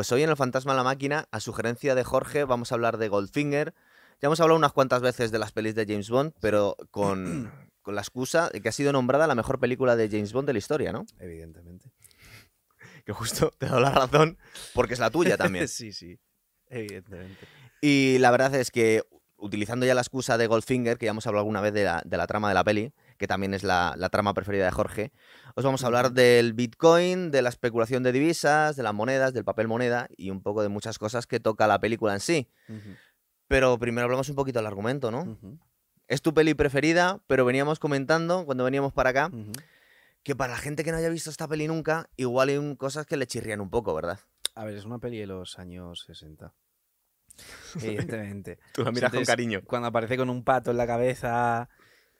[0.00, 2.96] Pues hoy en El Fantasma de la Máquina, a sugerencia de Jorge, vamos a hablar
[2.96, 3.74] de Goldfinger.
[4.22, 7.52] Ya hemos hablado unas cuantas veces de las pelis de James Bond, pero con,
[7.82, 10.54] con la excusa de que ha sido nombrada la mejor película de James Bond de
[10.54, 11.04] la historia, ¿no?
[11.18, 11.92] Evidentemente.
[13.04, 14.38] Que justo te doy la razón,
[14.72, 15.68] porque es la tuya también.
[15.68, 16.18] sí, sí.
[16.68, 17.46] Evidentemente.
[17.82, 19.02] Y la verdad es que,
[19.36, 22.16] utilizando ya la excusa de Goldfinger, que ya hemos hablado alguna vez de la, de
[22.16, 25.12] la trama de la peli, que también es la, la trama preferida de Jorge,
[25.54, 29.44] os vamos a hablar del Bitcoin, de la especulación de divisas, de las monedas, del
[29.44, 32.48] papel moneda y un poco de muchas cosas que toca la película en sí.
[33.46, 35.36] Pero primero hablamos un poquito del argumento, ¿no?
[36.08, 39.30] Es tu peli preferida, pero veníamos comentando cuando veníamos para acá
[40.22, 43.18] que para la gente que no haya visto esta peli nunca, igual hay cosas que
[43.18, 44.18] le chirrían un poco, ¿verdad?
[44.54, 46.54] A ver, es una peli de los años 60.
[47.82, 48.58] Evidentemente.
[48.72, 49.60] Tú la miras con cariño.
[49.66, 51.68] Cuando aparece con un pato en la cabeza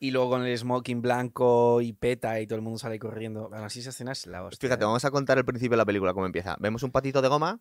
[0.02, 3.48] y luego con el smoking blanco y peta y todo el mundo sale corriendo.
[3.50, 4.66] Bueno, así esa escena es la hostia.
[4.66, 4.86] Fíjate, ¿eh?
[4.86, 6.56] vamos a contar el principio de la película, cómo empieza.
[6.58, 7.60] Vemos un patito de goma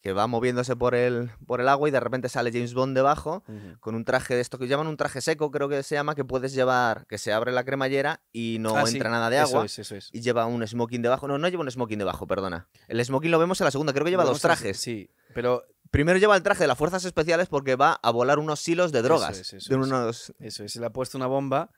[0.00, 3.42] que va moviéndose por el, por el agua y de repente sale James Bond debajo
[3.80, 6.24] con un traje de esto que llaman un traje seco, creo que se llama, que
[6.26, 9.46] puedes llevar, que se abre la cremallera y no Ah, sí, entra nada de eso
[9.46, 9.64] agua.
[9.64, 10.10] es, eso es.
[10.12, 11.26] Y lleva un smoking debajo.
[11.26, 12.68] No, no lleva un smoking debajo, perdona.
[12.86, 14.78] El smoking lo vemos en la segunda, creo que lleva dos trajes.
[14.78, 15.64] Sí, pero
[15.94, 19.00] Primero lleva el traje de las fuerzas especiales porque va a volar unos silos de
[19.00, 19.38] drogas.
[19.38, 19.86] es, eso de es.
[19.86, 20.34] unos...
[20.40, 20.72] eso es.
[20.72, 21.70] Se le ha puesto una bomba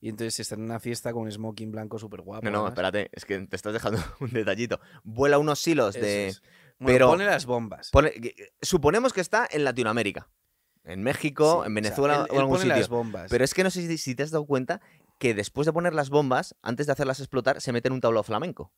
[0.00, 2.44] y entonces está en una fiesta con un smoking blanco súper guapo.
[2.44, 4.80] No, no, espérate, es que te estás dejando un detallito.
[5.04, 6.34] Vuela unos silos de...
[6.80, 7.90] Bueno, pero- pone las bombas.
[7.92, 10.28] Pone- que- Suponemos que está en Latinoamérica.
[10.82, 12.76] En México, Sí, en o sea, Venezuela él- o en él algún pone sitio.
[12.78, 13.30] las bombas.
[13.30, 14.80] Pero es que no sé si, si te has dado cuenta
[15.20, 18.22] que después de poner las bombas, antes de hacerlas explotar, se mete en un tablao
[18.24, 18.72] flamenco.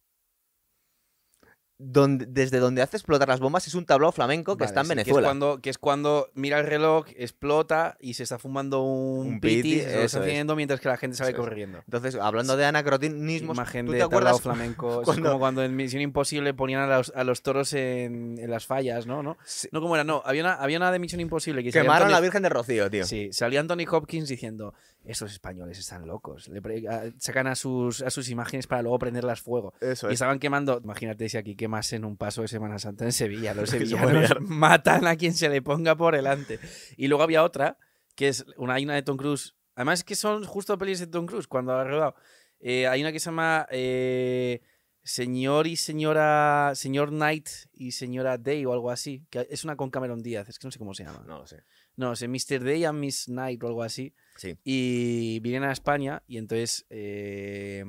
[1.84, 4.86] Donde, desde donde hace explotar las bombas es un tablao flamenco que Vale, está en
[4.86, 5.26] sí, Que es, Venezuela.
[5.28, 9.80] cuando, que es cuando mira el reloj, explota y se está fumando un, Un piti,
[9.80, 11.36] se está haciendo mientras que la gente sale es.
[11.36, 11.78] corriendo.
[11.86, 14.40] Entonces, hablando de anacronismos, Imagen ¿tú de te tablao acuerdas?
[14.40, 15.02] flamenco.
[15.12, 18.66] Es como cuando en Misión Imposible ponían a los, a los toros en, en las
[18.66, 19.22] fallas, ¿no?
[19.22, 19.36] ¿no?
[19.44, 19.68] Sí.
[19.72, 20.04] No, como era?
[20.04, 22.48] No, había una, había una de Misión Imposible que Quemaron a Anthony- la Virgen de
[22.48, 23.04] Rocío, tío.
[23.06, 24.74] Sí, salía Anthony Hopkins diciendo,
[25.04, 26.48] estos españoles están locos.
[26.48, 29.74] Le pre- a- sacan a sus, a sus imágenes para luego prenderlas fuego.
[29.80, 30.14] Eso Y es.
[30.14, 33.54] estaban quemando, imagínate si aquí quemasen un paso de Semana Santa en Sevilla.
[33.54, 36.58] Los Se sevillanos matan a quien se le ponga por delante.
[36.96, 37.78] Y luego había otra,
[38.14, 39.54] que es una, hay una de Tom Cruise.
[39.74, 42.14] Además es que son justo pelis de Tom Cruise cuando ha rodado.
[42.60, 44.60] Eh, hay una que se llama eh,
[45.02, 46.72] Señor y Señora.
[46.74, 49.26] Señor Knight y Señora Day o algo así.
[49.30, 51.24] Que es una con Cameron Díaz, es que no sé cómo se llama.
[51.26, 51.64] No lo sé.
[51.96, 52.62] No, sé, Mr.
[52.62, 54.14] Day and Miss Knight o algo así.
[54.42, 54.58] Sí.
[54.64, 57.84] Y vienen a España y entonces eh,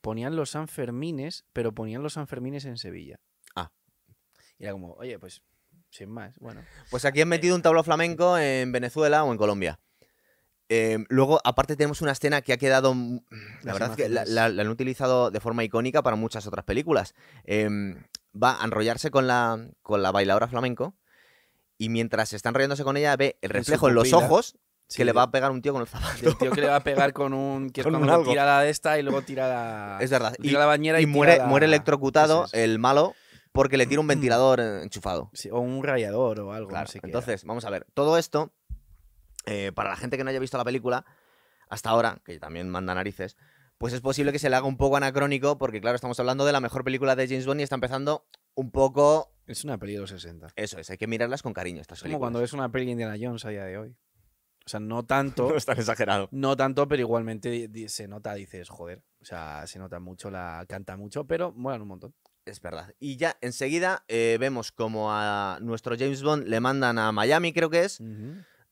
[0.00, 3.20] ponían los Sanfermines, pero ponían los Sanfermines en Sevilla.
[3.54, 3.70] Ah.
[4.58, 5.42] Y era como, oye, pues,
[5.90, 6.62] sin más, bueno.
[6.90, 9.78] Pues aquí han metido un tablao flamenco en Venezuela o en Colombia.
[10.70, 12.94] Eh, luego, aparte, tenemos una escena que ha quedado.
[12.94, 13.20] La
[13.62, 14.34] Las verdad es que la, imágenes.
[14.34, 17.12] la- la han utilizado de forma icónica para muchas otras películas.
[17.44, 20.96] Em, va a enrollarse con la, con la bailadora flamenco
[21.76, 24.56] y mientras está enrollándose con ella, ve el reflejo en los ojos
[24.90, 26.20] Sí, que le va a pegar un tío con el zapato.
[26.20, 27.70] Del tío que le va a pegar con un.
[27.70, 28.30] que es Con un cuando algo.
[28.30, 29.98] tira la de esta y luego tira la.
[30.00, 30.34] Es verdad.
[30.34, 32.54] tira Y, la bañera y, y muere, la- muere electrocutado es.
[32.54, 33.14] el malo
[33.52, 35.30] porque le tira un ventilador enchufado.
[35.32, 36.68] Sí, o un rayador o algo.
[36.70, 37.86] Claro, no sé entonces, vamos a ver.
[37.94, 38.52] Todo esto,
[39.46, 41.04] eh, para la gente que no haya visto la película,
[41.68, 43.36] hasta ahora, que también manda narices,
[43.78, 46.52] pues es posible que se le haga un poco anacrónico, porque claro, estamos hablando de
[46.52, 49.32] la mejor película de James Bond y está empezando un poco.
[49.46, 50.48] Es una peli de los 60.
[50.56, 52.20] Eso es, hay que mirarlas con cariño estas Es como películas.
[52.26, 53.96] cuando ves una peli de Indiana Jones a día de hoy.
[54.70, 55.48] O sea, no tanto.
[55.48, 56.28] No es tan exagerado.
[56.30, 59.02] No tanto, pero igualmente se nota, dices, joder.
[59.20, 62.14] O sea, se nota mucho, la canta mucho, pero molan un montón.
[62.46, 62.94] Es verdad.
[63.00, 67.68] Y ya enseguida eh, vemos como a nuestro James Bond le mandan a Miami, creo
[67.68, 68.00] que es.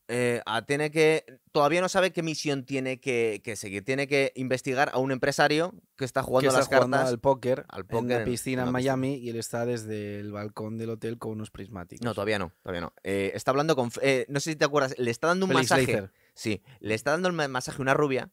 [0.08, 1.24] Eh, tiene que.
[1.52, 3.84] Todavía no sabe qué misión tiene que, que seguir.
[3.84, 7.12] Tiene que investigar a un empresario que está Que jugando está las jugando cartas.
[7.12, 8.96] al póker, al en póker una en- piscina en en una piscina.
[8.96, 12.04] Miami y él está desde el balcón del hotel con unos prismáticos.
[12.04, 12.92] No, todavía no, todavía no.
[13.04, 13.90] Eh, está hablando con.
[14.02, 15.86] eh, no sé si te acuerdas, le está dando un Felix masaje.
[15.92, 16.12] Leiter.
[16.34, 18.30] Sí, le está dando el ma- masaje a una rubia.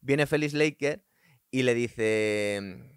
[0.00, 1.04] Viene Felix Laker
[1.50, 2.90] y le dice.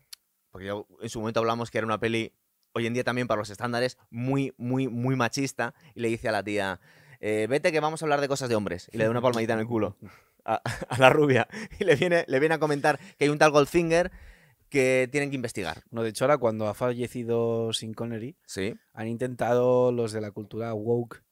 [0.52, 2.34] Porque yo, en su momento hablamos que era una peli,
[2.74, 5.74] hoy en día también para los estándares, muy, muy, muy machista.
[5.94, 6.80] Y le dice a la tía:
[7.20, 8.90] eh, Vete que vamos a hablar de cosas de hombres.
[8.92, 9.98] Y le da una palmadita en el culo
[10.46, 11.48] a, a la rubia.
[11.80, 14.12] Y le viene, le viene a comentar que hay un tal Goldfinger
[14.70, 15.84] que tienen que investigar.
[15.92, 18.76] No, de hecho, ahora cuando ha fallecido Sin Connery, Sí.
[18.94, 21.24] han intentado los de la cultura woke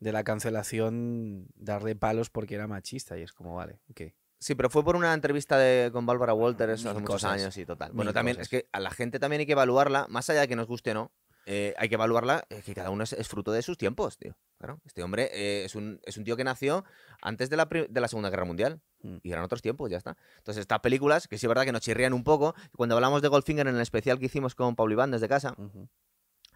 [0.00, 3.18] de la cancelación darle palos porque era machista.
[3.18, 4.12] Y es como, vale, ok.
[4.38, 7.32] Sí, pero fue por una entrevista de, con Bárbara Walters hace muchos cosas.
[7.32, 7.90] años y total.
[7.90, 8.50] Mil Bueno, también cosas.
[8.52, 10.92] es que a la gente también hay que evaluarla, más allá de que nos guste
[10.92, 11.12] o no,
[11.44, 14.34] eh, hay que evaluarla, eh, que cada uno es, es fruto de sus tiempos, tío.
[14.60, 16.84] Claro, este hombre eh, es, un, es un tío que nació
[17.22, 19.16] antes de la, de la Segunda Guerra Mundial Mm.
[19.22, 20.14] y eran otros tiempos, ya está.
[20.36, 23.28] Entonces, estas películas, que sí es verdad que nos chirrían un poco, cuando hablamos de
[23.28, 25.56] Goldfinger en el especial que hicimos con Pablo Iván desde casa.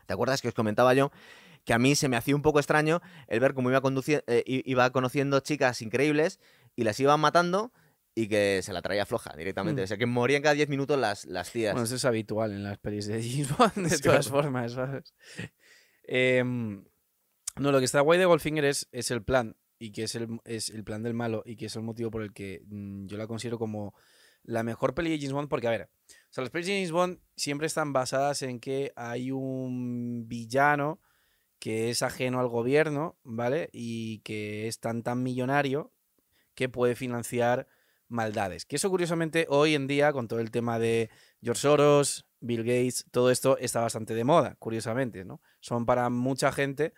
[0.06, 1.10] ¿Te acuerdas que os comentaba yo
[1.64, 3.80] que a mí se me hacía un poco extraño el ver cómo iba,
[4.26, 6.38] eh, iba conociendo chicas increíbles
[6.76, 7.72] y las iban matando
[8.14, 9.80] y que se la traía floja directamente?
[9.80, 9.84] Mm.
[9.84, 11.72] O sea, que morían cada 10 minutos las, las tías.
[11.72, 14.42] Bueno, eso es habitual en las pelis de James Bond, de Sí, todas claro.
[14.42, 15.14] formas, ¿sabes?
[16.02, 16.84] Em,
[17.56, 20.40] no, lo que está guay de Goldfinger es, es el plan, y que es el,
[20.44, 23.16] es el plan del malo, y que es el motivo por el que mm, yo
[23.16, 23.94] la considero como
[24.42, 26.92] la mejor peli de James Bond, porque, a ver, o sea, las pelis de James
[26.92, 31.00] Bond siempre están basadas en que hay un villano
[31.58, 33.70] que es ajeno al gobierno, ¿vale?
[33.72, 35.92] Y que es tan tan millonario
[36.54, 37.66] que puede financiar
[38.08, 38.66] maldades.
[38.66, 41.10] Que eso curiosamente hoy en día con todo el tema de
[41.42, 45.40] George Soros, Bill Gates, todo esto está bastante de moda, curiosamente, ¿no?
[45.60, 46.92] Son para mucha gente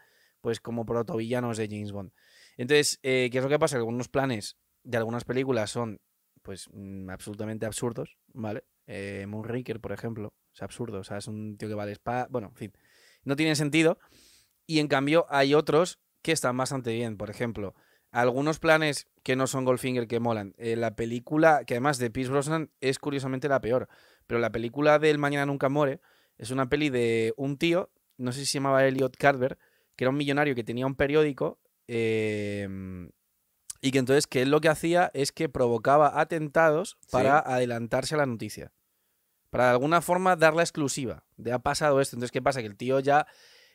[0.46, 2.12] pues como protovillanos de James Bond.
[2.56, 3.78] Entonces, eh, ¿qué es lo que pasa?
[3.78, 6.00] Algunos planes de algunas películas son
[6.42, 8.62] pues mm, absolutamente absurdos, ¿vale?
[8.86, 12.50] Eh, Moonraker, por ejemplo, es absurdo, o sea, es un tío que vale espada, bueno,
[12.50, 12.72] en fin,
[13.24, 13.98] no tiene sentido.
[14.68, 17.74] Y en cambio hay otros que están bastante bien, por ejemplo,
[18.12, 20.54] algunos planes que no son Goldfinger que molan.
[20.58, 23.88] Eh, la película, que además de Pierce Brosnan es curiosamente la peor,
[24.28, 26.00] pero la película del Mañana Nunca Muere
[26.38, 29.58] es una peli de un tío, no sé si se llamaba Elliot Carver,
[29.96, 31.58] que era un millonario que tenía un periódico
[31.88, 32.68] eh,
[33.80, 38.18] y que entonces que él lo que hacía es que provocaba atentados para adelantarse a
[38.18, 38.72] la noticia.
[39.50, 42.16] Para de alguna forma dar la exclusiva de ha pasado esto.
[42.16, 42.60] Entonces, ¿qué pasa?
[42.60, 43.26] Que el tío ya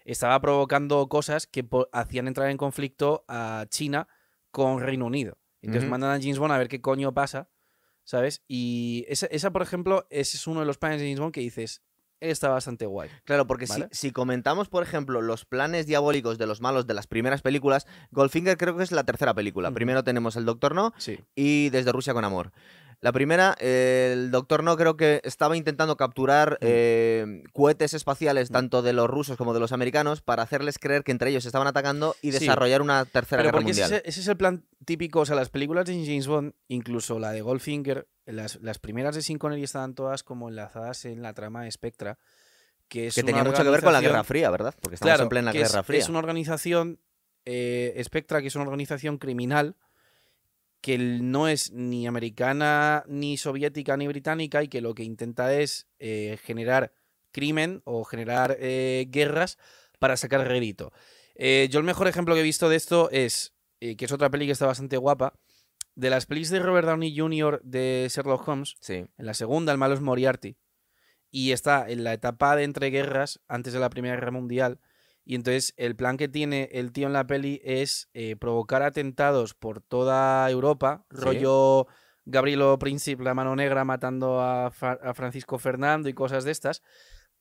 [0.06, 4.08] estaba provocando cosas que hacían entrar en conflicto a China
[4.52, 5.38] con Reino Unido.
[5.62, 7.50] Entonces mandan a James Bond a ver qué coño pasa,
[8.04, 8.44] ¿sabes?
[8.48, 11.42] Y esa, esa, por ejemplo, ese es uno de los planes de James Bond que
[11.42, 11.84] dices,
[12.22, 13.10] está bastante guay.
[13.26, 13.88] Claro, porque si- ¿Vale?
[13.92, 18.58] si, comentamos, por ejemplo, los planes diabólicos de los malos de las primeras películas, Goldfinger
[18.58, 19.72] creo que es la tercera película.
[19.72, 21.20] Primero tenemos El Doctor No Sí.
[21.36, 22.52] y Desde Rusia con Amor.
[23.04, 28.84] La primera, eh, el Doctor No creo que estaba intentando capturar eh, cohetes espaciales tanto
[28.84, 32.16] de los rusos como de los americanos para hacerles creer que entre ellos estaban atacando
[32.22, 32.38] y Sí.
[32.42, 34.02] desarrollar una tercera Pero guerra porque ese, mundial.
[34.06, 37.42] ese es el plan típico, o sea, las películas de James Bond, incluso la de
[37.42, 41.72] Goldfinger, las, las primeras de Sean Connery estaban todas como enlazadas en la trama de
[41.72, 42.18] Spectra,
[42.88, 44.76] que es Que tenía mucho que ver con la Guerra Fría, ¿verdad?
[44.82, 46.00] Porque estamos Claro, en plena que es- Guerra Fría.
[46.00, 47.00] Es una organización,
[47.46, 49.76] eh, Spectra, que es una organización criminal
[50.82, 55.88] que no es ni americana, ni soviética, ni británica, y que lo que intenta es
[56.00, 56.92] eh, generar
[57.32, 59.58] crimen o generar eh, guerras
[60.00, 60.92] para sacar rédito.
[61.36, 64.30] Eh, yo el mejor ejemplo que he visto de esto es, eh, que es otra
[64.32, 65.34] peli que está bastante guapa,
[65.96, 67.62] de las pelis de Robert Downey Jr.
[67.64, 69.06] de Sherlock Holmes, Sí.
[69.18, 70.58] en la segunda, el malo es Moriarty.
[71.30, 74.80] Y está en la etapa de entreguerras, antes de la Primera Guerra Mundial.
[75.24, 79.54] Y entonces el plan que tiene el tío en la peli es eh, provocar atentados
[79.54, 81.18] por toda Europa, Sí.
[81.22, 81.88] rollo
[82.26, 86.82] Gabrielo Príncipe, la mano negra, matando a, Fra- a Francisco Fernando y cosas de estas.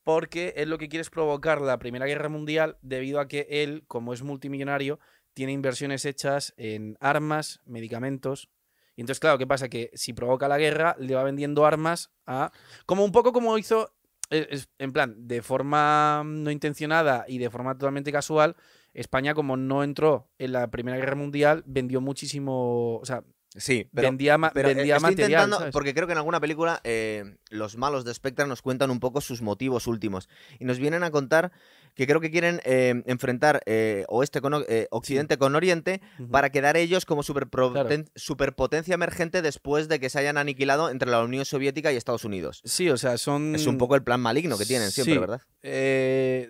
[0.03, 3.85] Porque él lo que quiere es provocar la Primera Guerra Mundial debido a que él,
[3.87, 4.99] como es multimillonario,
[5.41, 8.51] tiene inversiones hechas en armas, medicamentos.
[8.95, 9.71] Y entonces, claro, ¿qué pasa?
[9.71, 12.53] Que si provoca la guerra, le va vendiendo armas a.
[12.85, 13.91] Como un poco como hizo.
[14.29, 18.55] eh, En plan, de forma no intencionada y de forma totalmente casual,
[18.93, 22.99] España, como no entró en la Primera Guerra Mundial, vendió muchísimo.
[22.99, 23.25] O sea,
[23.57, 25.31] Sí, pero, vendía, ma- pero, eh, vendía estoy material.
[25.31, 25.73] intentando, ¿sabes?
[25.73, 29.21] porque creo que en alguna película eh, los malos de Spectre nos cuentan un poco
[29.21, 30.29] sus motivos últimos
[30.61, 31.51] y nos vienen a contar
[31.95, 36.77] que creo que quieren eh, enfrentar eh, oeste con eh, occidente con oriente para quedar
[36.77, 41.97] ellos como superpotencia emergente después de que se hayan aniquilado entre la Unión Soviética y
[41.97, 42.63] Estados Unidos.
[42.65, 43.55] Sí, o sea, son.
[43.55, 45.15] Es un poco el plan maligno que tienen siempre.
[45.15, 45.19] Sí.
[45.21, 45.41] ¿verdad?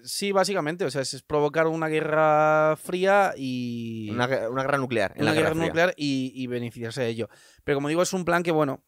[0.05, 0.85] Sí, básicamente.
[0.85, 4.11] O sea, es provocar una guerra fría y.
[4.11, 5.15] Una, una guerra nuclear.
[5.19, 7.29] Una guerra, nuclear y, y beneficiarse de ello.
[7.65, 8.83] Pero como digo, es un plan que, bueno,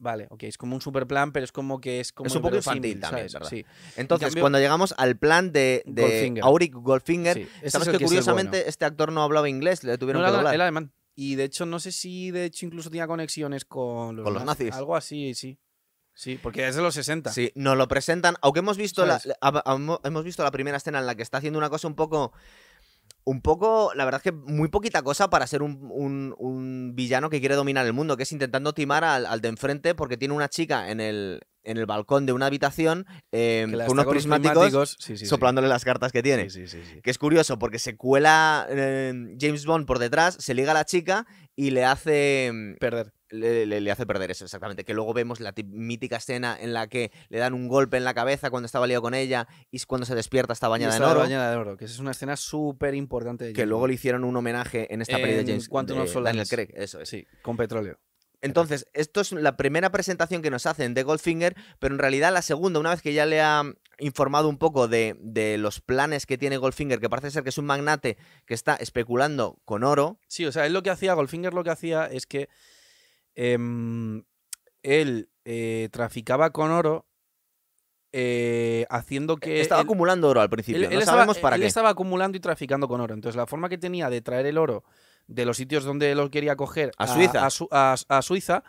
[0.00, 2.42] vale, ok, es como un super plan, pero es como que es como Es un
[2.42, 3.32] poco infantil también, ¿sabes?
[3.34, 3.48] ¿verdad?
[3.48, 3.64] Sí,
[3.96, 6.44] Entonces, cambio- cuando llegamos al plan de, de Goldfinger.
[6.44, 7.48] Auric Goldfinger, sí.
[7.62, 8.68] Este es el que es el curiosamente bueno.
[8.68, 10.54] este actor no hablaba inglés, le tuvieron que doblar.
[10.54, 10.92] era alemán.
[11.14, 14.44] Y de hecho, no sé si de hecho incluso tenía conexiones con los, Con los
[14.44, 14.74] nazis.
[14.74, 15.58] Algo así, sí.
[16.14, 17.32] Sí, porque es de los 60.
[17.32, 19.20] Sí, nos lo presentan, aunque hemos visto la,
[20.04, 22.32] hemos visto la primera escena en la que está haciendo una cosa un poco
[23.24, 27.30] un poco, la verdad es que muy poquita cosa para ser un, un- un villano
[27.30, 30.34] que quiere dominar el mundo, que es intentando timar al, al de enfrente porque tiene
[30.34, 35.12] una chica en el, en el balcón de una habitación eh, con unos prismáticos, Sí,
[35.12, 35.26] sí, sí.
[35.26, 36.48] soplándole las cartas que tiene.
[36.50, 37.00] Sí, sí, sí, sí.
[37.02, 40.84] Que es curioso porque se cuela eh, James Bond por detrás, se liga a la
[40.84, 43.12] chica y le hace mm, Perder.
[43.30, 44.84] Le, le- le hace perder eso, exactamente.
[44.84, 48.04] Que luego vemos la ti- mítica escena en la que le dan un golpe en
[48.04, 51.20] la cabeza cuando estaba liado con ella y cuando se despierta está bañada en oro.
[51.20, 53.52] bañada de oro, que es una escena súper importante.
[53.52, 56.10] Que luego le hicieron un homenaje en esta peli de En James Quantum de of
[56.12, 56.36] Solace.
[56.36, 56.68] Daniel Craig.
[56.74, 57.08] Eso es.
[57.08, 57.98] Sí, con petróleo.
[58.42, 62.40] Entonces, esto es la primera presentación que nos hacen de Goldfinger, pero en realidad la
[62.40, 63.62] segunda, una vez que ya le ha
[63.98, 67.58] informado un poco de, de los planes que tiene Goldfinger, que parece ser que es
[67.58, 70.18] un magnate que está especulando con oro.
[70.26, 72.48] Sí, o sea, él lo que hacía, Goldfinger lo que hacía es que
[73.34, 74.24] em,
[74.82, 77.06] él eh, traficaba con oro
[78.12, 79.60] eh, haciendo que...
[79.60, 81.68] Estaba él- acumulando oro al principio, él no estaba- sabemos para él qué.
[81.68, 83.14] estaba acumulando y traficando con oro.
[83.14, 84.84] Entonces, la forma que tenía de traer el oro
[85.26, 87.46] de los sitios donde lo quería coger A Suiza.
[87.46, 88.64] a Su- a- a Suiza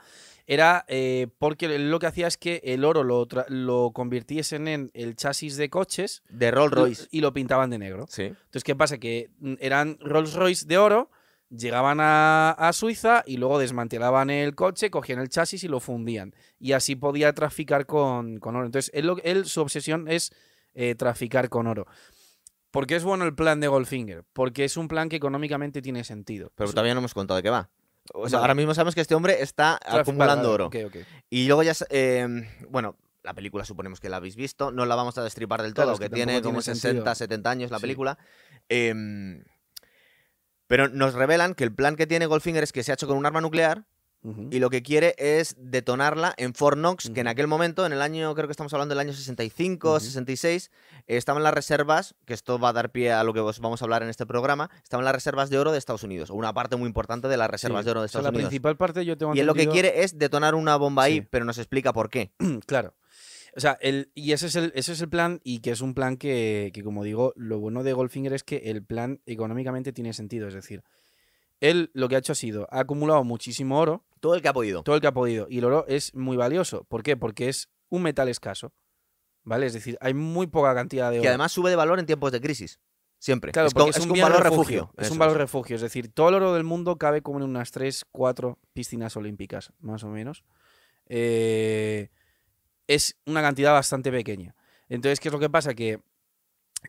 [0.46, 4.92] era eh, porque él lo que hacía es que el oro lo, lo convirtiesen en
[4.94, 7.08] el chasis de coches De Rolls Royce.
[7.10, 8.06] y lo pintaban de negro.
[8.10, 8.24] Sí.
[8.24, 8.98] Entonces, ¿qué pasa?
[9.00, 11.10] Que mm, eran Rolls Royce de oro,
[11.56, 16.34] llegaban a, a Suiza y luego desmantelaban el coche, cogían el chasis y lo fundían.
[16.60, 18.66] Y así podía traficar con, con oro.
[18.66, 20.32] Entonces, él, su obsesión es
[20.74, 21.86] eh, traficar con oro.
[22.72, 24.24] ¿Por qué es bueno el plan de Goldfinger?
[24.32, 26.52] Porque es un plan que económicamente tiene sentido.
[26.56, 27.70] Pero todavía no hemos contado de qué va.
[28.14, 28.44] O sea, Vale.
[28.46, 30.98] ahora mismo sabemos que este hombre está acumulando vale, oro.
[31.30, 32.28] Y luego ya, eh,
[32.70, 35.86] bueno, la película suponemos que la habéis visto, no la vamos a destripar del todo,
[35.86, 36.82] Claro, que, que tiene como tiene 60,
[37.14, 37.16] sentido.
[37.16, 37.82] 70 años la Sí.
[37.82, 38.18] película.
[38.70, 39.44] Em,
[40.72, 43.18] pero nos revelan que el plan que tiene Goldfinger es que se ha hecho con
[43.18, 43.84] un arma nuclear
[44.52, 48.02] y lo que quiere es detonarla en Fort Knox, que en aquel momento, en el
[48.04, 50.00] año, creo que estamos hablando del año 65, Ujú.
[50.00, 50.70] 66,
[51.08, 53.82] eh, estaban las reservas, que esto va a dar pie a lo que os vamos
[53.82, 56.54] a hablar en este programa, estaban las reservas de oro de Estados Unidos, o una
[56.54, 57.86] parte muy importante de las reservas Sí.
[57.86, 58.50] de oro de O sea, Estados la Unidos.
[58.50, 61.16] principal parte yo tengo Y él lo que entendido- quiere es detonar una bomba ahí,
[61.22, 61.28] Sí.
[61.30, 62.32] pero nos explica por qué.
[62.68, 62.94] Claro.
[63.56, 65.94] O sea, el, y ese es, el, ese es el plan y que es un
[65.94, 70.14] plan que, que, como digo, lo bueno de Goldfinger es que el plan económicamente tiene
[70.14, 70.48] sentido.
[70.48, 70.84] Es decir,
[71.60, 74.54] él lo que ha hecho ha sido, ha acumulado muchísimo oro, Todo el que ha
[74.54, 74.84] podido.
[74.84, 76.86] todo el que ha podido, y el oro es muy valioso.
[76.86, 77.18] ¿Por qué?
[77.18, 78.74] Porque es un metal escaso.
[79.44, 79.66] ¿Vale?
[79.66, 81.24] Es decir, hay muy poca cantidad de oro.
[81.24, 82.80] Que además sube de valor en tiempos de crisis.
[83.18, 83.52] Siempre.
[83.52, 84.82] Claro, es, es, un valor refugio.
[84.82, 84.94] refugio.
[84.98, 85.76] Es Eso un valor refugio.
[85.76, 89.74] Es decir, todo el oro del mundo cabe como en unas 3, 4 piscinas olímpicas,
[89.80, 90.44] más o menos.
[91.08, 92.10] Eh,
[92.94, 94.54] es una cantidad bastante pequeña.
[94.90, 95.74] Entonces, ¿qué es lo que pasa?
[95.74, 96.02] Que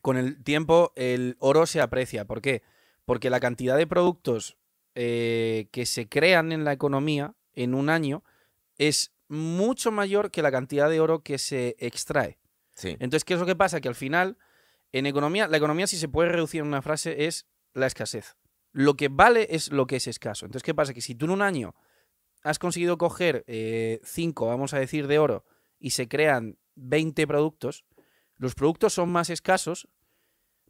[0.01, 2.25] con el tiempo el oro se aprecia.
[2.25, 2.63] ¿Por qué?
[3.05, 4.57] Porque la cantidad de productos
[4.97, 8.25] eh, que se crean en la economía en un año
[8.79, 12.37] es mucho mayor que la cantidad de oro que se extrae.
[12.75, 12.97] Sí.
[12.99, 13.81] Entonces, ¿qué es lo que pasa?
[13.81, 14.39] Que al final,
[14.91, 18.35] en economía, la economía, si se puede reducir en una frase, es la escasez.
[18.73, 20.47] Lo que vale es lo que es escaso.
[20.47, 20.95] Entonces, ¿qué pasa?
[20.95, 21.77] Que si tú en un año
[22.43, 23.45] has conseguido coger
[24.03, 25.45] 5, vamos a decir, de oro
[25.83, 27.85] y se crean 20 productos,
[28.39, 29.89] los productos son más escasos.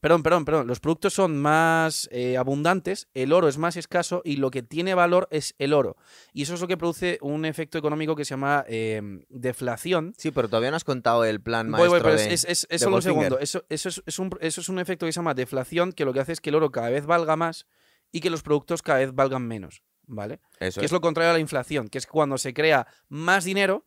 [0.01, 0.67] Perdón, perdón, perdón.
[0.67, 4.95] Los productos son más eh, abundantes, el oro es más escaso y lo que tiene
[4.95, 5.97] valor es el oro.
[6.33, 10.33] Y eso es lo que produce un efecto económico que se llama eh, deflación, Sí,
[10.33, 12.35] pero todavía no has contado el plan maestro voy, pero de...
[12.35, 13.39] es, es- es de solo un segundo.
[13.39, 16.13] Eso, eso, es, es un, eso es un efecto que se llama deflación, que lo
[16.13, 17.67] que hace es que el oro cada vez valga más
[18.11, 19.83] y que los productos cada vez valgan menos.
[20.09, 20.41] ¿Vale?
[20.59, 23.87] Eso que es lo contrario a la inflación, que es cuando se crea más dinero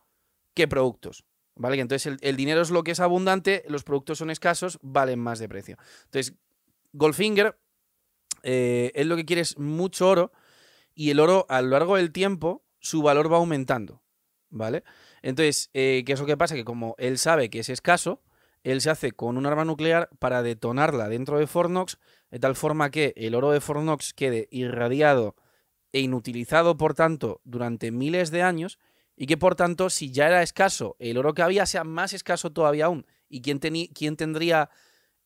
[0.55, 1.25] que productos.
[1.57, 1.79] ¿Vale?
[1.79, 5.47] Entonces el, dinero es lo que es abundante, los productos son escasos, valen más de
[5.47, 5.77] precio.
[6.05, 6.33] Entonces,
[6.91, 7.57] Goldfinger,
[8.43, 10.33] eh, él lo que quiere es mucho oro
[10.93, 14.01] y el oro a lo largo del tiempo, su valor va aumentando.
[14.49, 14.83] ¿Vale?
[15.21, 16.55] Entonces, eh, ¿qué es lo que pasa?
[16.55, 18.21] Que como él sabe que es escaso,
[18.63, 21.99] él se hace con un arma nuclear para detonarla dentro de Fort Knox,
[22.31, 25.35] de tal forma que el oro de Fort Knox quede irradiado
[25.93, 28.79] e inutilizado, por tanto, durante miles de años,
[29.15, 32.51] y que, por tanto, si ya era escaso, el oro que había sea más escaso
[32.51, 33.05] todavía aún.
[33.29, 33.59] ¿Y quién,
[33.93, 34.69] quién tendría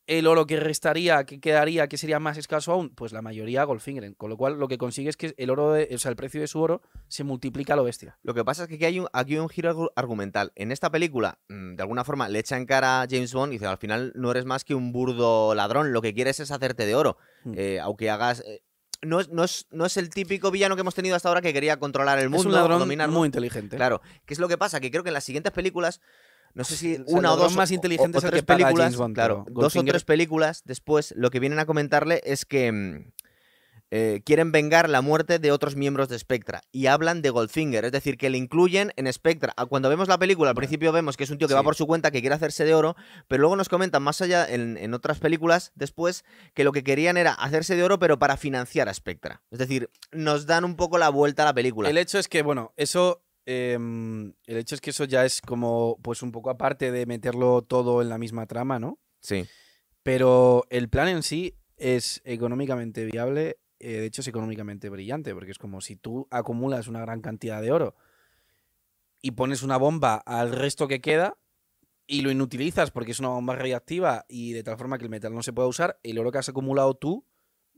[0.07, 2.89] el oro que restaría, que quedaría, que sería más escaso aún?
[2.89, 4.15] Pues la mayoría Goldfinger.
[4.15, 6.41] Con lo cual, lo que consigue es que el oro, de- o sea, el precio
[6.41, 8.17] de su oro se multiplica a lo bestia.
[8.23, 10.51] Lo que pasa es que aquí hay un, aquí hay un giro argu- argumental.
[10.55, 13.55] En esta película, mm, de alguna forma, le echa en cara a James Bond y
[13.57, 16.85] dice, al final no eres más que un burdo ladrón, lo que quieres es hacerte
[16.87, 17.17] de oro.
[17.43, 17.53] Mm.
[17.57, 18.39] Eh, aunque hagas...
[18.47, 18.61] eh,
[19.01, 21.53] no, es, no, es, no es el típico villano que hemos tenido hasta ahora que
[21.53, 23.17] quería controlar el mundo, es un ladrón dominarlo.
[23.17, 23.75] muy inteligente.
[23.77, 24.79] Claro, ¿qué es lo que pasa?
[24.79, 26.01] Que creo que en las siguientes películas,
[26.53, 28.95] no sé si O sea, una o dos más o- inteligente o, tres a películas,
[28.95, 33.11] Bond, claro, dos o tres películas después, lo que vienen a comentarle es que mm,
[33.91, 37.91] eh, quieren vengar la muerte de otros miembros de Spectra y hablan de Goldfinger, es
[37.91, 39.53] decir, que le incluyen en Spectra.
[39.57, 41.75] Ah, Cuando vemos la película, al principio vemos que es un tío que va por
[41.75, 42.95] su cuenta, que quiere hacerse de oro,
[43.27, 47.17] pero luego nos comentan más allá en, en otras películas después que lo que querían
[47.17, 49.41] era hacerse de oro, pero para financiar a Spectra.
[49.49, 51.89] Es decir, nos dan un poco la vuelta a la película.
[51.89, 53.23] El hecho es que, bueno, eso.
[53.45, 57.63] em, el hecho es que eso ya es como, pues un poco aparte de meterlo
[57.63, 58.99] todo en la misma trama, ¿no?
[59.21, 59.47] Sí.
[60.03, 65.51] Pero el plan en sí es económicamente viable, eh, de hecho es económicamente brillante, porque
[65.51, 67.95] es como si tú acumulas una gran cantidad de oro
[69.21, 71.37] y pones una bomba al resto que queda
[72.07, 75.33] y lo inutilizas porque es una bomba radiactiva y de tal forma que el metal
[75.33, 77.25] no se puede usar, el oro que has acumulado tú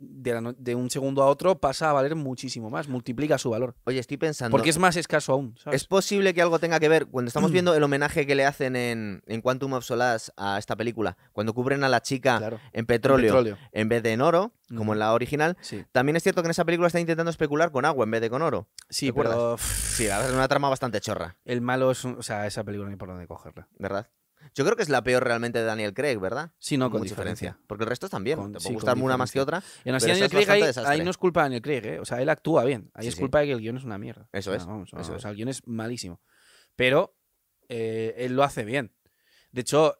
[0.02, 3.50] de, la no- de un segundo a otro pasa a valer muchísimo más, multiplica su
[3.52, 3.76] valor.
[3.86, 4.52] Oye, estoy pensando.
[4.52, 5.82] Porque es más escaso aún, ¿sabes?
[5.84, 8.76] ¿Es posible que algo tenga que ver cuando estamos viendo el homenaje que le hacen
[8.76, 11.18] en, en Quantum of Solace a esta película?
[11.32, 12.60] Cuando cubren a la chica Claro.
[12.74, 13.58] en petróleo, Petróleo.
[13.72, 15.58] en vez de en oro, como en la original.
[15.62, 18.22] Sí, También es cierto que en esa película está intentando especular con agua en vez
[18.22, 18.68] de con oro.
[18.90, 22.04] sí pero Sí, la verdad es una trama bastante chorra, el malo es.
[22.06, 23.68] un- O sea, esa película no hay por dónde cogerla.
[23.78, 24.10] ¿verdad?
[24.54, 26.52] Yo creo que es la peor realmente de Daniel Craig, ¿verdad?
[26.60, 27.58] Sí, no, con mucha diferencia.
[27.68, 28.38] Porque el resto bien.
[28.38, 29.64] Con- Te sí, puede gustar una más que otra.
[29.86, 30.50] Y aún así, Daniel Craig
[30.86, 32.00] ahí, no es culpa de Daniel Craig, ¿eh?
[32.00, 32.92] O sea, él actúa bien.
[32.94, 33.22] Ahí Sí, es sí.
[33.22, 34.28] culpa de que el guion es una mierda.
[34.32, 36.22] Eso O es, vamos, eso o sea, el guion es malísimo.
[36.76, 37.16] Pero
[37.70, 38.94] eh, él lo hace bien.
[39.52, 39.98] De hecho,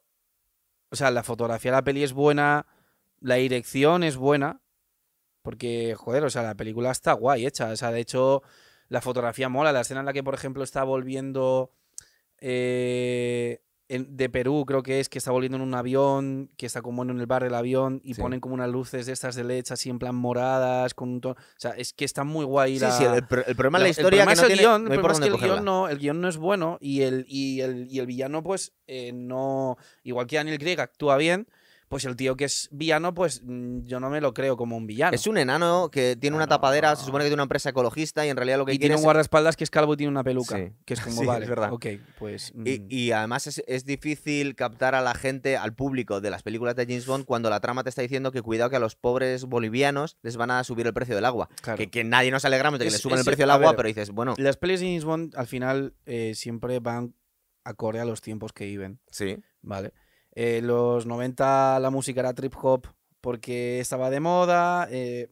[0.90, 2.66] o sea, la fotografía de la peli es buena,
[3.20, 4.60] la dirección es buena,
[5.42, 7.70] porque, joder, o sea, la película está guay hecha.
[7.70, 8.42] O sea, de hecho,
[8.88, 9.72] la fotografía mola.
[9.72, 11.72] La escena en la que, por ejemplo, está volviendo
[12.38, 13.62] eh,
[13.94, 17.02] en- de Perú, creo que es, que está volviendo en un avión, que está como
[17.02, 18.20] en el bar del avión y Sí.
[18.20, 21.34] ponen como unas luces de estas de LED así en plan moradas, con un tono...
[21.38, 22.90] O sea, es que está muy guay Sí, la...
[22.92, 24.62] sí, el, pro- el problema es la historia el problema que no es el tiene,
[24.62, 27.24] guion, no el problema es que guion, no, el guion no es bueno y el,
[27.28, 29.76] y el, y el villano, pues, eh, no.
[30.02, 31.46] Igual que Daniel Craig actúa bien,
[31.92, 34.86] pues el tío que es villano, pues mm, yo no me lo creo como un
[34.86, 35.14] villano.
[35.14, 38.30] Es un enano que tiene una tapadera, se supone que tiene una empresa ecologista y
[38.30, 40.10] en realidad lo que y quiere tiene un es guardaespaldas que es calvo y tiene
[40.10, 40.56] una peluca.
[40.56, 40.72] Sí.
[40.86, 41.70] Que es como, Sí, es vale, verdad.
[41.70, 41.86] ok,
[42.18, 42.50] pues.
[42.64, 46.42] Y, mm, y además es, es difícil captar a la gente, al público de las
[46.42, 48.96] películas de James Bond cuando la trama te está diciendo que cuidado que a los
[48.96, 51.50] pobres bolivianos les van a subir el precio del agua.
[51.60, 51.76] claro.
[51.76, 53.76] Que, que nadie nos alegramos de que Es- les suban el precio del agua, ver,
[53.76, 57.14] pero dices, bueno, Las pelis de James Bond al final eh, siempre van
[57.64, 58.98] acorde a los tiempos que viven.
[59.10, 59.36] sí.
[59.64, 59.92] ¿vale?
[60.34, 62.86] En los 90 la música era trip hop
[63.20, 64.88] porque estaba de moda.
[64.90, 65.30] eh,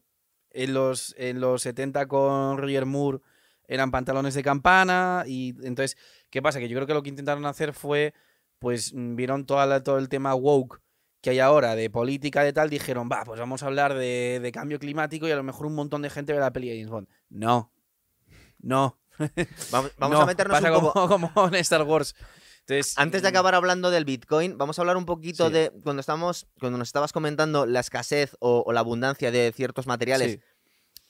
[0.51, 3.19] en, los, en los 70 con Roger Moore
[3.67, 5.23] eran pantalones de campana.
[5.25, 5.97] Y entonces,
[6.29, 6.59] ¿qué pasa?
[6.59, 8.13] Que yo creo que lo que intentaron hacer fue,
[8.59, 10.81] pues mm, vieron toda la- todo el tema woke
[11.21, 14.51] que hay ahora de política de tal, dijeron, va, pues vamos a hablar de, de
[14.51, 16.89] cambio climático y a lo mejor un montón de gente ve la peli de James
[16.89, 17.07] Bond.
[17.29, 17.71] No.
[18.59, 18.99] No.
[19.71, 21.07] Vamos, vamos no, a meternos pasa un poco...
[21.07, 22.15] como, como en Star Wars.
[22.77, 25.53] Entonces, Antes de mm, acabar hablando del Bitcoin, vamos a hablar un poquito Sí.
[25.53, 29.87] de cuando estamos, cuando nos estabas comentando la escasez o, o la abundancia de ciertos
[29.87, 30.39] materiales sí.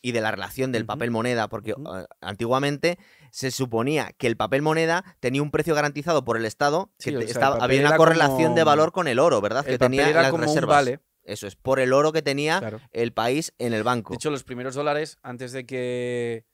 [0.01, 2.97] y de la relación del papel moneda, porque eh, antiguamente
[3.31, 7.19] se suponía que el papel moneda tenía un precio garantizado por el Estado, que o
[7.21, 9.63] sea, estaba- había una correlación de valor con el oro, ¿verdad?
[9.67, 10.79] El que tenía era las como reservas.
[10.79, 10.99] un vale.
[11.23, 12.81] Eso es, por el oro que tenía Claro.
[12.91, 14.09] el país en el banco.
[14.13, 16.45] De hecho, los primeros dólares, antes de que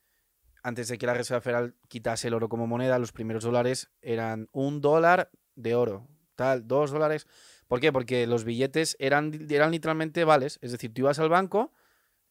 [0.67, 4.49] antes de que la Reserva Federal quitase el oro como moneda, los primeros dólares eran
[4.51, 7.25] un dólar de oro, tal, dos dólares.
[7.69, 7.93] ¿Por qué?
[7.93, 10.59] Porque los billetes eran, eran literalmente vales.
[10.61, 11.71] Es decir, tú ibas al banco,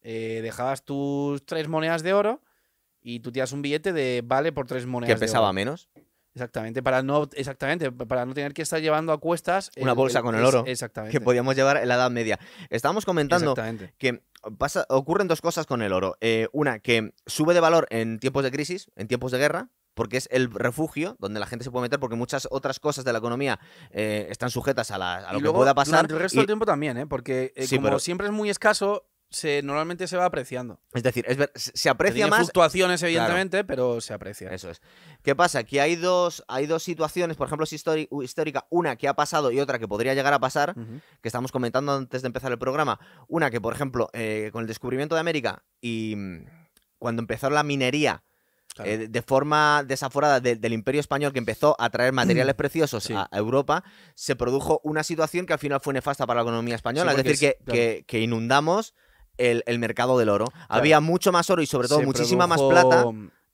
[0.01, 2.43] eh, dejabas tus tres monedas de oro
[3.01, 5.15] y tú tienes un billete de vale por tres monedas.
[5.15, 5.53] que de pesaba oro.
[5.53, 5.89] menos.
[6.37, 9.71] Exactamente, para no, exactamente, para no tener que estar llevando a cuestas.
[9.77, 11.17] Una bolsa con el oro, Exactamente.
[11.17, 12.39] Que podíamos llevar en la Edad Media.
[12.69, 13.55] Estábamos comentando
[13.97, 14.21] que
[14.59, 16.15] pasa, ocurren dos cosas con el oro.
[16.21, 20.17] Eh, una, que sube de valor en tiempos de crisis, en tiempos de guerra, porque
[20.17, 23.17] es el refugio donde la gente se puede meter, porque muchas otras cosas de la
[23.17, 25.93] economía eh, están sujetas a, la- a lo que pueda pasar.
[26.07, 27.07] durante el resto y- del tiempo también, ¿eh?
[27.07, 30.79] Porque eh, Sí, como pero- siempre es muy escaso, se, normalmente se va apreciando.
[30.93, 32.39] es decir, es ver- se aprecia Tiene más.
[32.39, 34.49] fluctuaciones, evidentemente, pero se aprecia.
[34.51, 34.81] Eso es.
[35.21, 35.63] ¿Qué pasa?
[35.63, 39.59] Que hay dos, hay dos situaciones, por ejemplo, es histórica, una que ha pasado y
[39.59, 40.75] otra que podría llegar a pasar,
[41.21, 42.99] que estamos comentando antes de empezar el programa.
[43.27, 46.45] Una que, por ejemplo, eh, con el descubrimiento de América y mm,
[46.97, 48.23] cuando empezó la minería
[48.75, 48.91] Claro.
[48.91, 53.13] eh, de forma desaforada de- del imperio español que empezó a traer materiales preciosos Sí.
[53.15, 57.13] a Europa, se produjo una situación que al final fue nefasta para la economía española.
[57.13, 58.93] Sí, es decir, es- que, que- que inundamos
[59.37, 60.45] el, el mercado del oro.
[60.45, 60.65] Claro.
[60.69, 63.05] Había mucho más oro y sobre todo Se muchísima más plata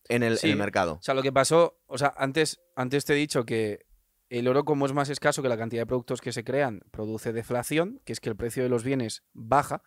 [0.10, 0.50] en el, en Sí.
[0.52, 0.94] el mercado.
[0.94, 3.86] O sea, lo que pasó, o sea, antes, antes te he dicho que
[4.30, 7.34] el oro, como es más escaso que la cantidad de productos que se crean, produce
[7.34, 9.84] deflación, que es que el precio de los bienes baja.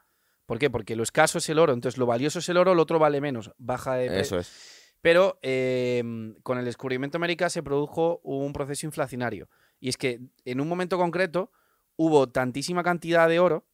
[0.47, 0.71] ¿Por qué?
[0.71, 3.21] Porque lo escaso es el oro, entonces lo valioso es el oro, lo otro vale
[3.21, 4.95] menos, baja de Eso es.
[5.03, 6.03] Pero eh,
[6.43, 9.49] con el descubrimiento de América se produjo un proceso inflacionario.
[9.81, 11.51] Y es que en un momento concreto
[11.97, 13.67] hubo tantísima cantidad de oro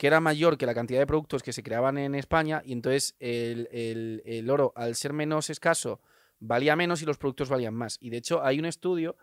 [0.00, 3.16] que era mayor que la cantidad de productos que se creaban en España y entonces
[3.18, 6.00] el, el- el oro, al ser menos escaso,
[6.38, 7.98] valía menos y los productos valían más.
[8.00, 9.18] Y de hecho hay un estudio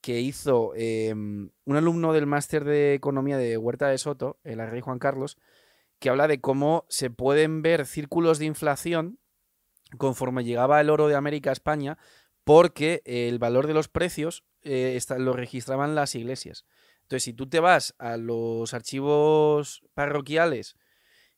[0.00, 4.80] que hizo eh, un alumno del máster de economía de Huerta de Soto, el rey
[4.80, 5.36] Juan Carlos,
[5.98, 9.18] que habla de cómo se pueden ver círculos de inflación
[9.98, 11.98] conforme llegaba el oro de América a España,
[12.42, 16.64] porque el valor de los precios eh, lo registraban las iglesias.
[17.06, 20.74] Entonces, si tú te vas a los archivos parroquiales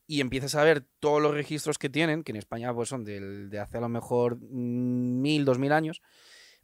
[0.06, 3.50] y empiezas a ver todos los registros que tienen, que en España pues, son del-
[3.50, 6.00] de hace a lo mejor mm, mil, dos mil años,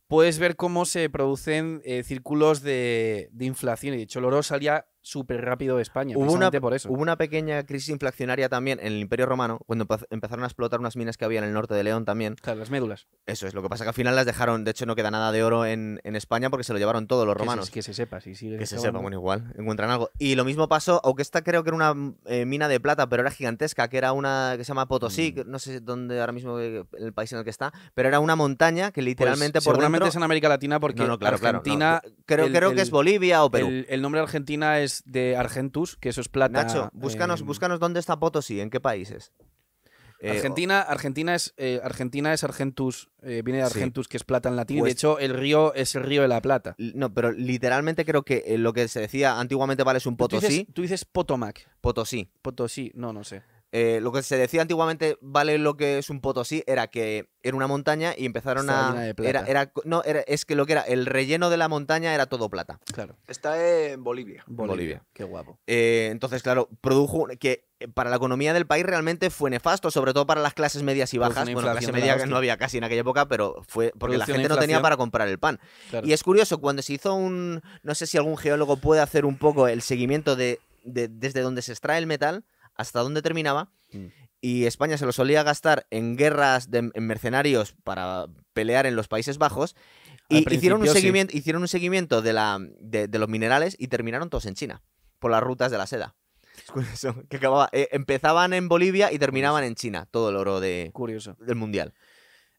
[0.06, 3.94] puedes ver cómo se producen eh, círculos de, de inflación.
[3.94, 6.14] Y de hecho, el oro salía súper rápido de España.
[6.16, 6.90] Hubo una, precisamente por eso.
[6.90, 10.80] hubo una pequeña crisis inflacionaria también en el Imperio Romano, cuando empe- empezaron a explotar
[10.80, 12.36] unas minas que había en el norte de León también.
[12.40, 13.06] Claro, las médulas.
[13.26, 15.30] Eso es, lo que pasa que al final las dejaron, de hecho no queda nada
[15.30, 17.70] de oro en, en España porque se lo llevaron todos los Que se- romanos.
[17.70, 20.10] Que se, sepa, si sigue Que se sepa, bueno, igual, encuentran algo.
[20.18, 23.20] Y lo mismo pasó, aunque esta creo que era una eh, mina de plata, pero
[23.20, 25.34] era gigantesca, que era una que se llama Potosí, Mm.
[25.34, 28.20] que no sé dónde ahora mismo eh, el país en el que está, pero era
[28.20, 30.08] una montaña que Pues, literalmente por seguramente dentro...
[30.08, 31.58] es en América Latina porque no, no, claro, claro, no.
[31.58, 32.00] Argentina...
[32.24, 33.66] creo, el- creo que es Bolivia o Perú.
[33.68, 36.62] El, el nombre de Argentina es de Argentus, que eso es plata.
[36.64, 39.32] Nacho, búscanos, eh, búscanos dónde está Potosí, en qué países.
[40.20, 43.72] Eh, Argentina, Argentina es eh, Argentina es Argentus, eh, viene de Sí.
[43.74, 44.78] Argentus, que es plata en latín.
[44.78, 46.76] y Pues- de hecho, el río es el río de la plata.
[46.78, 50.40] No, pero literalmente creo que lo que se decía antiguamente vale es un Tú dices,
[50.42, 50.64] Potosí.
[50.72, 51.68] tú dices Potomac.
[51.82, 52.30] Potosí.
[52.40, 53.42] Potosí, no, no sé.
[53.76, 57.56] Eh, lo que se decía antiguamente vale lo que es un Potosí era que era
[57.56, 58.90] una montaña y empezaron a.
[58.90, 59.28] llena de plata.
[59.30, 62.26] Era, era, no, era, es que lo que era el relleno de la montaña era
[62.26, 62.78] todo plata.
[62.92, 63.16] Claro.
[63.26, 63.58] Está
[63.90, 64.44] en Bolivia.
[64.46, 64.74] Bolivia.
[64.74, 65.02] Bolivia.
[65.12, 65.58] Qué guapo.
[65.66, 70.12] Eh, entonces, claro, produjo que eh, para la economía del país realmente fue nefasto, sobre
[70.12, 71.42] todo para las clases medias y bajas.
[71.52, 74.36] Bueno, clase media que no había casi en aquella época, pero fue porque la Producción
[74.42, 75.58] gente no tenía para comprar el pan.
[75.90, 76.06] Claro.
[76.06, 77.60] Y es curioso, cuando se hizo un.
[77.82, 81.60] No sé si algún geólogo puede hacer un poco el seguimiento de, de- desde donde
[81.60, 83.70] se extrae el metal hasta dónde terminaba.
[83.92, 84.06] Mm.
[84.40, 89.08] Y España se lo solía gastar en guerras de en mercenarios para pelear en los
[89.08, 89.74] Países Bajos.
[90.30, 90.92] Al Y hicieron un, sí.
[90.92, 94.82] seguimiento, hicieron un seguimiento de, la, de, de los minerales y terminaron todos en China,
[95.18, 96.14] por las rutas de la seda.
[96.56, 100.60] Es curioso, que acababa, eh, empezaban en Bolivia y terminaban en China, todo el oro
[100.60, 101.36] de, Curioso.
[101.40, 101.94] del mundial.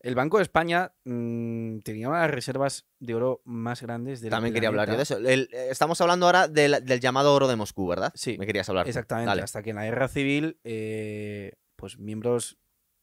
[0.05, 4.29] El Banco de España mm, tenía una de las reservas de oro más grandes del
[4.29, 5.17] También quería hablar yo de eso.
[5.17, 8.11] El- eh, estamos hablando ahora del, del llamado oro de Moscú, ¿verdad?
[8.13, 8.87] Sí, Me querías hablar.
[8.87, 9.41] Exactamente, Dale.
[9.41, 12.57] hasta que en la guerra civil, eh, pues miembros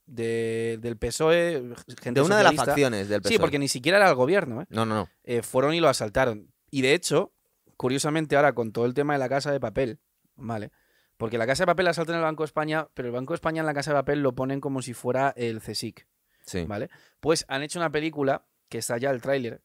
[0.06, 1.62] de- del PSOE, E,
[2.00, 3.32] gente De una de las facciones del PSOE.
[3.34, 4.66] Sí, porque ni siquiera era el gobierno, ¿eh?
[4.70, 5.08] No, no, no.
[5.24, 6.52] Eh, fueron y lo asaltaron.
[6.70, 7.32] Y de hecho,
[7.76, 9.98] curiosamente ahora con todo el tema de la Casa de Papel,
[10.36, 10.70] ¿vale?
[11.16, 13.60] Porque la Casa de Papel asaltan el Banco de España, pero el Banco de España
[13.60, 16.06] en la Casa de Papel lo ponen como si fuera el CSIC,
[16.44, 16.64] Sí.
[16.64, 16.90] ¿vale?
[17.20, 19.62] Pues han hecho una película, que está ya el tráiler,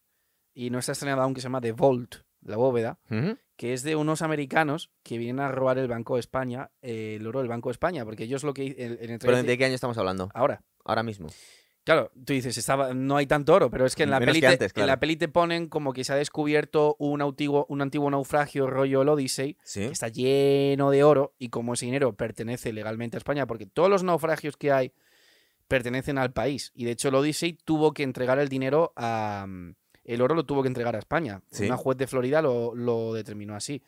[0.54, 3.00] y no está estrenada aún, que se llama The Vault, la bóveda,
[3.56, 7.26] que es de unos americanos que vienen a robar el Banco de España, eh, el
[7.28, 9.76] oro del Banco de España, porque ellos lo que en el Pero ¿de qué año
[9.76, 10.30] estamos hablando?
[10.34, 10.64] ahora.
[10.86, 11.28] Ahora mismo.
[11.84, 14.42] Claro, tú dices, estaba, no hay tanto oro, pero es que en la, Menos peli
[14.42, 15.00] te, antes, en la claro.
[15.00, 19.10] peli te ponen como que se ha descubierto un antiguo, un antiguo naufragio rollo el
[19.10, 19.82] Odyssey, Sí.
[19.82, 23.90] que está lleno de oro y como ese dinero pertenece legalmente a España, porque todos
[23.90, 24.92] los naufragios que hay
[25.68, 26.72] pertenecen al país.
[26.76, 29.46] Y de hecho el Odyssey tuvo que entregar el dinero a...
[30.04, 31.42] El oro lo tuvo que entregar a España.
[31.52, 31.66] Sí.
[31.66, 33.84] Una juez de Florida lo, lo determinó así.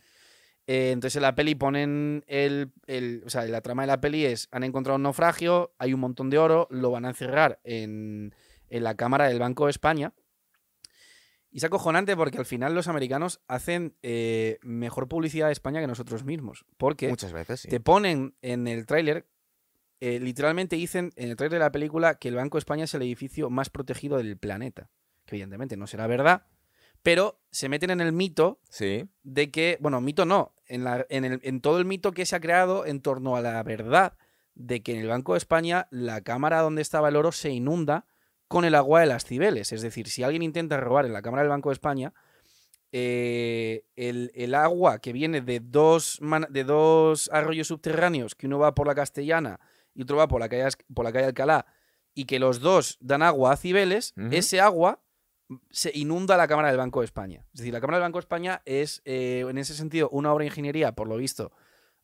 [0.67, 4.25] Eh, entonces en la peli ponen el, el- O sea, la trama de la peli
[4.25, 8.35] es, han encontrado un naufragio, hay un montón de oro, lo van a encerrar en,
[8.69, 10.13] en la cámara del Banco de España.
[11.51, 15.87] Y es acojonante porque al final los americanos hacen eh, mejor publicidad de España que
[15.87, 16.65] nosotros mismos.
[16.77, 17.69] Porque Muchas veces, sí.
[17.69, 19.25] te ponen en el tráiler,
[20.01, 22.93] eh, literalmente dicen en el tráiler de la película que el Banco de España es
[22.93, 24.89] el edificio más protegido del planeta.
[25.25, 26.45] Que evidentemente no será verdad,
[27.03, 29.07] pero se meten en el mito Sí.
[29.23, 32.35] de que, bueno, mito no, en, la- en, el- en todo el mito que se
[32.35, 34.17] ha creado en torno a la verdad
[34.55, 38.05] de que en el Banco de España la cámara donde estaba el oro se inunda
[38.47, 39.71] con el agua de las cibeles.
[39.71, 42.13] Es decir, si alguien intenta robar en la cámara del Banco de España,
[42.91, 48.57] eh, el, el agua que viene de dos, man- de dos arroyos subterráneos, que uno
[48.59, 49.59] va por la Castellana
[49.93, 51.65] y otro va por la calle, por la calle Alcalá,
[52.13, 55.01] y que los dos dan agua a Cibeles, ese agua
[55.71, 57.45] se inunda la Cámara del Banco de España.
[57.53, 60.43] Es decir, la Cámara del Banco de España es, eh, en ese sentido, una obra
[60.43, 61.51] de ingeniería, por lo visto,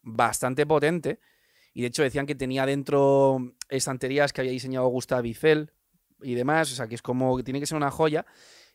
[0.02, 1.20] bastante potente.
[1.74, 5.74] Y de hecho decían que tenía dentro estanterías que había diseñado Gustave Eiffel
[6.22, 6.72] y demás.
[6.72, 8.26] O sea, que es como que tiene que ser una joya.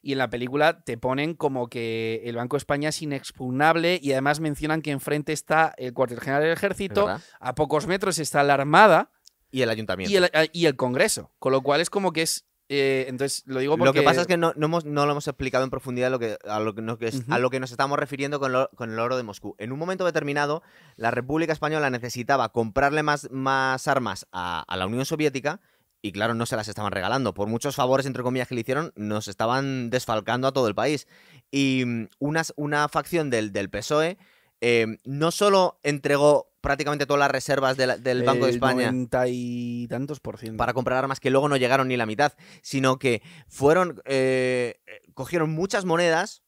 [0.03, 4.13] Y en la película te ponen como que el Banco de España es inexpugnable y
[4.13, 7.07] además mencionan que enfrente está el cuartel general del ¿es ejército,
[7.39, 9.11] a pocos metros está la Armada
[9.51, 10.13] Y el ayuntamiento.
[10.13, 11.31] y el, y el Congreso.
[11.39, 12.47] Con lo cual es como que es...
[12.71, 13.87] eh, entonces lo digo porque...
[13.89, 16.19] Lo que pasa es que no, no, hemos, no lo hemos explicado en profundidad lo
[16.19, 16.81] que, a, lo que,
[17.29, 19.55] a lo nos estamos refiriendo con, lo- con el oro de Moscú.
[19.59, 20.63] En un momento determinado,
[20.97, 25.61] la República Española necesitaba comprarle más, más armas a, a la Unión Soviética
[26.03, 27.35] y claro, no se las estaban regalando.
[27.35, 31.07] Por muchos favores, entre comillas, que le hicieron, nos estaban desfalcando a todo el país.
[31.51, 34.17] Y mm, unas- una facción del, del PSOE
[34.63, 39.29] eh, no solo entregó prácticamente todas las reservas de la- del Banco de España 90
[39.29, 40.59] y tantos por ciento.
[40.59, 45.01] para comprar armas que luego no llegaron ni la mitad, sino que fueron, eh, eh,
[45.15, 46.43] cogieron muchas monedas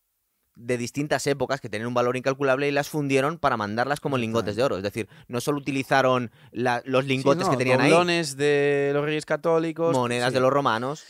[0.65, 4.57] de distintas épocas que tenían un valor incalculable y las fundieron para mandarlas como lingotes
[4.57, 4.77] de oro.
[4.77, 7.91] Es decir, no solo utilizaron la- los lingotes Sí, no, que tenían ahí,
[8.37, 9.95] de los reyes católicos.
[9.95, 10.35] monedas sí.
[10.35, 11.05] de los romanos.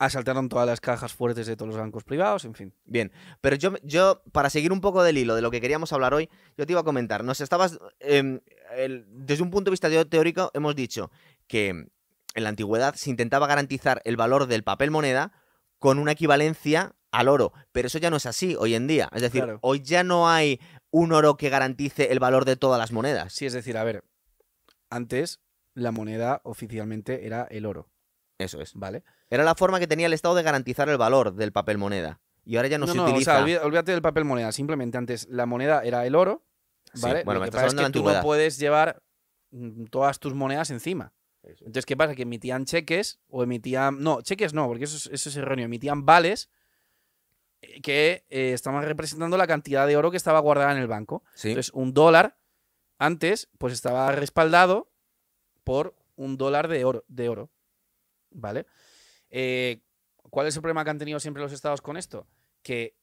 [0.00, 2.72] asaltaron todas las cajas fuertes de todos los bancos privados, en fin.
[2.84, 6.14] Bien, pero yo, yo, para seguir un poco del hilo de lo que queríamos hablar
[6.14, 8.38] hoy, yo te iba a comentar, nos estabas, em,
[8.76, 11.10] el- desde un punto de vista teórico, hemos dicho
[11.48, 11.90] que en
[12.44, 15.32] la antigüedad se intentaba garantizar el valor del papel moneda
[15.80, 19.08] con una equivalencia al oro, pero eso ya no es así hoy en día.
[19.14, 19.58] Es decir, Claro.
[19.62, 23.32] hoy ya no hay un oro que garantice el valor de todas las monedas.
[23.32, 24.04] Sí, es decir, a ver,
[24.90, 25.40] antes
[25.74, 27.88] la moneda oficialmente era el oro,
[28.38, 28.72] Eso es.
[28.74, 29.04] ¿vale?
[29.30, 32.20] Era la forma que tenía el Estado de garantizar el valor del papel moneda.
[32.44, 33.32] Y ahora ya no, se utiliza.
[33.32, 36.44] o sea, olví- olvídate del papel moneda, simplemente antes la moneda era el oro,
[36.94, 37.22] Sí, ¿vale?
[37.24, 39.02] bueno, Lo me que estás pasa es hablando de la que tú no puedes llevar
[39.50, 41.12] mm, todas tus monedas encima.
[41.42, 42.14] Entonces, ¿qué pasa?
[42.14, 44.02] Que emitían cheques o emitían...
[44.02, 45.66] No, cheques no, porque eso es, eso es erróneo.
[45.66, 46.48] Emitían vales
[47.82, 51.24] que eh, estaban representando la cantidad de oro que estaba guardada en el banco.
[51.34, 51.48] Sí.
[51.48, 52.38] Entonces, un dólar
[52.98, 54.90] antes, pues estaba respaldado
[55.64, 57.04] por un dólar de oro.
[57.08, 57.50] De oro
[58.30, 58.66] ¿Vale?
[59.30, 59.82] Eh,
[60.30, 62.26] ¿Cuál es el problema que han tenido siempre los estados con esto?
[62.62, 62.96] Que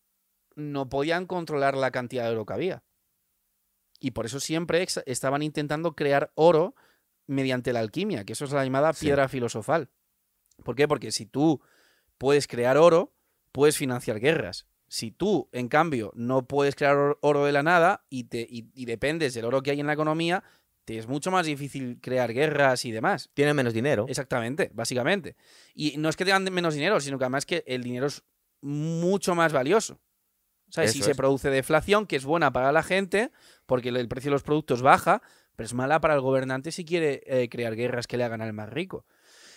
[0.55, 2.83] no podían controlar la cantidad de oro que había.
[3.99, 6.75] Y por eso siempre estaban intentando crear oro
[7.25, 9.05] mediante la alquimia, que eso es la llamada Sí.
[9.07, 9.89] piedra filosofal.
[10.63, 10.87] ¿Por qué?
[10.87, 11.61] Porque si tú
[12.19, 13.14] puedes crear oro,
[13.55, 14.67] puedes financiar guerras.
[14.87, 18.69] Si tú, en cambio, no puedes crear or- oro de la nada y, te, y,
[18.73, 20.43] y dependes del oro que hay en la economía,
[20.85, 23.31] te es mucho más difícil crear guerras y demás.
[23.33, 24.05] Tiene menos dinero.
[24.07, 25.35] Exactamente, básicamente.
[25.73, 28.23] Y no es que tengan menos dinero, sino que además que el dinero es
[28.61, 29.99] mucho más valioso.
[30.69, 30.91] ¿Sabes?
[30.91, 31.17] Si Eso se es.
[31.17, 33.31] produce deflación, que es buena para la gente,
[33.65, 35.21] porque el precio de los productos baja,
[35.55, 38.51] pero es mala para el gobernante si quiere eh, crear guerras que le hagan al
[38.53, 39.05] más rico.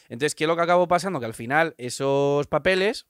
[0.08, 1.18] Entonces, ¿qué es lo que acabó pasando?
[1.20, 3.06] Que al final esos papeles,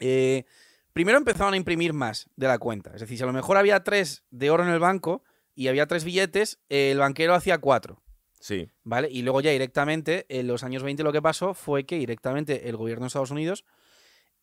[0.00, 0.44] eh,
[0.92, 2.92] primero empezaron a imprimir más de la cuenta.
[2.94, 5.22] Es decir, si a lo mejor había tres de oro en el banco
[5.54, 8.02] y había tres billetes, eh, el banquero hacía cuatro.
[8.40, 8.70] Sí.
[8.84, 9.08] ¿Vale?
[9.10, 12.76] Y luego ya directamente, en los años 20 lo que pasó fue que directamente el
[12.76, 13.64] gobierno de Estados Unidos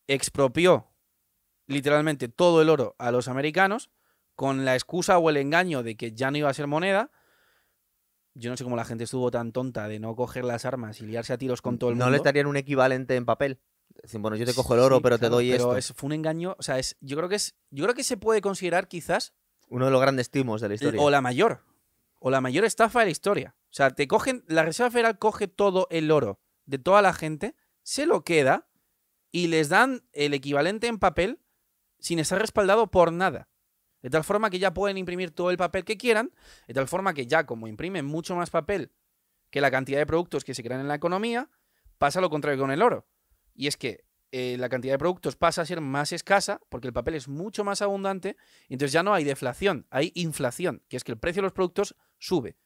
[0.06, 0.90] expropió
[1.66, 3.90] literalmente todo el oro a los americanos
[4.34, 7.10] con la excusa o el engaño de que ya no iba a ser moneda.
[8.34, 11.06] Yo no sé cómo la gente estuvo tan tonta de no coger las armas y
[11.06, 12.16] liarse a tiros con todo el ¿No mundo.
[12.16, 13.60] les darían un equivalente en papel?
[14.18, 15.92] Bueno, yo te cojo el oro, Sí, pero te doy pero esto.
[15.92, 18.16] es- fue un engaño, o sea, es, yo creo que es, yo creo que se
[18.16, 19.32] puede considerar quizás
[19.68, 21.00] Uno de los grandes timos de la historia.
[21.00, 21.62] o la mayor.
[22.20, 23.54] O la mayor estafa de la historia.
[23.70, 24.44] O sea, te cogen.
[24.46, 28.68] La Reserva Federal coge todo el oro de toda la gente, se lo queda
[29.30, 31.40] y les dan el equivalente en papel
[31.98, 33.48] sin estar respaldado por nada.
[34.00, 36.32] De tal forma que ya pueden imprimir todo el papel que quieran.
[36.68, 38.92] De tal forma que ya, como imprimen mucho más papel
[39.50, 41.48] que la cantidad de productos que se crean en la economía,
[41.98, 43.06] pasa lo contrario con el oro.
[43.54, 46.92] Y es que eh, la cantidad de productos pasa a ser más escasa porque el
[46.92, 48.36] papel es mucho más abundante
[48.68, 51.52] y entonces ya no hay deflación, hay inflación, que es que el precio de los
[51.52, 52.56] productos sube.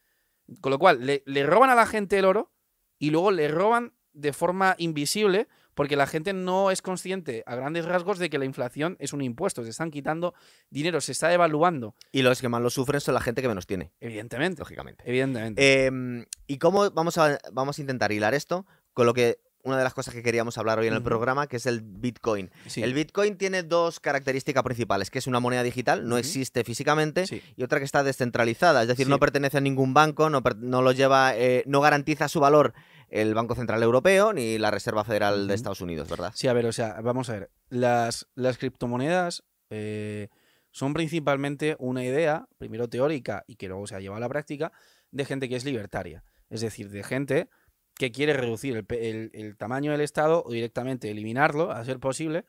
[0.61, 2.51] Con lo cual, le, le roban a la gente el oro
[2.97, 7.85] y luego le roban de forma invisible porque la gente no es consciente a grandes
[7.85, 9.63] rasgos de que la inflación es un impuesto.
[9.63, 10.33] Se están quitando
[10.69, 11.95] dinero, se está devaluando.
[12.11, 14.59] Y los que más lo sufren son la gente que menos tiene, Evidentemente.
[14.59, 15.05] lógicamente.
[15.07, 15.85] Evidentemente.
[15.85, 19.83] Em, ¿Y cómo vamos a, vamos a intentar hilar esto con lo que una de
[19.83, 22.49] las cosas que queríamos hablar hoy en el programa, que es el Bitcoin?
[22.67, 22.81] Sí.
[22.83, 27.41] El Bitcoin tiene dos características principales, que es una moneda digital, no existe físicamente, Sí.
[27.55, 29.09] y otra que está descentralizada, es decir, Sí.
[29.09, 32.73] no pertenece a ningún banco, no, no lo lleva, eh, no garantiza su valor
[33.09, 35.55] el Banco Central Europeo ni la Reserva Federal de.
[35.55, 36.31] Estados Unidos, ¿verdad?
[36.35, 37.51] Sí, a ver, o sea, vamos a ver.
[37.69, 40.29] Las, las criptomonedas eh,
[40.71, 44.71] son principalmente una idea, primero teórica y que luego se ha llevado a la práctica,
[45.11, 46.23] de gente que es libertaria.
[46.51, 47.49] Es decir, de gente
[47.99, 51.99] que quiere reducir el, pe- el- el tamaño del Estado o directamente eliminarlo, a ser
[51.99, 52.45] posible,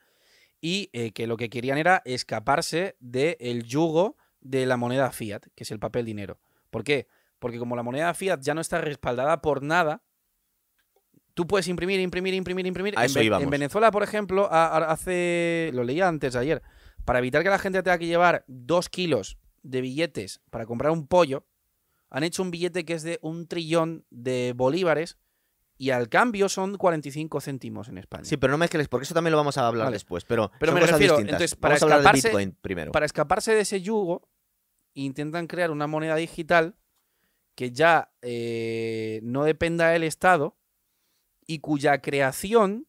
[0.61, 5.63] y eh, que lo que querían era escaparse del yugo de la moneda fiat, que
[5.65, 6.39] es el papel dinero.
[6.69, 7.07] ¿Por qué?
[7.37, 10.01] Porque como la moneda fiat ya no está respaldada por nada,
[11.33, 12.97] tú puedes imprimir, imprimir, imprimir, imprimir.
[12.97, 13.43] A en, eso Ve- íbamos.
[13.43, 16.61] en Venezuela, por ejemplo, a- a- hace, lo leía antes ayer,
[17.03, 21.07] para evitar que la gente tenga que llevar dos kilos de billetes para comprar un
[21.07, 21.45] pollo,
[22.09, 25.17] han hecho un billete que es de un trillón de bolívares
[25.81, 28.23] y al cambio son 45 céntimos en España.
[28.23, 29.95] Sí, pero no mezcles, porque eso también lo vamos a hablar Vale.
[29.95, 31.33] después, pero, Pero son me cosas refiero, distintas.
[31.41, 32.91] entonces, para vamos a hablar de Bitcoin primero.
[32.91, 34.29] Para escaparse de ese yugo,
[34.93, 36.75] intentan crear una moneda digital
[37.55, 40.55] que ya eh, no dependa del Estado
[41.47, 42.85] y cuya creación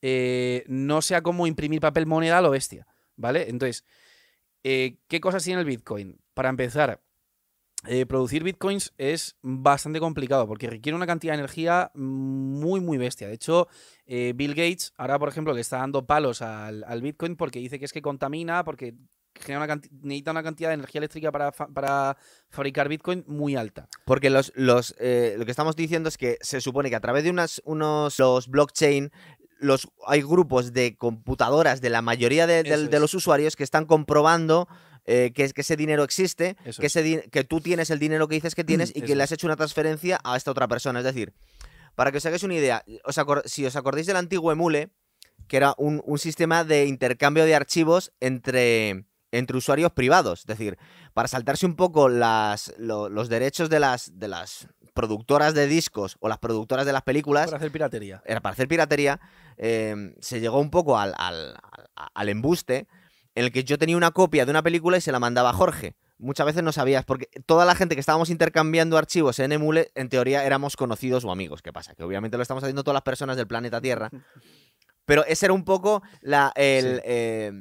[0.00, 3.50] eh, no sea como imprimir papel moneda a lo bestia, ¿vale?
[3.50, 3.84] Entonces,
[4.64, 6.18] eh, ¿qué cosas tiene el Bitcoin?
[6.32, 7.02] Para empezar,
[7.88, 13.28] eh, producir Bitcoins es bastante complicado porque requiere una cantidad de energía muy, muy bestia.
[13.28, 13.68] De hecho,
[14.06, 17.78] eh, Bill Gates ahora, por ejemplo, le está dando palos al, al Bitcoin porque dice
[17.78, 18.94] que es que contamina, porque
[19.34, 22.16] genera una necesita una cantidad de energía eléctrica para, fa- para
[22.48, 23.86] fabricar Bitcoin muy alta.
[24.06, 27.22] Porque los, los, eh, lo que estamos diciendo es que se supone que a través
[27.24, 29.10] de unas, unos los blockchain
[29.58, 32.62] los, hay grupos de computadoras de la mayoría de,
[33.00, 34.68] los usuarios que están comprobando
[35.06, 36.96] eh, que, que ese dinero existe, Eso que, es.
[36.96, 39.32] ese di- que tú tienes el dinero que dices que tienes y que le has
[39.32, 40.98] hecho una transferencia a esta otra persona.
[41.00, 41.32] Es decir,
[41.94, 43.16] para que os hagáis una idea, os
[43.46, 44.90] si os acordáis del antiguo Emule,
[45.48, 50.40] que era un, un sistema de intercambio de archivos entre, entre usuarios privados.
[50.40, 50.76] Es decir,
[51.14, 56.16] para saltarse un poco las, lo- los derechos de las, de las productoras de discos
[56.20, 58.22] o las productoras de las películas, Para hacer piratería.
[58.26, 59.20] era para hacer piratería,
[59.56, 61.54] eh, se llegó un poco al, al-
[61.94, 62.88] al- al embuste
[63.36, 65.52] en el que yo tenía una copia de una película y se la mandaba a
[65.52, 65.94] Jorge.
[66.18, 70.08] Muchas veces no sabías, porque toda la gente que estábamos intercambiando archivos en Emule, en
[70.08, 71.62] teoría éramos conocidos o amigos.
[71.62, 71.94] ¿Qué pasa?
[71.94, 74.10] Que obviamente lo estamos haciendo todas las personas del planeta Tierra.
[75.04, 77.00] Pero ese era un poco la, el, Sí.
[77.04, 77.52] eh,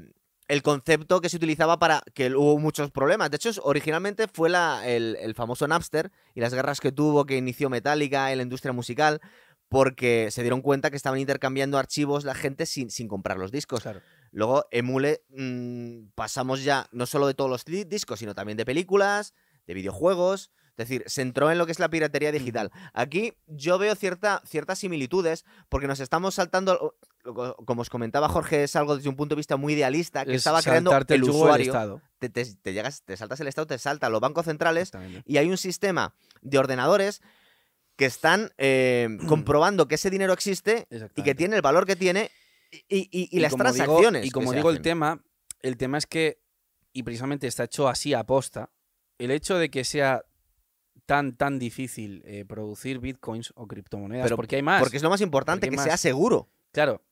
[0.48, 3.30] el concepto que se utilizaba para que hubo muchos problemas.
[3.30, 7.36] De hecho, originalmente fue la, el, el famoso Napster y las guerras que tuvo, que
[7.38, 9.22] inició Metallica en la industria musical,
[9.70, 13.82] porque se dieron cuenta que estaban intercambiando archivos la gente sin, sin comprar los discos.
[13.82, 14.02] Claro.
[14.36, 18.66] Luego, Emule, mm, pasamos ya no solo de todos los di- discos, sino también de
[18.66, 19.34] películas,
[19.66, 20.52] de videojuegos.
[20.78, 22.70] Es decir, se entró en lo que es la piratería digital.
[22.94, 28.76] Aquí yo veo cierta, ciertas similitudes, porque nos estamos saltando, como os comentaba Jorge, es
[28.76, 31.68] algo desde un punto de vista muy idealista, que Es estaba creando el usuario.
[31.68, 32.02] Estado.
[32.20, 34.92] Te, te- te llegas, te saltas el Estado, te saltan los bancos centrales,
[35.26, 37.22] y hay un sistema de ordenadores
[37.96, 42.32] que están eh, comprobando que ese dinero existe y que tiene el valor que tiene
[42.90, 44.26] y, y- y- y las digo- transacciones.
[44.26, 45.24] y como digo, el tema,
[45.62, 46.40] el tema es que,
[46.94, 48.72] y precisamente está hecho así a posta,
[49.18, 50.24] el hecho de que sea
[51.06, 54.82] tan, tan difícil eh, producir bitcoins o criptomonedas, Pero porque hay más.
[54.82, 56.50] Porque es lo más importante, que sea seguro.
[56.72, 57.04] Claro,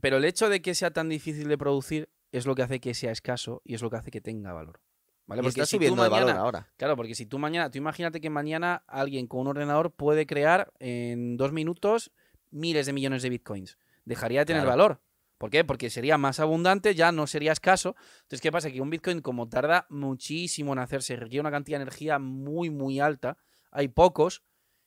[0.00, 2.94] pero el hecho de que sea tan difícil de producir es lo que hace que
[2.94, 4.80] sea escaso y es lo que hace que tenga valor.
[5.26, 5.40] ¿Vale?
[5.40, 6.68] Y Porque está si subiendo de valor ahora.
[6.76, 10.72] Claro, porque si tú mañana, tú imagínate que mañana alguien con un ordenador puede crear
[10.78, 12.12] en dos minutos
[12.50, 13.76] miles de millones de bitcoins.
[14.06, 14.70] Dejaría de tener Claro.
[14.78, 15.02] valor.
[15.36, 15.64] ¿Por qué?
[15.64, 17.94] Porque sería más abundante, ya no sería escaso.
[18.22, 18.70] Entonces, ¿qué pasa?
[18.70, 23.00] Que un bitcoin, como tarda muchísimo en hacerse, requiere una cantidad de energía muy, muy
[23.00, 23.36] alta,
[23.70, 24.42] hay pocos,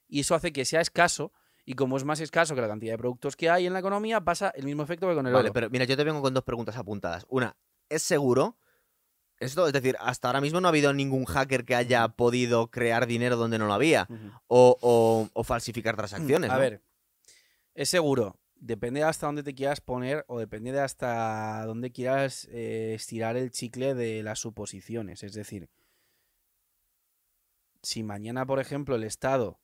[0.08, 1.32] y eso hace que sea escaso.
[1.66, 4.22] Y como es más escaso que la cantidad de productos que hay en la economía,
[4.22, 5.54] pasa el mismo efecto que con el Vale, oro.
[5.54, 7.28] pero mira, yo te vengo con dos preguntas apuntadas.
[7.30, 7.56] Una,
[7.90, 8.58] ¿es seguro?
[9.38, 13.06] Esto, es decir, hasta ahora mismo no ha habido ningún hacker que haya podido crear
[13.06, 14.08] dinero donde no lo había.
[14.48, 16.50] O, o- o falsificar transacciones.
[16.50, 16.60] A ¿no?
[16.60, 16.82] ver,
[17.76, 18.40] es seguro.
[18.60, 23.38] Depende de hasta dónde te quieras poner o depende de hasta dónde quieras eh, estirar
[23.38, 25.24] el chicle de las suposiciones.
[25.24, 25.70] Es decir,
[27.82, 29.60] si mañana, por ejemplo, el Estado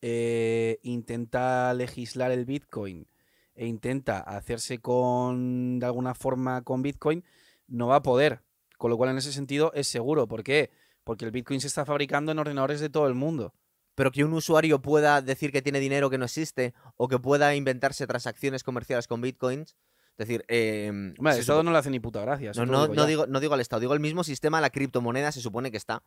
[0.00, 3.06] eh, intenta legislar el Bitcoin
[3.54, 7.24] e intenta hacerse con, de alguna forma, con Bitcoin,
[7.66, 8.42] no va a poder.
[8.78, 10.28] Con lo cual, en ese sentido, es seguro.
[10.28, 10.70] ¿Por qué?
[11.04, 13.54] Porque el Bitcoin se está fabricando en ordenadores de todo el mundo.
[13.96, 17.54] Pero que un usuario pueda decir que tiene dinero que no existe o que pueda
[17.56, 19.74] inventarse transacciones comerciales con bitcoins.
[20.18, 22.52] Es decir, eh, Hombre, el Estado no le hace ni puta gracia.
[22.54, 25.32] no, no, digo no digo, no digo al Estado, digo el mismo sistema, la criptomoneda
[25.32, 26.02] se supone que está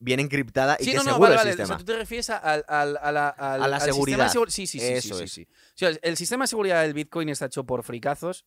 [0.00, 1.50] bien encriptada y Sí, que no, no, seguro vale, el vale.
[1.52, 1.78] O sea, sistema.
[1.78, 4.32] tú te refieres a, al- al- a la, al- A la al sistema de seguridad.
[4.48, 4.86] Sí, sí, sí.
[4.86, 5.32] sí, Eso sí, es.
[5.32, 5.46] sí.
[5.50, 8.46] O sea, el sistema de seguridad del Bitcoin está hecho por fricazos.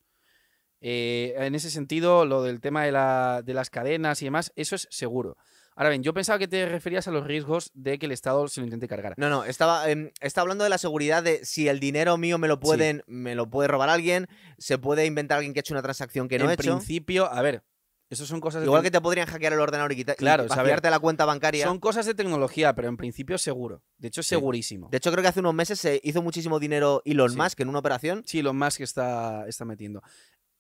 [0.82, 4.76] Eh, en ese sentido, lo del tema de, la- de las cadenas y demás, eso
[4.76, 5.38] es seguro.
[5.76, 8.62] Ahora bien, yo pensaba que te referías a los riesgos de que el Estado se
[8.62, 9.14] lo intente cargar.
[9.18, 9.86] No, no, estaba,
[10.22, 13.50] estaba hablando de la seguridad de si el dinero mío me lo pueden, me lo
[13.50, 16.52] puede robar alguien, se puede inventar alguien que ha hecho una transacción que no en
[16.52, 16.62] ha hecho.
[16.78, 17.64] principio, a ver,
[18.10, 20.48] eso son cosas de Igual que te podrían hackear el ordenador y, quitar, Claro, y
[20.48, 21.66] vaciarte la cuenta bancaria.
[21.66, 23.84] son cosas de tecnología, pero en principio seguro.
[23.98, 24.30] De hecho, Sí.
[24.30, 24.88] segurísimo.
[24.92, 27.38] De hecho, creo que hace unos meses se hizo muchísimo dinero Elon Sí.
[27.38, 28.24] Musk en una operación.
[28.26, 30.02] Sí, lo más que está, está metiendo.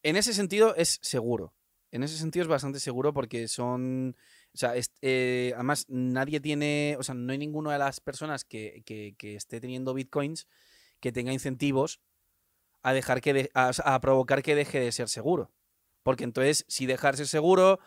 [0.03, 1.53] En ese sentido es seguro.
[1.91, 4.17] En ese sentido es bastante seguro porque son...
[4.55, 6.95] O sea, eh, además nadie tiene...
[6.97, 8.83] O sea, no hay ninguna de las personas que,
[9.21, 10.47] esté teniendo bitcoins
[11.01, 11.99] que tenga incentivos
[12.81, 13.51] a dejar que...
[13.53, 15.51] a, provocar que deje de ser seguro.
[16.03, 17.79] Porque entonces, si dejar ser seguro,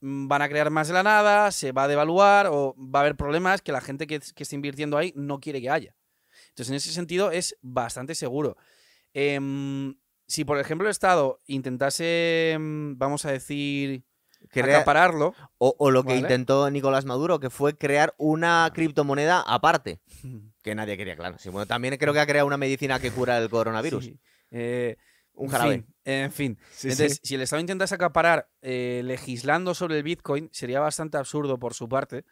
[0.00, 3.02] mm, van a crear más de la nada, se va a devaluar o va a
[3.02, 5.94] haber problemas que la gente que, que está invirtiendo ahí no quiere que haya.
[6.48, 8.56] Entonces, en ese sentido, es bastante seguro.
[9.12, 9.94] Em,
[10.26, 14.04] si, por ejemplo, el Estado intentase, em, vamos a decir,
[14.50, 16.20] Crea- acapararlo, o, o lo que Vale.
[16.20, 20.00] intentó Nicolás Maduro, que fue crear una criptomoneda aparte.
[20.64, 21.36] Que nadie quería, claro.
[21.38, 24.06] Sí, bueno, también creo que ha creado una medicina que cura el coronavirus.
[24.06, 24.18] Sí.
[24.50, 24.96] Eh,
[25.34, 25.74] Un jarabe.
[25.74, 26.58] fin, en fin.
[26.72, 31.58] Sí, Entonces, si el Estado intentase acaparar eh, legislando sobre el Bitcoin, sería bastante absurdo
[31.58, 32.24] por su parte,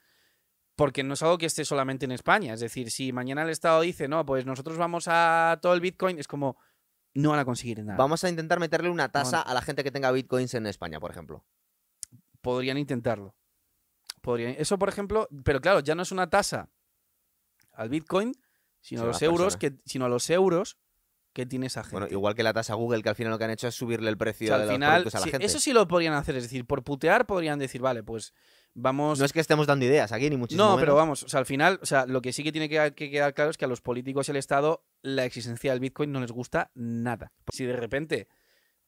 [0.77, 2.55] porque no es algo que esté solamente en España.
[2.55, 6.19] Es decir, si mañana el Estado dice, no, pues nosotros vamos a todo el Bitcoin,
[6.19, 6.57] es como,
[7.13, 7.99] no van a conseguir nada.
[7.99, 9.51] Vamos a intentar meterle una tasa Bueno.
[9.51, 11.45] a la gente que tenga bitcoins en España, por ejemplo.
[12.43, 13.35] Podrían intentarlo.
[14.21, 16.69] Podrían- Eso, por ejemplo, pero claro, ya no es una tasa
[17.73, 18.33] al Bitcoin,
[18.81, 20.77] sino a los euros, que, sino a los euros
[21.33, 21.95] que tiene esa gente.
[21.99, 24.09] Bueno, igual que la tasa Google, que al final lo que han hecho es subirle
[24.11, 25.47] el O precio sea, al los final, productos a la sí, gente.
[25.47, 28.35] eso sí lo podrían hacer, es decir, por putear podrían decir, vale, pues
[28.75, 29.19] vamos...
[29.19, 31.47] No es que estemos dando ideas aquí, ni muchísimo No, pero vamos, o sea, al
[31.47, 33.69] final, o sea, lo que sí que tiene que, que quedar claro es que a
[33.69, 37.33] los políticos y al Estado la existencia del Bitcoin no les gusta nada.
[37.51, 38.29] Si de repente,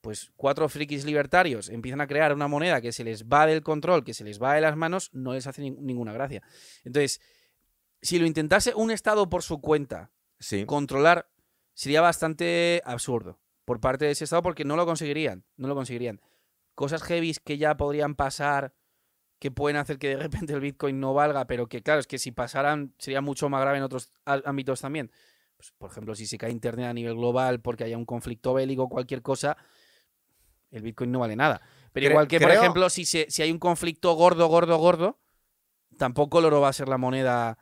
[0.05, 4.05] pues cuatro frikis libertarios empiezan a crear una moneda que se les va del control,
[4.05, 6.43] que se les va de las manos, no les hace nin- ninguna gracia.
[6.85, 7.23] Entonces,
[8.03, 10.67] si lo intentase un Estado por su cuenta, Sí.
[10.67, 11.31] controlar,
[11.73, 16.21] sería bastante absurdo por parte de ese Estado porque no lo conseguirían, no lo conseguirían.
[16.75, 18.75] Cosas heavies que ya podrían pasar,
[19.39, 22.19] que pueden hacer que de repente el Bitcoin no valga, pero que claro, es que
[22.19, 25.11] si pasaran sería mucho más grave en otros ámbitos también.
[25.57, 28.83] Pues, por ejemplo, si se cae Internet a nivel global porque haya un conflicto bélico
[28.83, 29.57] o cualquier cosa,
[30.77, 31.61] el Bitcoin no vale nada.
[31.93, 35.19] Pero Cre- igual que, por ejemplo, si, se- si hay un conflicto gordo, gordo, gordo,
[35.97, 37.59] tampoco el oro va a ser la moneda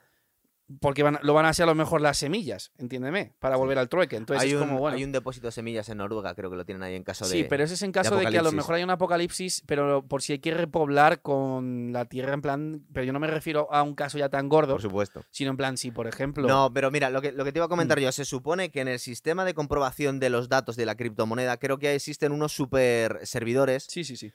[0.80, 3.88] porque van- lo van a ser a lo mejor las semillas, entiéndeme, para volver al
[3.88, 4.16] trueque.
[4.16, 4.96] Entonces hay, es un, bueno.
[4.96, 7.30] hay un depósito de semillas en Noruega, creo que lo tienen ahí en caso de.
[7.32, 10.06] Sí, pero ese es en caso de, que a lo mejor hay un apocalipsis, pero
[10.06, 12.86] por si hay que repoblar con la tierra en plan.
[12.92, 15.22] Pero yo no me refiero a un caso ya tan gordo, Por supuesto.
[15.30, 16.48] sino en plan, si por ejemplo.
[16.48, 18.02] No, pero mira, lo que, lo que te iba a comentar Mm.
[18.02, 21.58] yo, se supone que en el sistema de comprobación de los datos de la criptomoneda,
[21.58, 24.32] creo que existen unos super servidores Sí, sí, sí.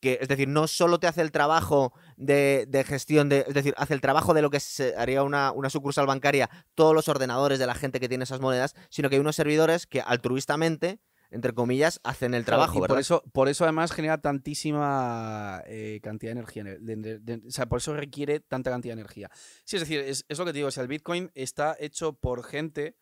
[0.00, 3.74] Que, es decir, no solo te hace el trabajo de, de gestión de, es decir,
[3.76, 7.58] hace el trabajo de lo que se haría una, una sucursal bancaria, todos los ordenadores
[7.58, 11.52] de la gente que tiene esas monedas, sino que hay unos servidores que altruistamente, entre
[11.54, 16.38] comillas, hacen el Claro, trabajo, por eso, por eso además genera tantísima eh, cantidad de
[16.40, 16.64] energía.
[16.64, 19.30] de- o sea, por eso requiere tanta cantidad de energía.
[19.64, 20.68] Sí, es decir, es, es lo que te digo.
[20.68, 22.96] O sea, el Bitcoin está hecho por gente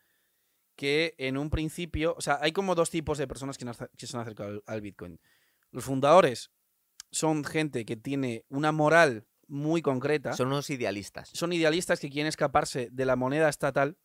[0.77, 2.15] que en un principio.
[2.17, 3.65] O sea, hay como dos tipos de personas que,
[4.07, 5.21] se han acercado al, al Bitcoin.
[5.71, 6.51] Los fundadores
[7.15, 10.33] son gente que tiene una moral muy concreta.
[10.35, 11.31] Son unos idealistas.
[11.33, 13.97] son idealistas que quieren escaparse de la moneda estatal.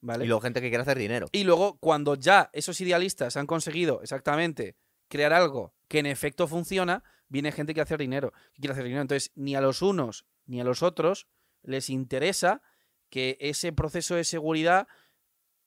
[0.00, 0.24] ¿Vale?
[0.24, 1.28] Y luego gente que quiere hacer dinero.
[1.30, 4.76] Y luego, cuando ya esos idealistas han conseguido exactamente
[5.08, 8.32] crear algo que en efecto funciona, viene gente que hace dinero.
[8.52, 9.02] Que quiere hacer dinero.
[9.02, 11.28] Entonces, ni a los unos ni a los otros
[11.62, 12.62] les interesa
[13.10, 14.88] que ese proceso de seguridad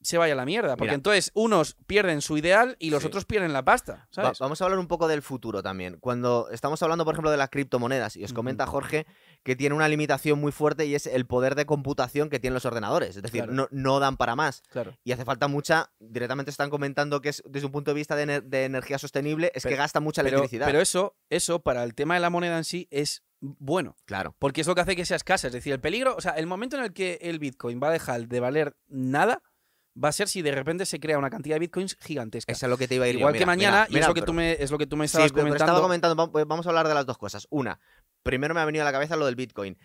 [0.06, 0.78] se vaya a la mierda.
[0.78, 0.96] Porque Mira.
[0.96, 3.08] entonces unos pierden su ideal y los Sí.
[3.08, 3.94] otros pierden la pasta.
[3.94, 4.40] Va- ¿sabes?
[4.40, 5.98] vamos a hablar un poco del futuro también.
[6.00, 9.06] Cuando estamos hablando, por ejemplo, de las criptomonedas, y os comenta Jorge
[9.44, 12.66] que tiene una limitación muy fuerte y es el poder de computación que tienen los
[12.66, 13.16] ordenadores.
[13.18, 13.54] Es decir, Claro.
[13.54, 14.64] no, no dan para más.
[14.70, 14.98] Claro.
[15.04, 15.92] Y hace falta mucha.
[16.00, 19.52] Directamente están comentando que es desde un punto de vista de, ener- de energía sostenible,
[19.54, 20.66] es que Pero- gasta mucha Pero, electricidad.
[20.68, 23.96] pero eso, eso, para el tema de la moneda en sí, es bueno.
[24.06, 24.36] claro.
[24.40, 25.48] Porque es lo que hace que sea escasa.
[25.48, 27.92] Es decir, el peligro, o sea, el momento en el que el Bitcoin va a
[27.92, 29.44] dejar de valer nada,
[30.02, 32.52] va a ser si de repente se crea una cantidad de Bitcoins gigantesca.
[32.52, 33.16] Eso es lo que te iba a ir.
[33.16, 35.08] Igual que mañana, mira, y es, lo que tú me, es lo que tú me
[35.08, 35.64] Sí, estabas pero comentando.
[35.72, 36.32] estado comentando.
[36.32, 37.48] va- Vamos a hablar de las dos cosas.
[37.50, 37.80] Una,
[38.24, 39.78] primero me ha venido a la cabeza lo del Bitcoin.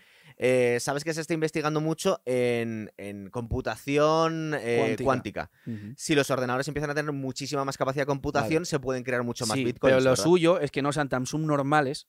[0.42, 5.50] Eh, Sabes que se está investigando mucho en, en computación eh, Cuántica.
[5.96, 9.46] Si los ordenadores empiezan a tener muchísima más capacidad de computación, se pueden crear mucho
[9.46, 9.80] más Sí, bitcoins.
[9.94, 10.24] pero lo ¿verdad?
[10.24, 12.08] suyo es que no sean tan subnormales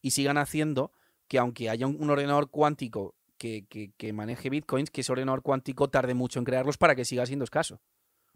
[0.00, 0.92] y sigan haciendo
[1.28, 5.42] que aunque haya un, un ordenador cuántico que, que- que maneje bitcoins, que ese ordenador
[5.42, 7.80] cuántico tarde mucho en crearlos para que siga siendo escaso.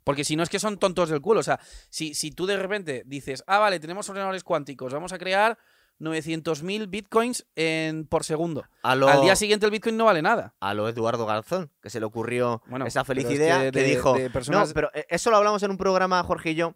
[0.02, 1.40] Porque si no es que son tontos del culo.
[1.40, 5.18] O sea, si, si tú de repente dices, ah, vale, tenemos ordenadores cuánticos, vamos a
[5.18, 5.58] crear
[6.00, 8.64] 900.000 bitcoins en, por segundo.
[8.96, 10.54] Lo, Al día siguiente el bitcoin no vale nada.
[10.60, 13.80] a lo Eduardo Garzón, que se le ocurrió Bueno, esa feliz es idea que que,
[13.80, 14.14] de- dijo.
[14.14, 16.74] de personas- No, pero eh, eso lo hablamos en un programa, Jorge y yo.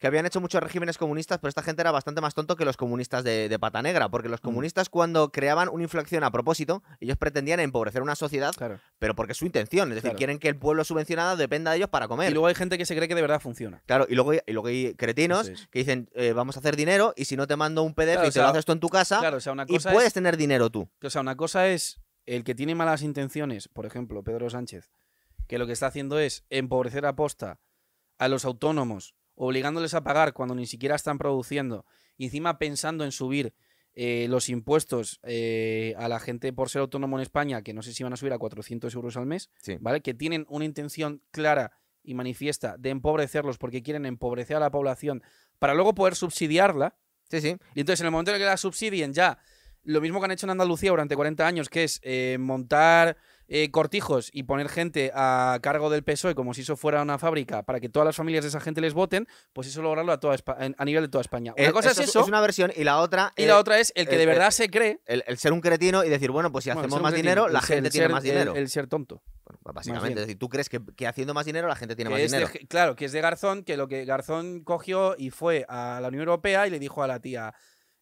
[0.00, 2.76] Que habían hecho muchos regímenes comunistas, pero esta gente era bastante más tonto que los
[2.78, 4.08] comunistas de, de pata negra.
[4.08, 4.44] Porque los Mm.
[4.44, 8.80] comunistas, cuando creaban una inflación a propósito, ellos pretendían empobrecer una sociedad, Claro.
[8.98, 9.88] pero porque es su intención.
[9.90, 10.16] Es decir, Claro.
[10.16, 12.30] quieren que el pueblo subvencionado dependa de ellos para comer.
[12.30, 13.82] Y luego hay gente que se cree que de verdad funciona.
[13.84, 15.68] Claro, y luego, y luego hay cretinos es.
[15.68, 18.24] que dicen, eh, vamos a hacer dinero y si no te mando un PDF Claro,
[18.26, 20.06] y o te lo haces tú en tu casa Claro, o sea, una y puedes
[20.08, 20.88] es tener dinero tú.
[21.02, 24.90] O sea, una cosa es el que tiene malas intenciones, por ejemplo, Pedro Sánchez,
[25.46, 27.60] que lo que está haciendo es empobrecer a posta
[28.18, 31.86] a los autónomos, obligándoles a pagar cuando ni siquiera están produciendo,
[32.18, 33.54] y encima pensando en subir
[33.94, 37.94] eh, los impuestos eh, a la gente por ser autónomo en España, que no sé
[37.94, 39.78] si van a subir a 400 euros al mes, Sí.
[39.80, 40.02] ¿vale?
[40.02, 41.72] Que tienen una intención clara
[42.02, 45.22] y manifiesta de empobrecerlos porque quieren empobrecer a la población
[45.58, 46.96] para luego poder subsidiarla.
[47.30, 47.56] Sí, sí.
[47.74, 49.38] Y entonces, en el momento en el que la subsidien ya,
[49.84, 53.16] lo mismo que han hecho en Andalucía durante 40 años, que es eh, montar
[53.52, 57.64] eh, cortijos y poner gente a cargo del PSOE como si eso fuera una fábrica
[57.64, 60.36] para que todas las familias de esa gente les voten, pues eso lograrlo a, toda
[60.36, 61.52] Espa- en- a nivel de toda España.
[61.58, 63.80] Una Eh, cosa es eso, Es una versión y la otra y eh, la otra
[63.80, 65.00] es el que eh, de eh, verdad se cree.
[65.04, 67.60] el, ser un cretino y decir, bueno, pues si bueno, hacemos más cretino, dinero, la
[67.60, 68.54] gente tiene ser- más dinero.
[68.54, 69.20] El, ser tonto.
[69.44, 72.08] Bueno, pues básicamente, es decir, tú crees que, que haciendo más dinero la gente tiene
[72.10, 72.52] Que más de- dinero.
[72.68, 76.20] claro, que es de Garzón, que lo que Garzón cogió y fue a la Unión
[76.22, 77.52] Europea y le dijo a la tía,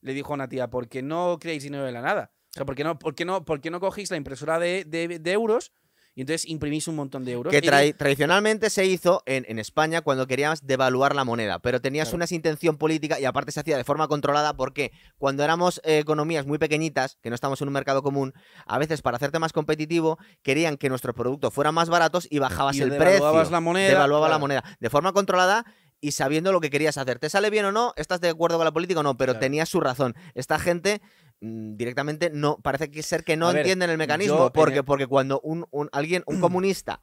[0.02, 2.32] le dijo a una tía, ¿por qué no creáis dinero de la nada?
[2.50, 4.84] O sea, ¿por qué no, por qué no, por qué no cogéis la impresora de,
[4.84, 5.72] de- de euros
[6.14, 7.52] Y entonces imprimís un montón de euros.
[7.52, 7.62] Que
[7.96, 12.16] tradicionalmente se hizo en, en España cuando querías devaluar la moneda, pero tenías Claro.
[12.24, 16.44] una intención política y aparte se hacía de forma controlada porque cuando éramos eh, economías
[16.46, 18.32] muy pequeñitas, que no estamos en un mercado común,
[18.66, 22.74] a veces para hacerte más competitivo querían que nuestros productos fueran más baratos y bajabas
[22.76, 23.52] y el devaluabas precio.
[23.52, 23.88] la moneda.
[23.90, 25.64] devaluaba la moneda de forma controlada
[26.00, 27.18] y sabiendo lo que querías hacer.
[27.20, 27.92] ¿Te sale bien o no?
[27.96, 29.16] ¿Estás de acuerdo con la política o no?
[29.16, 29.40] Pero Claro.
[29.40, 30.14] tenías su razón.
[30.34, 31.00] Esta gente
[31.40, 35.40] directamente no parece que ser que no ver, entienden el mecanismo porque el- porque cuando
[35.40, 37.02] un, un- alguien un comunista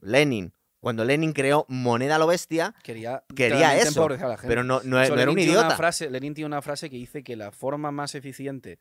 [0.00, 4.46] Lenin cuando Lenin creó moneda a lo bestia Quería, Quería eso, a la gente.
[4.46, 7.50] pero no, no, era un idiota frase, Lenin tiene una frase que dice que la
[7.50, 8.78] forma más eficiente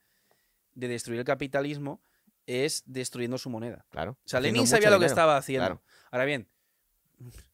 [0.74, 2.02] de destruir el capitalismo
[2.46, 3.86] es destruyendo su moneda.
[3.90, 5.66] claro O sea, Lenin sabía lo que estaba haciendo.
[5.66, 5.82] Claro.
[6.12, 6.48] Ahora bien,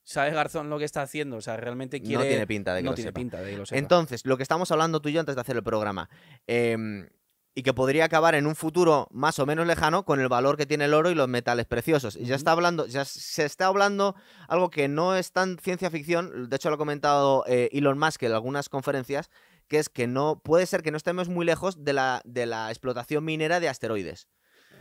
[0.03, 1.37] ¿sabe Garzón lo que está haciendo?
[1.37, 2.23] O sea, realmente quiere...
[2.23, 3.19] no tiene pinta de que no lo tiene sepa.
[3.19, 3.79] pinta de que lo sepa.
[3.79, 6.09] Entonces, lo que estamos hablando tú y yo antes de hacer el programa,
[6.47, 7.07] em,
[7.55, 10.65] y que podría acabar en un futuro más o menos lejano con el valor que
[10.65, 12.15] tiene el oro y los metales preciosos.
[12.15, 14.15] Y ya está hablando, ya se está hablando
[14.47, 18.23] algo que no es tan ciencia ficción, de hecho lo ha comentado eh, Elon Musk
[18.23, 19.29] en algunas conferencias,
[19.67, 22.69] que es que no puede ser que no estemos muy lejos de la, de la
[22.69, 24.27] explotación minera de asteroides.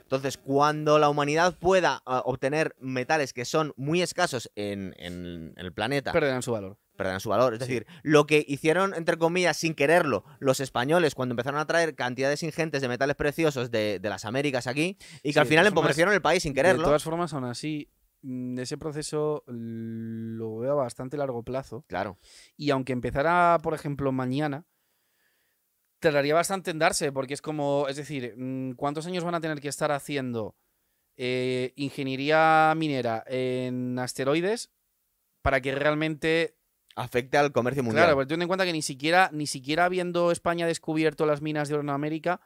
[0.01, 5.73] Entonces, cuando la humanidad pueda ah, obtener metales que son muy escasos en, en el
[5.73, 6.77] planeta, Perderán su valor.
[6.97, 7.55] Perderán su valor.
[7.55, 7.66] Es Sí.
[7.68, 12.43] decir, lo que hicieron, entre comillas, sin quererlo, los españoles cuando empezaron a traer cantidades
[12.43, 15.64] ingentes de metales preciosos de, de las Américas aquí, y que Sí, al de final
[15.64, 16.84] formas, empobrecieron el país sin De quererlo.
[16.84, 17.90] todas formas, aún así,
[18.22, 21.84] mm, ese proceso lo veo a bastante largo plazo.
[21.88, 22.18] Claro.
[22.57, 24.64] Y aunque empezara, por ejemplo, mañana,
[25.99, 29.61] tardaría bastante en darse, porque es como, es decir, mm, ¿cuántos años van a tener
[29.61, 30.57] que estar haciendo
[31.16, 34.70] eh, ingeniería minera en asteroides
[35.43, 36.57] para que realmente...
[36.97, 38.05] Afecte al comercio mundial.
[38.05, 41.68] Claro, porque ten en cuenta que ni siquiera, ni siquiera habiendo España descubierto las minas
[41.68, 42.40] de oro en América,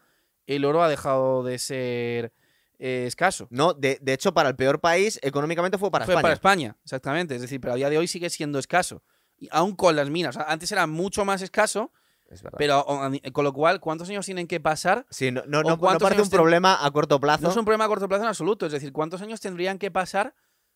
[0.47, 2.33] el oro ha dejado de ser
[2.79, 3.49] eh, escaso.
[3.51, 6.23] No, de, de hecho, para el peor país, económicamente fue para Fue España.
[6.23, 7.35] para España, exactamente.
[7.35, 9.03] Es decir, pero a día de hoy sigue siendo escaso.
[9.39, 10.37] Y aún con las minas.
[10.37, 11.91] O sea, antes era mucho más escaso,
[12.31, 12.57] Es verdad.
[12.59, 12.87] pero
[13.33, 15.07] con lo cual, ¿cuántos años tienen que pasar?
[15.11, 17.43] Sí, no, no, ¿O no- no parece un problema a corto plazo.
[17.43, 18.67] No es un problema a corto plazo en absoluto.
[18.67, 20.35] Es decir, ¿cuántos años tendrían que pasar?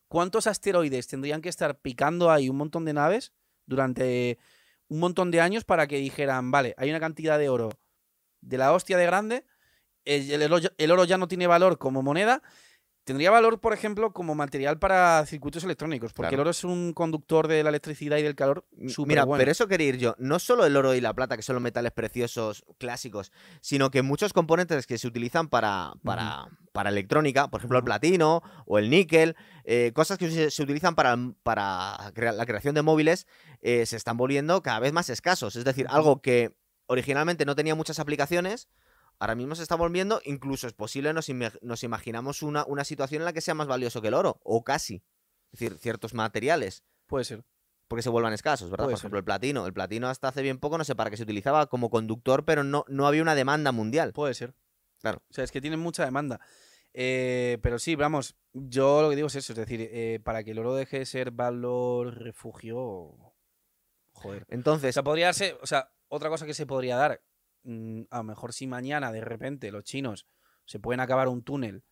[0.08, 3.32] ¿Cuántos asteroides tendrían que estar picando ahí un montón de naves
[3.70, 4.38] durante
[4.88, 7.70] un montón de años para que dijeran, vale, hay una cantidad de oro
[8.42, 9.44] de la hostia de grande,
[10.04, 12.42] el, oro, el oro ya no tiene valor como moneda,
[13.11, 16.36] tendría valor, por ejemplo, como material para circuitos electrónicos, porque Claro.
[16.36, 19.40] el oro es un conductor de la electricidad y del calor M- súper Mira, bueno.
[19.40, 20.14] pero eso quería ir yo.
[20.18, 24.02] No solo el oro y la plata, que son los metales preciosos clásicos, sino que
[24.02, 28.88] muchos componentes que se utilizan para, para, para electrónica, por ejemplo el platino o el
[28.90, 29.34] níquel,
[29.64, 33.26] eh, cosas que se, se utilizan para, para crea- la creación de móviles,
[33.61, 35.56] eh, se están volviendo cada vez más escasos.
[35.56, 36.54] Es decir, algo que
[36.86, 38.68] originalmente no tenía muchas aplicaciones.
[39.20, 41.28] Ahora mismo se está volviendo, incluso es posible, nos,
[41.82, 45.04] imaginamos una, una situación en la que sea más valioso que el oro, o casi.
[45.52, 47.44] Es decir, ciertos materiales Puede ser.
[47.86, 48.86] porque se vuelvan escasos, ¿verdad?
[48.86, 49.04] Puede Por ser.
[49.04, 49.66] ejemplo, el platino.
[49.66, 52.64] El platino hasta hace bien poco, no sé para qué se utilizaba como conductor, pero
[52.64, 54.12] no, no había una demanda mundial.
[54.14, 54.54] Puede ser.
[55.00, 55.22] Claro.
[55.28, 56.40] O sea, es que tienen mucha demanda.
[56.94, 60.52] Eh, pero sí, vamos, yo lo que digo es eso, es decir, eh, para que
[60.52, 63.34] el oro deje de ser valor refugio,
[64.12, 64.42] joder.
[64.42, 67.22] O Entonces, sea, podría ser, o sea, otra cosa que se podría dar,
[67.64, 70.26] a lo mejor si mañana de repente los chinos
[70.64, 71.84] se pueden acabar un túnel,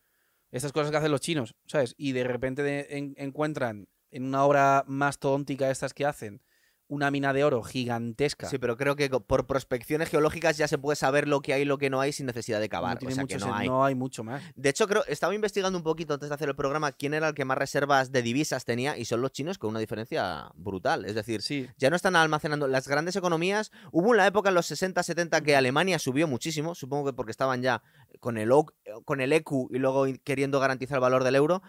[0.51, 1.95] estas cosas que hacen los chinos, ¿sabes?
[1.99, 6.43] Y de repente encuentran en una obra más tontica estas que hacen,
[6.89, 8.49] una mina de oro gigantesca.
[8.49, 11.65] sí, pero creo que por prospecciones geológicas ya se puede saber lo que hay y
[11.65, 12.99] lo que no hay sin necesidad de no cavar.
[12.99, 13.69] tiene o sea mucho que sen- no hay.
[13.69, 14.43] no hay mucho más.
[14.57, 17.35] De hecho, creo, estaba investigando un poquito antes de hacer el programa quién era el
[17.35, 21.05] que más reservas de divisas tenía y son los chinos con una diferencia brutal.
[21.05, 23.71] Es decir, Sí, ya no están almacenando las grandes economías.
[23.93, 27.63] Hubo una época en los 60, 70 que Alemania subió muchísimo, supongo que porque estaban
[27.63, 27.83] ya
[28.21, 28.51] con el,
[29.05, 31.63] con el EQ y luego queriendo garantizar el valor del euro.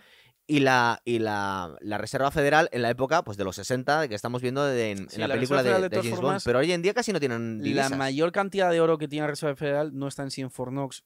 [0.52, 4.16] Y la, y la, la Reserva Federal en la época pues de los 60, que
[4.16, 6.42] estamos viendo de- en, la la película de, James Bond.
[6.44, 7.92] Pero hoy en día casi no tienen divisas.
[7.92, 11.04] La mayor cantidad de oro que tiene la Reserva Federal no está en Cienfornox,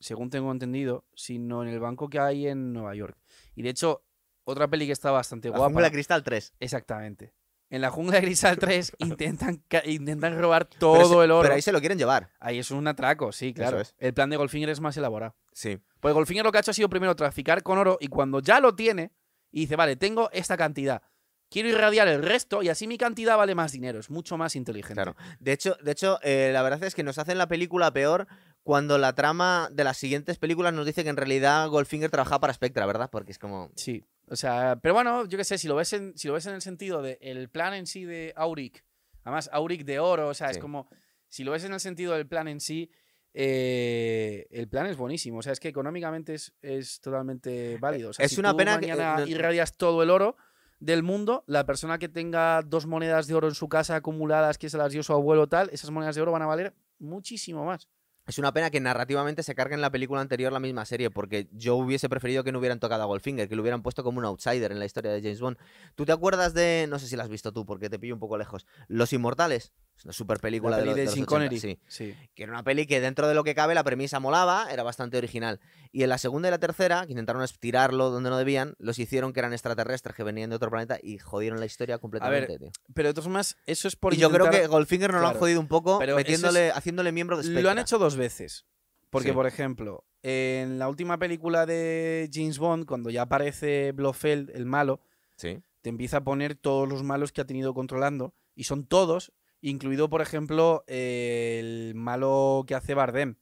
[0.00, 3.18] según tengo entendido, sino en el banco que hay en Nueva York.
[3.54, 4.02] Y de hecho,
[4.44, 5.70] otra peli que está bastante La guapa.
[5.70, 6.54] Jungla de Cristal 3.
[6.58, 7.34] Exactamente.
[7.68, 11.42] En la jungla de Cristal 3 intentan, intentan robar todo se- el oro.
[11.42, 12.30] Pero ahí se lo quieren llevar.
[12.40, 13.80] Ahí es un atraco, sí, claro.
[13.80, 13.94] es.
[13.98, 15.34] El plan de Goldfinger es más elaborado.
[15.54, 15.78] Sí.
[16.00, 18.60] Pues Goldfinger lo que ha hecho ha sido primero traficar con oro y cuando ya
[18.60, 19.12] lo tiene,
[19.50, 21.00] y dice, vale, tengo esta cantidad.
[21.48, 24.00] Quiero irradiar el resto y así mi cantidad vale más dinero.
[24.00, 24.94] Es mucho más inteligente.
[24.94, 25.14] Claro.
[25.38, 28.26] De hecho, de hecho eh, la verdad es que nos hacen la película peor
[28.64, 32.52] cuando la trama de las siguientes películas nos dice que en realidad Goldfinger trabajaba para
[32.54, 33.08] Spectra, ¿verdad?
[33.10, 33.70] Porque es como.
[33.76, 36.46] Sí, o sea, pero bueno, yo qué sé, si lo ves en, si lo ves
[36.46, 38.84] en el sentido del el plan en sí de Auric,
[39.22, 40.88] además Auric de oro, o sea, es como,
[41.28, 42.90] si lo ves en el sentido del plan en sí,
[43.34, 45.38] eh, el plan es buenísimo.
[45.38, 48.10] O sea, es que económicamente es, es totalmente válido.
[48.10, 50.36] O sea, es si una tú pena que- mañana no- irradias todo el oro
[50.80, 54.68] del mundo, la persona que tenga dos monedas de oro en su casa acumuladas, que
[54.70, 57.88] se las dio su abuelo tal, esas monedas de oro van a valer muchísimo más.
[58.26, 61.46] Es una pena que narrativamente se cargue en la película anterior la misma serie, porque
[61.52, 64.24] yo hubiese preferido que no hubieran tocado a Goldfinger, que lo hubieran puesto como un
[64.24, 65.58] outsider en la historia de James Bond.
[65.94, 68.20] ¿Tú te acuerdas de, no sé si la has visto tú, porque te pillo un
[68.20, 69.72] poco lejos, Los Inmortales?
[69.96, 71.60] Es una super película la de, peli lo- de de los Sean 80, Connery.
[71.60, 71.78] sí.
[71.86, 72.14] sí.
[72.34, 75.16] Que era una peli que dentro de lo que cabe la premisa molaba, era bastante
[75.16, 75.60] original.
[75.92, 79.32] Y en la segunda y la tercera, que intentaron estirarlo donde no debían, los hicieron
[79.32, 82.70] que eran extraterrestres que venían de otro planeta y jodieron la historia completamente, tío.
[82.92, 85.36] Pero de todas formas, eso es por Y yo creo que Goldfinger nos lo han
[85.36, 87.62] jodido un poco Pero eso es- metiéndole, haciéndole miembro de Spectra.
[87.62, 88.66] Lo han hecho dos veces.
[89.10, 89.34] Porque, Sí.
[89.34, 95.00] por ejemplo, en la última película de James Bond, cuando ya aparece Blofeld, el malo,
[95.38, 98.34] te empieza a poner todos los malos que ha tenido controlando.
[98.56, 99.32] Y son todos,
[99.70, 103.36] incluido, por ejemplo, eh, el malo que hace Bardem.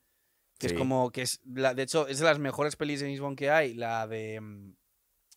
[0.58, 0.74] Que Sí.
[0.74, 1.40] es como que es.
[1.44, 4.40] La, de hecho, es de las mejores pelis de James Bond que hay, la de
[4.40, 4.74] mm,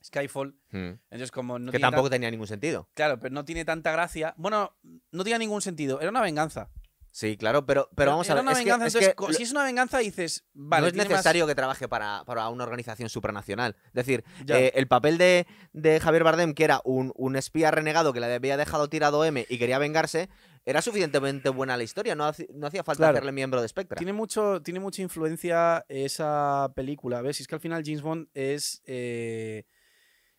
[0.03, 0.55] Skyfall.
[0.71, 0.77] Mm.
[1.09, 2.89] Entonces, como no que tiene tampoco tenía ningún sentido.
[2.93, 4.33] Claro, pero no tiene tanta gracia.
[4.37, 4.77] Bueno,
[5.11, 5.99] no tiene ningún sentido.
[5.99, 6.69] Era una venganza.
[7.09, 8.43] Sí, claro, pero, pero vamos a ver.
[8.43, 8.87] una es que- venganza.
[8.87, 10.43] es entonces, que co- lo- si es una venganza, dices.
[10.53, 13.77] Vale, no es más- necesario que trabaje para, para una organización supranacional.
[13.87, 18.11] Es decir, eh, el papel de, de Javier Bardem, que era un, un espía renegado
[18.11, 20.27] que le había dejado tirado M y quería vengarse,
[20.65, 22.15] era suficientemente buena la historia.
[22.15, 23.13] No, no hacía falta Claro.
[23.17, 23.97] hacerle miembro de Spectra.
[23.97, 27.21] Tiene, mucho, tiene mucha influencia esa película.
[27.21, 27.39] ¿Ves?
[27.39, 28.81] Y es que al final James Bond es.
[28.85, 29.65] eh,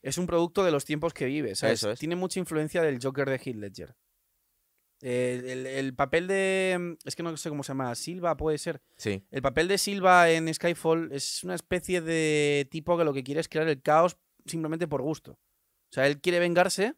[0.02, 1.54] es un producto de los tiempos que vive.
[1.54, 1.80] ¿sabes?
[1.80, 1.98] Eso es.
[1.98, 3.94] Tiene mucha influencia del Joker de Heath Ledger.
[5.00, 6.96] El, el- el papel de.
[7.04, 7.94] Es que no sé cómo se llama.
[7.94, 8.80] Silva, puede ser.
[8.96, 9.24] Sí.
[9.30, 13.40] El papel de Silva en Skyfall es una especie de tipo que lo que quiere
[13.40, 14.16] es crear el caos
[14.46, 15.32] simplemente por gusto.
[15.32, 16.94] O sea, él quiere vengarse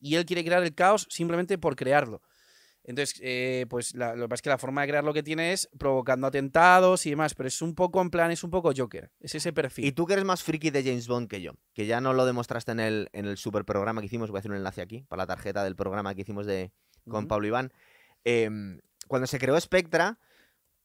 [0.00, 2.22] y él quiere crear el caos simplemente por crearlo.
[2.88, 5.24] Entonces, eh, pues la- lo que pasa es que la forma de crear lo que
[5.24, 8.72] tiene es provocando atentados y demás, pero es un poco en plan, es un poco
[8.74, 9.10] Joker.
[9.18, 9.84] Es ese perfil.
[9.84, 12.24] Y tú que eres más friki de James Bond que yo, que ya no lo
[12.24, 15.02] demostraste en el, en el super programa que hicimos, voy a hacer un enlace aquí,
[15.08, 16.70] para la tarjeta del programa que hicimos de,
[17.08, 17.28] con Ujú.
[17.28, 17.72] Pablo Iván.
[18.24, 20.18] em, cuando se creó Spectra,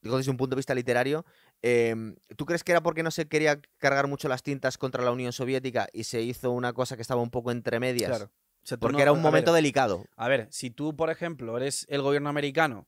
[0.02, 1.26] digo desde un punto de vista literario,
[1.62, 5.12] em, ¿tú crees que era porque no se quería cargar mucho las tintas contra la
[5.12, 8.10] Unión Soviética y se hizo una cosa que estaba un poco entre medias?
[8.10, 8.32] Claro.
[8.64, 10.06] O sea, tú Porque no- era un a momento ver, delicado.
[10.16, 12.88] A ver, si tú, por ejemplo, eres el gobierno americano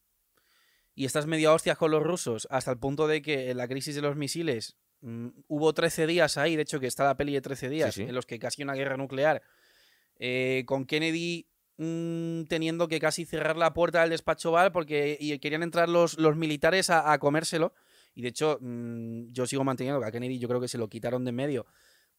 [0.95, 3.95] y estás medio hostias con los rusos hasta el punto de que en la crisis
[3.95, 7.41] de los misiles mm, hubo 13 días ahí, de hecho que está la peli de
[7.41, 8.03] 13 días, sí.
[8.03, 9.41] en los que casi una guerra nuclear,
[10.19, 11.47] eh, con Kennedy
[11.77, 16.19] mm, teniendo que casi cerrar la puerta del despacho Oval porque y querían entrar los,
[16.19, 17.73] los militares a, a comérselo.
[18.15, 20.87] Y de hecho, mm, yo sigo manteniendo que a Kennedy yo creo que se lo
[20.87, 21.65] quitaron de en medio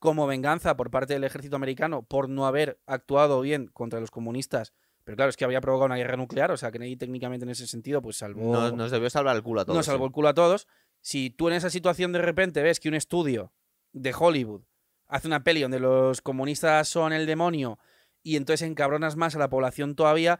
[0.05, 4.75] como venganza por parte del ejército americano por no haber actuado bien contra los comunistas.
[5.03, 7.67] Pero claro, es que había provocado una guerra nuclear, o sea, Kennedy técnicamente en ese
[7.67, 9.79] sentido pues salvó, Nos, nos debió salvar el culo a todos.
[9.79, 10.69] nos salvó el culo a todos.
[11.01, 13.55] Si tú en esa situación de repente ves que un estudio
[13.95, 14.61] de Hollywood
[15.09, 17.79] hace una peli donde los comunistas son el demonio
[18.23, 20.39] y entonces encabronas más a la población todavía,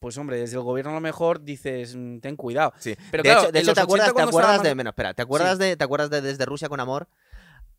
[0.00, 2.72] pues hombre, desde el gobierno a lo mejor dices, mm, ten cuidado.
[2.78, 2.96] Sí.
[3.12, 4.74] Pero de claro, hecho, de hecho, ¿te 80 acuerdas, ¿te cuando acuerdas estaba de.
[4.74, 7.08] Bueno, espera, ¿te acuerdas, de, ¿te acuerdas de Desde Rusia con Amor?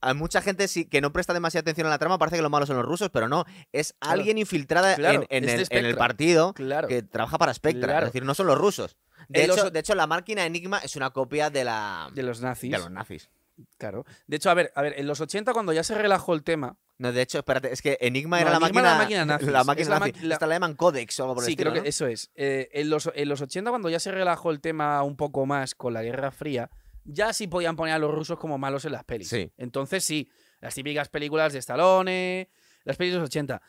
[0.05, 2.51] Hay mucha gente sí, que no presta demasiada atención a la trama, parece que los
[2.51, 3.45] malos son los rusos, pero no.
[3.71, 4.13] Es Claro.
[4.19, 6.87] alguien infiltrada Claro, en, es el, en el partido Claro.
[6.87, 7.99] que trabaja para Spectra.
[7.99, 8.97] Es decir, no son los rusos.
[9.29, 12.09] De los hecho, o- de hecho, la máquina Enigma es una copia de la.
[12.13, 12.71] De los nazis.
[12.71, 13.29] de los nazis.
[13.77, 14.03] Claro.
[14.27, 16.75] De hecho, a ver, a ver, en los 80 cuando ya se relajó el tema,
[16.97, 19.19] No, de hecho, espérate, es que Enigma No, era Enigma la era máquina.
[19.19, 19.45] la máquina nazi.
[19.51, 20.11] La Es máquina la nazi.
[20.27, 22.31] la- Esta la llaman Codex o algo por el sí, estilo, creo que eso es.
[22.35, 25.75] Eh, en, los, en los 80 cuando ya se relajó el tema un poco más
[25.75, 26.69] con la Guerra Fría,
[27.05, 29.29] ya sí podían poner a los rusos como malos en las pelis.
[29.29, 29.51] Sí.
[29.57, 30.29] Entonces sí,
[30.61, 32.49] las típicas películas de Stallone,
[32.83, 33.61] las pelis de los 80.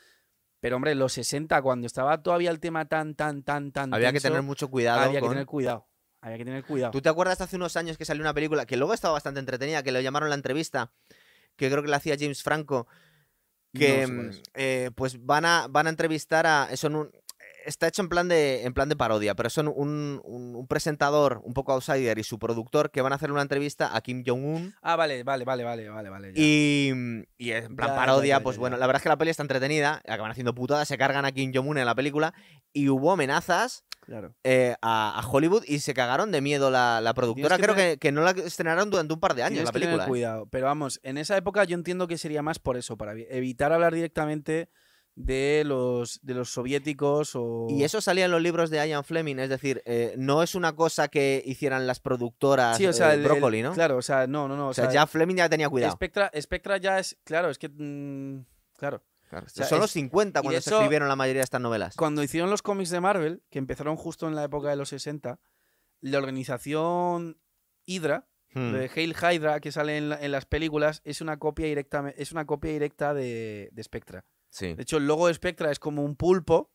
[0.60, 4.20] Pero hombre, los 60, cuando estaba todavía el tema tan, tan, tan, tan Había que
[4.20, 5.00] tener mucho cuidado.
[5.00, 5.86] había que con- tener cuidado.
[6.22, 6.90] Había que tener cuidado.
[6.90, 9.82] ¿Tú te acuerdas hace unos años que salió una película que luego estaba bastante entretenida,
[9.82, 10.90] que lo llamaron La Entrevista,
[11.56, 12.86] que creo que la hacía James Franco,
[13.74, 16.74] que No sé cuál mm, eh, pues van a, van a entrevistar a.
[16.76, 17.10] Son un,
[17.66, 21.40] está hecho en plan de, en plan de parodia, pero son un, un- un presentador
[21.44, 24.74] un poco outsider y su productor que van a hacer una entrevista a Kim Jong-un.
[24.82, 26.32] Ah, vale, vale, vale, vale, vale, vale.
[26.34, 26.92] Y,
[27.38, 29.42] y en plan Ya, parodia, ya, pues bueno, la verdad es que la peli está
[29.42, 32.34] entretenida, acaban haciendo putadas, se cargan a Kim Jong-un en la película
[32.72, 34.34] y hubo amenazas Claro.
[34.44, 37.56] eh, a, a Hollywood y se cagaron de miedo la, la productora.
[37.56, 39.78] que Creo que, que no la estrenaron durante un par de años Tienes la que
[39.78, 40.04] tener película.
[40.04, 40.08] ¿eh?
[40.08, 40.46] cuidado.
[40.50, 43.72] Pero vamos, en esa época yo entiendo que sería más por eso, para evi- evitar
[43.72, 44.68] hablar directamente
[45.16, 47.68] de los, de los soviéticos o...
[47.70, 50.74] Y eso salía en los libros de Ian Fleming, es decir, eh, no es una
[50.74, 53.72] cosa que hicieran las productoras Sí, o sea, eh, el- el- Broccoli, ¿no?
[53.74, 54.68] Claro, o sea, no, no, no.
[54.68, 55.92] o sea, ya Fleming ya tenía cuidado.
[55.92, 57.16] Spectra, Spectra ya es...
[57.24, 57.68] Claro, es que...
[57.68, 58.44] mm,
[58.76, 59.04] claro.
[59.30, 61.60] Claro, sea, son es- los 50 y de cuando se escribieron la mayoría de estas
[61.60, 61.94] novelas.
[61.96, 65.38] Cuando hicieron los cómics de Marvel, que empezaron justo en la época de los 60,
[66.00, 67.38] la organización
[67.84, 68.72] Hydra, Hmm.
[68.72, 72.30] de Hail Hydra que sale en, la- en las películas, es una copia directa, es
[72.30, 74.24] una copia directa de, de Spectra.
[74.54, 74.74] Sí.
[74.74, 76.70] De hecho, el logo de Spectra es como un pulpo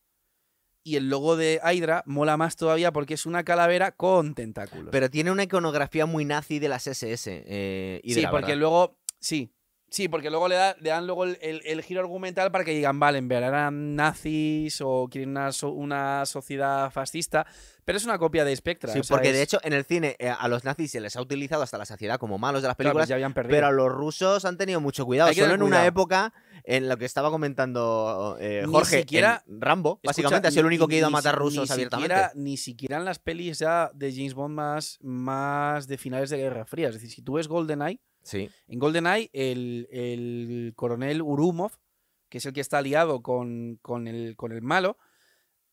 [0.84, 4.88] y el logo de Hydra mola más todavía porque es una calavera con tentáculos.
[4.92, 7.42] Pero tiene una iconografía muy nazi de las SS.
[7.46, 8.56] Eh, sí, porque ¿verdad?
[8.58, 8.98] luego.
[9.18, 9.54] Sí.
[9.88, 12.70] Sí, porque luego le, da- le dan luego el, el- el giro argumental para que
[12.72, 17.46] digan, vale, en verdad eran nazis o quieren una, una sociedad fascista,
[17.90, 18.92] pero es una copia de Spectra.
[18.92, 21.16] Sí, o sea, porque de hecho en el cine eh, a los nazis se les
[21.16, 23.56] ha utilizado hasta la saciedad como malos de las claro, pues películas, ya habían perdido.
[23.56, 25.32] pero a los rusos han tenido mucho cuidado.
[25.32, 26.32] Solo en una época
[26.62, 30.60] en lo que estaba comentando eh, Ni Jorge, siquiera- en Rambo, Escucha, básicamente ha sido
[30.60, 32.14] el ni- único que ha ido a ni matar rusos ni abiertamente.
[32.14, 36.36] Siquiera, ni siquiera en las pelis ya de James Bond más, más de finales de
[36.36, 36.88] Guerra Fría.
[36.88, 41.72] Es decir, si tú ves GoldenEye, Sí, en GoldenEye el, el coronel Urumov,
[42.28, 44.98] que es el que está aliado con, con el, con el malo,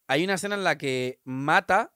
[0.07, 1.91] hay una escena en la que mata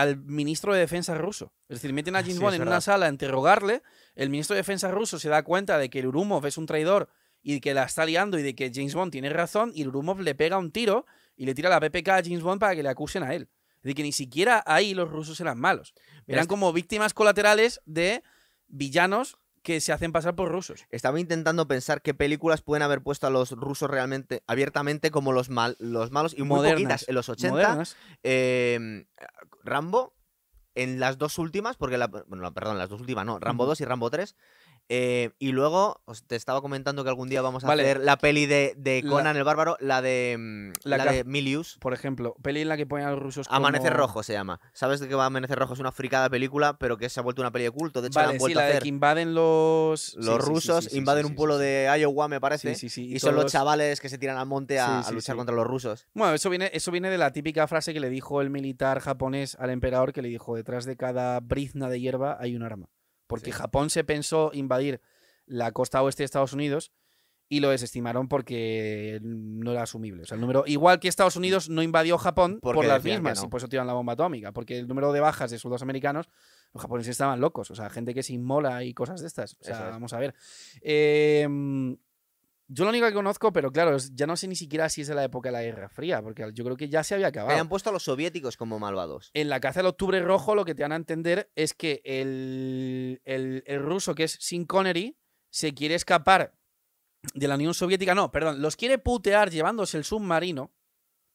[0.00, 1.52] al ministro de Defensa ruso.
[1.68, 2.74] Es decir, meten a Ah, James sí, Bond en verdad.
[2.74, 3.82] una sala a interrogarle,
[4.14, 7.08] el ministro de Defensa ruso se da cuenta de que el Urumov es un traidor
[7.42, 10.20] y que la está liando y de que James Bond tiene razón y el Urumov
[10.20, 12.88] le pega un tiro y le tira la PPK a James Bond para que le
[12.90, 13.48] acusen a él.
[13.76, 15.94] Es decir, que ni siquiera ahí los rusos eran malos.
[16.26, 18.22] Eran este- como víctimas colaterales de
[18.68, 20.86] villanos que se hacen pasar por rusos.
[20.90, 25.50] Estaba intentando pensar qué películas pueden haber puesto a los rusos realmente abiertamente como los,
[25.50, 27.08] mal, los malos y muy Modernas, poquitas.
[27.08, 27.96] En los 80, Modernas.
[28.22, 29.06] eh,
[29.62, 30.14] Rambo,
[30.74, 33.70] en las dos últimas, porque la, bueno, perdón, las dos últimas no, Rambo Ujú.
[33.70, 34.36] 2 y Rambo 3.
[34.92, 37.84] Eh, y luego, os te estaba comentando que algún día vamos a Vale.
[37.84, 41.78] hacer la peli de, de La- Conan el Bárbaro, la de, mm, La de Milius.
[41.78, 43.56] Por ejemplo, peli en la que ponen a los rusos como...
[43.56, 44.60] Amanecer Rojo se llama.
[44.72, 45.74] ¿Sabes de qué va Amanecer Rojo?
[45.74, 48.02] Es una fricada película, pero que se ha vuelto una peli de culto.
[48.02, 50.16] De hecho, la han sí, vuelto la a de que invaden los...
[50.16, 52.74] Los sí, rusos sí, invaden un pueblo de Iowa, me parece.
[52.74, 53.14] Sí, sí, sí.
[53.14, 56.08] Y, son los chavales que se tiran al monte a, a luchar contra los rusos.
[56.14, 59.56] Bueno, eso viene, eso viene de la típica frase que le dijo el militar japonés
[59.60, 62.88] al emperador, que le dijo, detrás de cada brizna de hierba hay un arma.
[63.30, 63.58] Porque Sí.
[63.58, 65.00] Japón se pensó invadir
[65.46, 66.92] la costa oeste de Estados Unidos
[67.48, 70.22] y lo desestimaron porque no era asumible.
[70.22, 73.40] O sea, el número, igual que Estados Unidos no invadió Japón Porque por las mismas,
[73.40, 73.46] no.
[73.46, 76.28] y por eso tiran la bomba atómica, porque el número de bajas de soldados americanos,
[76.72, 79.54] los japoneses estaban locos, o sea, gente que se inmola y cosas de estas.
[79.60, 79.90] O sea, es.
[79.90, 80.34] vamos a ver.
[80.82, 81.48] Eh,
[82.72, 85.14] yo lo único que conozco, pero claro, ya no sé ni siquiera si es de
[85.16, 87.52] la época de la Guerra Fría, porque yo creo que ya se había acabado.
[87.52, 89.30] hayan puesto a los soviéticos como malvados.
[89.34, 93.20] En la caza del Octubre Rojo lo que te van a entender es que el,
[93.24, 95.16] el- el ruso que es Sin Connery
[95.50, 96.54] se quiere escapar
[97.34, 98.14] de la Unión Soviética.
[98.14, 100.72] No, perdón, los quiere putear llevándose el submarino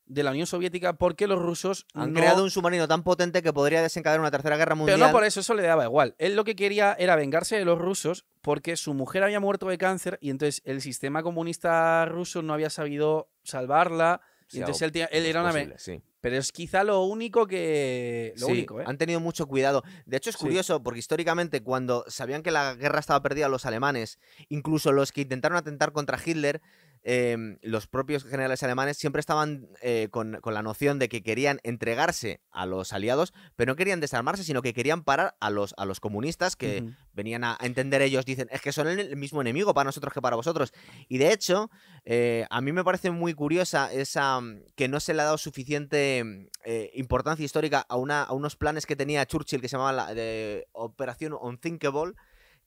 [0.07, 3.51] de la Unión Soviética porque los rusos Han no- creado un submarino tan potente que
[3.53, 4.97] podría desencadenar una tercera guerra mundial.
[4.99, 6.15] Pero no por eso, eso le daba igual.
[6.19, 9.77] Él lo que quería era vengarse de los rusos porque su mujer había muerto de
[9.77, 14.21] cáncer y entonces el sistema comunista ruso no había sabido salvarla.
[14.53, 15.77] Entonces él, era una...
[15.77, 16.01] sí.
[16.21, 18.33] Pero es quizá lo único que...
[18.37, 18.83] Lo Sí, único, ¿eh?
[18.87, 19.83] Han tenido mucho cuidado.
[20.07, 20.41] De hecho, es Sí.
[20.43, 24.17] curioso porque históricamente, cuando sabían que la guerra estaba perdida los alemanes,
[24.49, 26.61] incluso los que intentaron atentar contra Hitler,
[27.07, 31.59] eh, los propios generales alemanes siempre estaban eh, con, con la noción de que querían
[31.61, 35.85] entregarse a los aliados, pero no querían desarmarse, sino que querían parar a los, a
[35.85, 36.83] los comunistas que
[37.13, 40.21] venían a, a entender ellos, dicen, es que son el, mismo enemigo para nosotros que
[40.21, 40.73] para vosotros.
[41.07, 41.69] Y de hecho,
[42.05, 45.37] eh, a mí me parece muy curiosa esa mm, que no se le ha dado
[45.37, 49.73] suficiente mm, eh, importancia histórica a, una, a unos planes que tenía Churchill que se
[49.73, 52.13] llamaban la de Operación Unthinkable,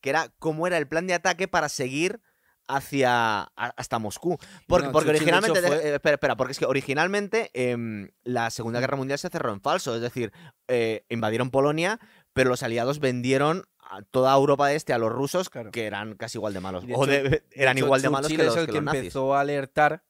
[0.01, 2.21] que era cómo era el plan de ataque para seguir
[2.69, 4.37] hacia hasta Moscú.
[4.39, 8.79] Porque, Bueno, porque originalmente, fue- eh, espera, espera, porque es que originalmente em, la Segunda.
[8.81, 10.33] Guerra Mundial se cerró en falso, es decir,
[10.69, 11.99] eh, invadieron Polonia,
[12.33, 15.71] pero los aliados vendieron a toda Europa este a los rusos, Claro.
[15.71, 16.87] que eran casi igual de malos.
[16.87, 18.85] De o hecho- de- eran igual de malos que los, es el que que, los
[18.85, 18.99] nazis.
[19.01, 20.03] empezó a alertar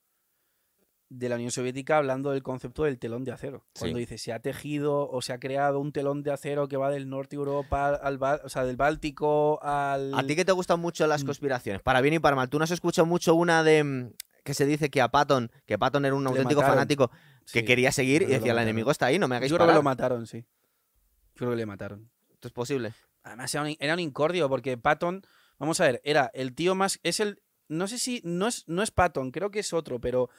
[1.11, 3.67] de la Unión Soviética hablando del concepto del telón de acero.
[3.79, 4.01] Cuando Sí.
[4.01, 7.09] dice se ha tejido o se ha creado un telón de acero que va del
[7.09, 11.07] norte de Europa al o sea, del Báltico al A ti que te gustan mucho
[11.07, 11.27] las Mm.
[11.27, 14.13] conspiraciones, para bien y para mal, tú no has escuchado mucho una de mm,
[14.45, 16.77] que se dice que a Patton, que Patton era un Le auténtico mataron.
[16.77, 17.11] fanático
[17.53, 19.69] que Sí, quería seguir y decía, el enemigo está ahí, no me hagáis Yo creo
[19.69, 20.41] que lo mataron, sí.
[20.41, 22.11] Yo creo que le mataron.
[22.31, 22.93] Esto es posible.
[23.23, 25.23] Además era un, era un incordio porque Patton,
[25.59, 28.83] vamos a ver, era el tío más es el no sé si no es no
[28.83, 30.31] es Patton, creo que es otro, pero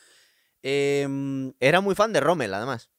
[0.61, 2.91] em, Era muy fan de Rommel, además.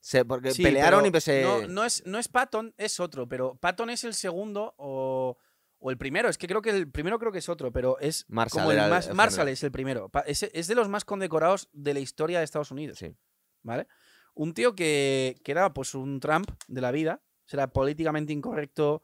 [0.00, 1.42] Se- porque Sí, pelearon y pues se...
[1.42, 5.36] No, no es, no es Patton, es otro, pero Patton es el segundo o,
[5.78, 6.28] o el primero.
[6.28, 8.78] Es que creo que el primero creo que es otro, pero es Marshall como el
[8.78, 9.12] era más.
[9.12, 10.10] Marshall es el primero.
[10.26, 12.98] Es, es de los más condecorados de la historia de Estados Unidos.
[12.98, 13.14] Sí.
[13.62, 13.86] ¿Vale?
[14.34, 17.20] Un tío que, que era pues un Trump de la vida.
[17.44, 19.02] Será políticamente incorrecto,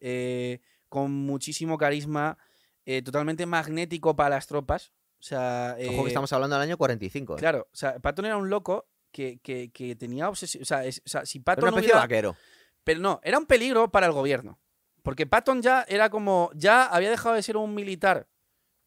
[0.00, 2.38] eh, con muchísimo carisma,
[2.84, 4.92] eh, totalmente magnético para las tropas.
[5.26, 7.34] Sea, Ojo eh, que estamos hablando del año 45.
[7.34, 7.38] ¿eh?
[7.38, 10.62] Claro, o sea, Patton era un loco que, que- que tenía obsesión.
[10.62, 12.36] O sea, es- o sea, si Era Patton una no hubiera- vaquero.
[12.84, 14.60] pero no, era un peligro para el gobierno.
[15.02, 16.50] Porque Patton ya era como.
[16.54, 18.28] Ya había dejado de ser un militar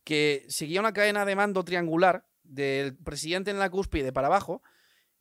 [0.03, 4.61] que seguía una cadena de mando triangular del presidente en la cúspide para abajo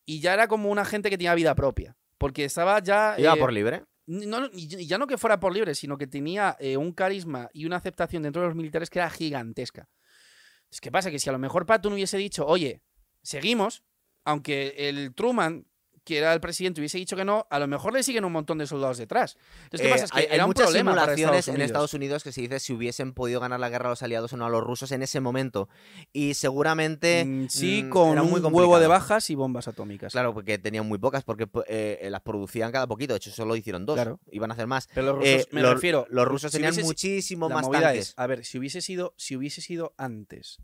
[0.05, 1.97] y ya era como una gente que tenía vida propia.
[2.17, 3.15] Porque estaba ya.
[3.19, 3.85] ¿Iba eh, por libre?
[4.07, 7.77] no, ya no que fuera por libre, sino que tenía eh, un carisma y una
[7.77, 9.89] aceptación dentro de los militares que era gigantesca.
[10.69, 11.11] Entonces, ¿qué pasa?
[11.11, 12.83] Que si a lo mejor Patton hubiese dicho, oye,
[13.23, 13.85] seguimos,
[14.25, 15.67] aunque el Truman,
[16.09, 18.57] que era el presidente, hubiese dicho que no, a lo mejor le siguen un montón
[18.57, 19.37] de soldados detrás.
[19.65, 20.05] Entonces, ¿qué Eh, pasa?
[20.07, 21.61] Es que hay, hay era un muchas problema simulaciones Estados en.
[21.61, 24.39] Estados Unidos que se dice si hubiesen podido ganar la guerra a los aliados o
[24.39, 25.69] no a los rusos en ese momento.
[26.15, 27.25] Y seguramente.
[27.27, 30.13] Mm, sí, mm, con un muy huevo de bajas y bombas atómicas.
[30.13, 33.13] Claro, porque tenían muy pocas, porque eh, las producían cada poquito.
[33.13, 33.97] De hecho, solo hicieron dos.
[33.97, 34.19] Claro.
[34.33, 34.89] Iban a hacer más.
[34.95, 37.67] Pero los rusos, Eh, me los, refiero, los rusos si tenían hubiese muchísimo la más
[37.67, 38.09] movida tanques.
[38.09, 40.59] es, a ver, si hubiese sido, si hubiese sido antes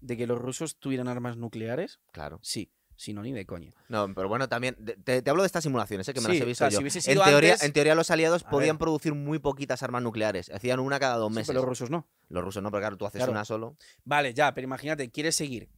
[0.00, 2.40] de que los rusos tuvieran armas nucleares, Claro.
[2.42, 2.70] sí,
[3.02, 3.70] si no ni de coña.
[3.88, 4.76] No, pero bueno, también.
[5.04, 6.80] Te, te hablo de estas simulaciones, eh, que me las Sí, he o visto sea,
[6.80, 6.90] yo.
[6.90, 8.80] si en, teoría, antes- en teoría, los aliados A podían ver.
[8.80, 10.50] producir muy poquitas armas nucleares.
[10.50, 11.48] Hacían una cada dos Sí, meses.
[11.48, 12.06] pero los rusos no.
[12.28, 13.32] Los rusos no, pero claro, tú haces Claro.
[13.32, 13.76] una solo.
[14.04, 15.68] Vale, ya, pero imagínate, quieres seguir.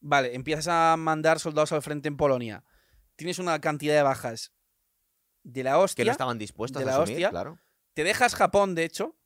[0.00, 2.62] Vale, empiezas a mandar soldados al frente en Polonia.
[3.16, 4.52] Tienes una cantidad de bajas
[5.42, 6.04] de la hostia.
[6.04, 7.30] Que no estaban dispuestos de a la asumir, hostia.
[7.30, 7.58] claro.
[7.94, 9.16] Te dejas Japón, de hecho.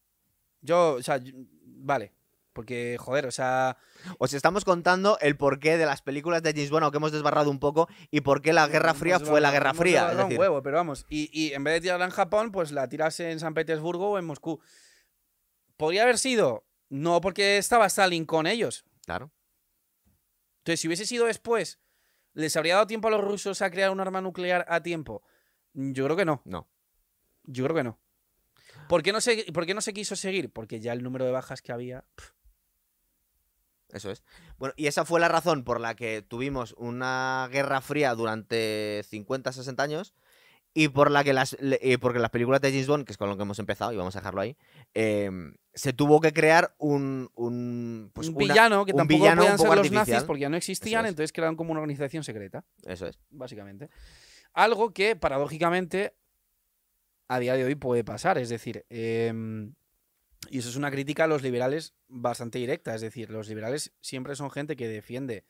[0.63, 1.33] Yo, o sea, yo-
[1.65, 2.13] vale.
[2.53, 3.77] Porque, joder, o sea.
[4.19, 7.61] Os estamos contando el porqué de las películas de James Bond, aunque hemos desbarrado un
[7.61, 10.13] poco, y por qué la Guerra Fría hemos fue la Guerra Fría.
[10.13, 11.07] Es un huevo, pero vamos.
[11.09, 14.19] Y, y en vez de tirarla en Japón, pues la tiras en San Petersburgo o
[14.19, 14.61] en Moscú.
[15.77, 16.67] ¿Podría haber sido?
[16.89, 18.85] No, porque estaba Stalin con ellos.
[19.07, 19.33] claro.
[20.59, 21.81] Entonces, si hubiese sido después,
[22.35, 25.23] ¿les habría dado tiempo a los rusos a crear un arma nuclear a tiempo?
[25.73, 26.43] Yo creo que no.
[26.45, 26.69] No.
[27.45, 27.99] Yo creo que no.
[28.89, 30.53] ¿Por qué no se, por qué no se quiso seguir?
[30.53, 32.05] Porque ya el número de bajas que había.
[33.93, 34.23] Eso es.
[34.59, 39.53] Bueno, y esa fue la razón por la que tuvimos una guerra fría durante 50,
[39.53, 40.15] 60 años
[40.73, 43.29] y por la que las, eh, porque las películas de James Bond, que es con
[43.29, 44.57] lo que hemos empezado y vamos a dejarlo ahí,
[44.95, 45.29] eh,
[45.75, 49.59] se tuvo que crear un, un, pues un una- villano que un tampoco villano podían
[49.59, 51.11] ser los nazis porque ya no existían, es.
[51.11, 53.19] entonces crearon como una organización secreta, Eso es.
[53.31, 53.91] básicamente.
[54.53, 56.15] Algo que, paradójicamente,
[57.29, 58.39] a día de hoy puede pasar.
[58.39, 59.75] Es decir, em,
[60.49, 62.95] y eso es una crítica a los liberales bastante directa.
[62.95, 65.45] Es decir, los liberales siempre son gente que defiende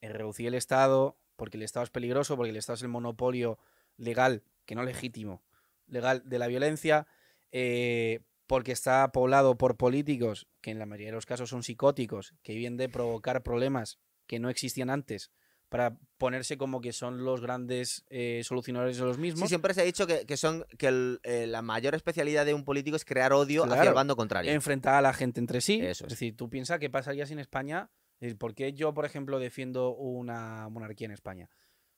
[0.00, 3.58] el reducir el Estado, porque el Estado es peligroso, porque el Estado es el monopolio
[3.96, 5.42] legal, que no legítimo,
[5.86, 7.06] legal de la violencia,
[7.52, 12.34] eh, porque está poblado por políticos que en la mayoría de los casos son psicóticos,
[12.42, 15.30] que viven de provocar problemas que no existían antes
[15.70, 19.48] para ponerse como que son los grandes eh, solucionadores de los Sí, mismos.
[19.48, 22.64] siempre se ha dicho que, que son que el- eh, la mayor especialidad de un
[22.64, 23.94] político es crear odio hacia el Claro.
[23.94, 24.52] bando contrario.
[24.52, 25.80] enfrentar a la gente entre sí.
[25.80, 26.18] Eso es es.
[26.18, 27.90] decir, tú piensas qué pasaría si en España.
[28.20, 31.48] eh, ¿Por qué yo, por ejemplo, defiendo una monarquía en España?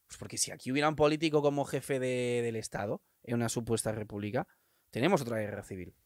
[0.06, 3.90] Pues porque si aquí hubiera un político como jefe de- del Estado en una supuesta
[3.90, 4.46] república,
[4.90, 5.96] tenemos otra guerra civil.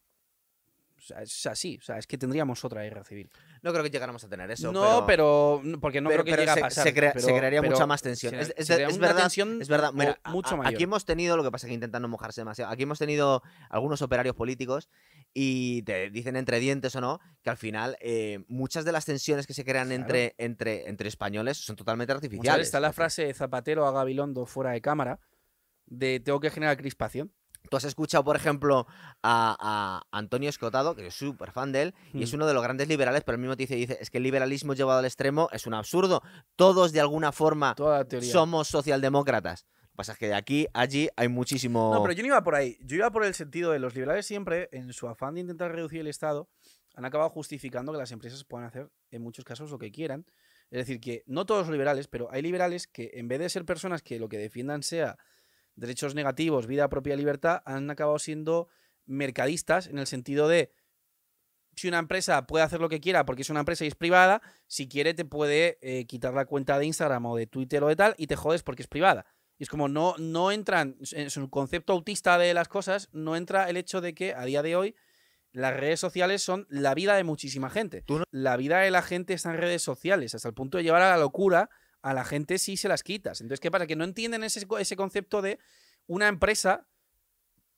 [1.06, 3.30] Sea, es así, o sea, es que tendríamos otra guerra civil.
[3.62, 4.72] No creo que llegáramos a tener eso.
[4.72, 6.82] no, pero, porque no pero- creo que llegue se, a pasar.
[6.84, 8.32] se crea- se pero- crearía mucha más tensión.
[8.34, 9.92] se- Es, es- es verdad, tensión es verdad.
[9.92, 10.74] Mira, mucho mayor.
[10.74, 13.42] aquí hemos tenido, lo que pasa es que intentan no mojarse demasiado, aquí hemos tenido
[13.70, 14.88] algunos operarios políticos
[15.32, 19.46] y te dicen entre dientes o no, que al final eh, muchas de las tensiones
[19.46, 20.02] que se crean Claro.
[20.02, 22.66] entre, entre, entre españoles son totalmente artificiales.
[22.66, 25.20] está la frase de Zapatero a Gabilondo fuera de cámara
[25.86, 27.32] de tengo que generar crispación.
[27.70, 28.86] Tú has escuchado, por ejemplo,
[29.22, 32.36] a, a Antonio Escotado, que soy súper fan de él, y es Mm.
[32.36, 34.74] uno de los grandes liberales, pero al mismo tiempo dice, dice, es que el liberalismo
[34.74, 36.22] llevado al extremo es un absurdo.
[36.56, 37.74] Todos, de alguna forma,
[38.22, 39.66] somos socialdemócratas.
[39.80, 41.90] Lo que pasa es que de aquí allí hay muchísimo...
[41.94, 42.76] No, pero yo no iba por ahí.
[42.82, 46.00] Yo iba por el sentido de los liberales siempre, en su afán de intentar reducir
[46.00, 46.50] el Estado,
[46.94, 50.26] han acabado justificando que las empresas puedan hacer en muchos casos lo que quieran.
[50.70, 53.64] Es decir, que no todos los liberales, pero hay liberales que en vez de ser
[53.64, 55.16] personas que lo que defiendan sea
[55.76, 58.68] derechos negativos, vida propia, libertad, han acabado siendo
[59.04, 60.72] mercadistas en el sentido de
[61.76, 64.40] si una empresa puede hacer lo que quiera porque es una empresa y es privada,
[64.66, 67.96] si quiere te puede eh, quitar la cuenta de Instagram o de Twitter o de
[67.96, 69.26] tal y te jodes porque es privada.
[69.58, 73.68] Y es como no, no entran, en su concepto autista de las cosas, no entra
[73.70, 74.96] el hecho de que a día de hoy
[75.52, 78.04] las redes sociales son la vida de muchísima gente.
[78.08, 81.02] No- La vida de la gente está en redes sociales, hasta el punto de llevar
[81.02, 81.70] a la locura
[82.02, 83.40] a la gente si se las quitas.
[83.40, 83.86] Entonces, ¿qué pasa?
[83.86, 85.58] Que no entienden ese, ese concepto de
[86.06, 86.86] una empresa,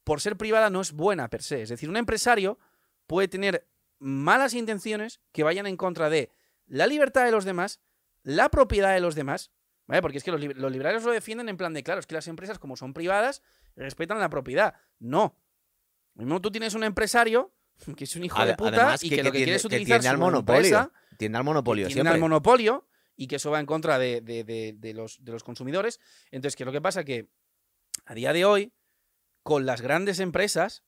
[0.05, 1.63] por ser privada, no es buena per se.
[1.63, 2.59] Es decir, un empresario
[3.07, 3.67] puede tener
[3.99, 6.31] malas intenciones que vayan en contra de
[6.67, 7.81] la libertad de los demás,
[8.23, 9.51] la propiedad de los demás,
[9.87, 10.03] ¿vale?
[10.03, 12.29] Porque es que los, los liberales lo defienden en plan de, claro, es que las
[12.29, 13.43] empresas, como son privadas,
[13.77, 14.75] respetan la propiedad.
[14.99, 15.37] No.
[16.15, 17.53] Mismo tú tienes un empresario
[17.97, 19.57] que es un hijo de puta además y que- que, que lo que tiene- quiere
[19.57, 22.15] es que utilizar tiene al su monopolio, empresa Tiende al monopolio que tienen siempre.
[22.15, 22.88] al monopolio
[23.21, 25.99] y que eso va en contra de, de- de- de los, de los consumidores.
[26.31, 27.05] Entonces, ¿qué es lo que pasa?
[27.05, 27.29] Que
[28.07, 28.73] a día de hoy,
[29.43, 30.85] con las grandes empresas,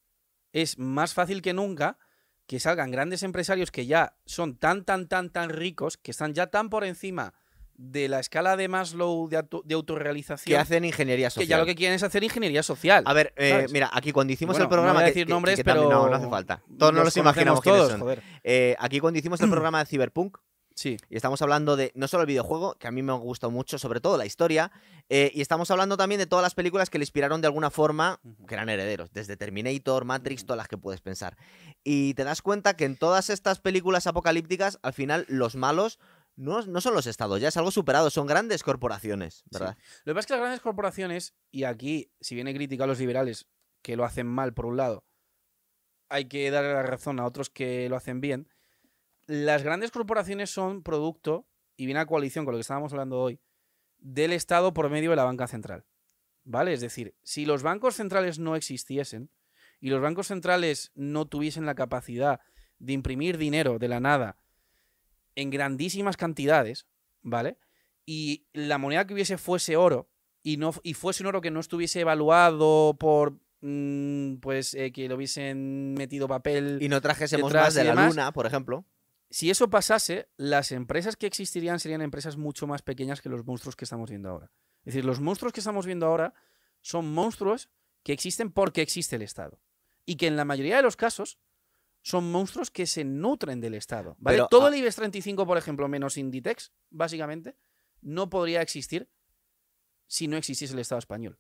[0.52, 1.98] es más fácil que nunca
[2.46, 6.46] que salgan grandes empresarios que ya son tan, tan, tan, tan ricos, que están ya
[6.48, 7.34] tan por encima
[7.74, 11.48] de la escala de Maslow de, auto- de Que autorrealización, hacen ingeniería que social.
[11.48, 13.04] ya lo que quieren es hacer ingeniería social.
[13.06, 14.92] A ver, eh, mira, aquí cuando hicimos Bueno, el programa.
[14.92, 16.62] no voy a que- decir que- nombres, que pero No, no hace falta.
[16.78, 18.00] Todos nos los imaginamos conocemos quiénes son.
[18.00, 18.22] joder.
[18.44, 20.36] Eh, aquí cuando hicimos el programa de Cyberpunk,
[20.80, 23.78] Sí, y estamos hablando de no solo el videojuego, que a mí me gustó mucho,
[23.78, 24.72] sobre todo la historia,
[25.10, 28.18] eh, y estamos hablando también de todas las películas que le inspiraron de alguna forma,
[28.48, 31.36] que eran herederos, desde Terminator, Matrix, todas las que puedes pensar.
[31.84, 35.98] Y te das cuenta que en todas estas películas apocalípticas, al final, los malos
[36.34, 39.76] no, no son los estados, ya es algo superado, son grandes corporaciones, ¿verdad?
[40.06, 43.00] Lo que pasa es que las grandes corporaciones, y aquí, si viene crítica a los
[43.00, 43.48] liberales,
[43.82, 45.04] que lo hacen mal por un lado,
[46.08, 48.48] hay que darle la razón a otros que lo hacen bien.
[49.30, 53.38] Las grandes corporaciones son producto, y viene a coalición con lo que estábamos hablando hoy,
[53.98, 55.86] del Estado por medio de la banca central.
[56.42, 56.72] ¿Vale?
[56.72, 59.30] Es decir, si los bancos centrales no existiesen
[59.78, 62.40] y los bancos centrales no tuviesen la capacidad
[62.80, 64.36] de imprimir dinero de la nada
[65.36, 66.88] en grandísimas cantidades,
[67.22, 67.56] ¿vale?
[68.04, 70.10] Y la moneda que hubiese fuese oro
[70.42, 75.08] y, no, y fuese un oro que no estuviese evaluado por, mm, pues, eh, que
[75.08, 76.78] lo hubiesen metido papel.
[76.80, 78.08] Y no trajésemos más de la demás.
[78.08, 78.84] luna, por ejemplo.
[79.30, 83.76] Si eso pasase, las empresas que existirían serían empresas mucho más pequeñas que los monstruos
[83.76, 84.50] que estamos viendo ahora.
[84.80, 86.34] Es decir, los monstruos que estamos viendo ahora
[86.80, 87.70] son monstruos
[88.02, 89.60] que existen porque existe el Estado.
[90.04, 91.38] Y que en la mayoría de los casos
[92.02, 94.16] son monstruos que se nutren del Estado.
[94.18, 94.38] ¿vale?
[94.38, 97.56] Pero, Todo ah- el IBEX 35, por ejemplo, menos Inditex, básicamente,
[98.00, 99.08] no podría existir
[100.06, 101.38] si no existiese el Estado español.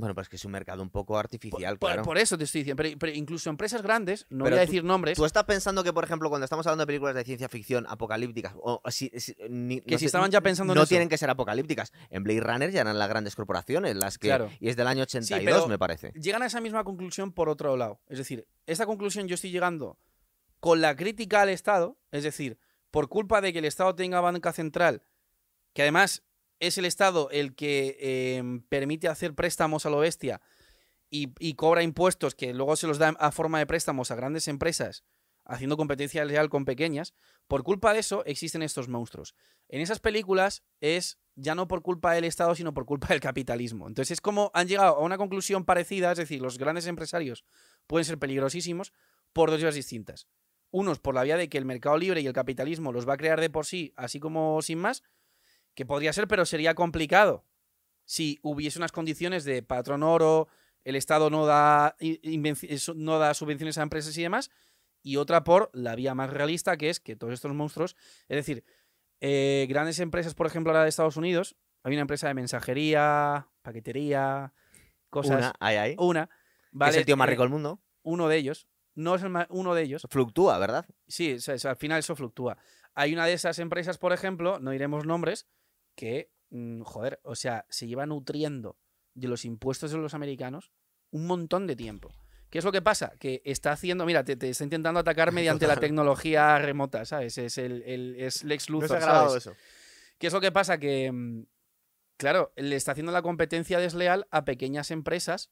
[0.00, 2.02] Bueno, pues que es un mercado un poco artificial, Por, claro.
[2.02, 2.82] por eso te estoy diciendo.
[2.82, 5.84] Pero, pero incluso empresas grandes, no Pero voy a tú- decir nombres, ¿Tú estás pensando
[5.84, 9.36] que, por ejemplo, cuando estamos hablando de películas de ciencia ficción apocalípticas, o si, si-
[9.48, 10.88] ni- que no si sé- estaban ya pensando en no eso.
[10.88, 11.92] tienen que ser apocalípticas.
[12.10, 14.28] En Blade Runner ya eran las grandes corporaciones, las que.
[14.28, 14.50] Claro.
[14.58, 16.12] Y es del año 82, pero- me parece.
[16.14, 18.00] llegan a esa misma conclusión por otro lado.
[18.08, 19.98] Es decir, esta conclusión yo estoy llegando
[20.60, 22.58] con la crítica al Estado, es decir,
[22.90, 25.02] por culpa de que el Estado tenga banca central,
[25.74, 26.22] que además
[26.60, 30.40] es el Estado el que eh, permite hacer préstamos a lo bestia
[31.10, 34.46] y, y cobra impuestos que luego se los da a forma de préstamos a grandes
[34.46, 35.04] empresas,
[35.44, 37.14] haciendo competencia leal con pequeñas,
[37.48, 39.34] por culpa de eso existen estos monstruos.
[39.68, 43.88] En esas películas es ya no por culpa del Estado, sino por culpa del capitalismo.
[43.88, 47.44] Entonces es como han llegado a una conclusión parecida, es decir, los grandes empresarios
[47.86, 48.92] pueden ser peligrosísimos
[49.32, 50.28] por dos vías distintas.
[50.70, 53.16] Unos por la vía de que el mercado libre y el capitalismo los va a
[53.16, 55.02] crear de por sí, así como sin más,
[55.80, 57.46] que podría ser, pero sería complicado
[58.04, 60.48] si hubiese unas condiciones de patrón oro,
[60.84, 64.50] el Estado no da, eso- no da subvenciones a empresas y demás,
[65.02, 67.96] y otra por la vía más realista, que es que todos estos monstruos,
[68.28, 68.62] es decir,
[69.22, 74.52] eh, grandes empresas, por ejemplo, ahora de Estados Unidos, hay una empresa de mensajería, paquetería,
[75.08, 75.38] cosas.
[75.38, 75.96] Una, ahí, ahí.
[75.98, 76.28] Una.
[76.88, 77.80] es el tío más Eh, rico del mundo.
[78.02, 78.68] uno de ellos.
[78.94, 80.06] No es el ma- uno de ellos.
[80.10, 80.84] Fluctúa, ¿verdad?
[81.08, 82.58] Sí, o sea, eso- al final eso fluctúa.
[82.94, 85.46] Hay una de esas empresas, por ejemplo, no diremos nombres,
[86.00, 88.78] que, mm, joder, o sea, se lleva nutriendo
[89.12, 90.72] de los impuestos de los americanos
[91.10, 92.08] un montón de tiempo.
[92.48, 93.12] ¿Qué es lo que pasa?
[93.18, 97.36] Que está haciendo, mira, te, te está intentando atacar mediante la tecnología remota, ¿sabes?
[97.36, 98.88] Es el, el- es Lex Luthor,
[99.28, 99.36] ¿sabes?
[99.36, 99.54] eso.
[100.18, 100.78] ¿Qué es lo que pasa?
[100.78, 101.44] Que, mm,
[102.16, 105.50] claro, le está haciendo la competencia desleal a pequeñas empresas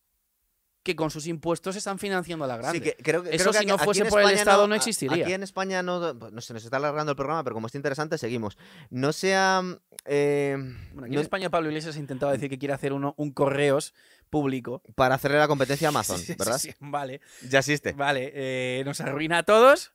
[0.83, 2.79] que con sus impuestos están financiando a la grande.
[2.79, 4.75] Sí, que creo que, Eso creo que si no aquí- fuese por el Estado no
[4.75, 5.25] a- existiría.
[5.25, 7.77] Aquí en España no, pues, no se nos está alargando el programa, pero como está
[7.79, 8.57] interesante, seguimos.
[8.91, 9.63] No sea.
[10.05, 10.55] eh,
[10.93, 13.31] Bueno, aquí no- en España Pablo Iglesias ha intentado decir que quiere hacer uno, un
[13.33, 13.93] correos
[14.31, 14.83] público.
[14.95, 16.59] para hacerle la competencia a Amazon, Sí, sí, ¿verdad?
[16.59, 17.93] sí, vale, Ya existe.
[17.93, 18.31] vale.
[18.35, 19.93] eh, nos arruina a todos.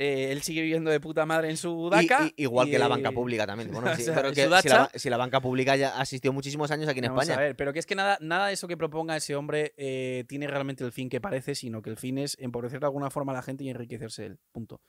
[0.00, 2.26] Eh, él sigue viviendo de puta madre en su DACA.
[2.36, 3.68] y- igual que la banca pública también.
[3.72, 6.32] Bueno, O sí, sea, pero en que si, la, si la banca pública ya asistió
[6.32, 7.38] muchísimos años aquí en Vamos España.
[7.38, 10.24] a ver, pero que es que nada, nada de eso que proponga ese hombre eh,
[10.28, 13.32] tiene realmente el fin que parece, sino que el fin es empobrecer de alguna forma
[13.32, 14.38] a la gente y enriquecerse él.
[14.52, 14.80] Punto.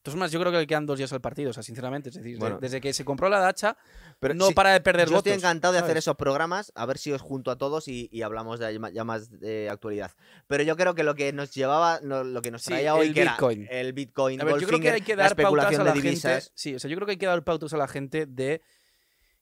[0.00, 2.08] Entonces, más, yo creo que le quedan dos días al partido, o sea, sinceramente.
[2.08, 2.58] Es decir, Bueno.
[2.58, 3.76] desde que se compró la dacha,
[4.18, 5.26] Pero no para de perder Yo votos.
[5.30, 8.22] estoy encantado de hacer esos programas, a ver si os junto a todos y, y
[8.22, 10.10] hablamos de ya más de actualidad.
[10.46, 13.14] Pero yo creo que lo que nos llevaba, lo que nos Sí, traía hoy, el
[13.14, 13.62] que Bitcoin.
[13.70, 15.84] era el Bitcoin, A ver, yo creo que hay que la dar pautas a de
[15.84, 16.44] la divisas.
[16.44, 16.52] gente.
[16.54, 18.62] Sí, o sea, yo creo que hay que dar pautas a la gente de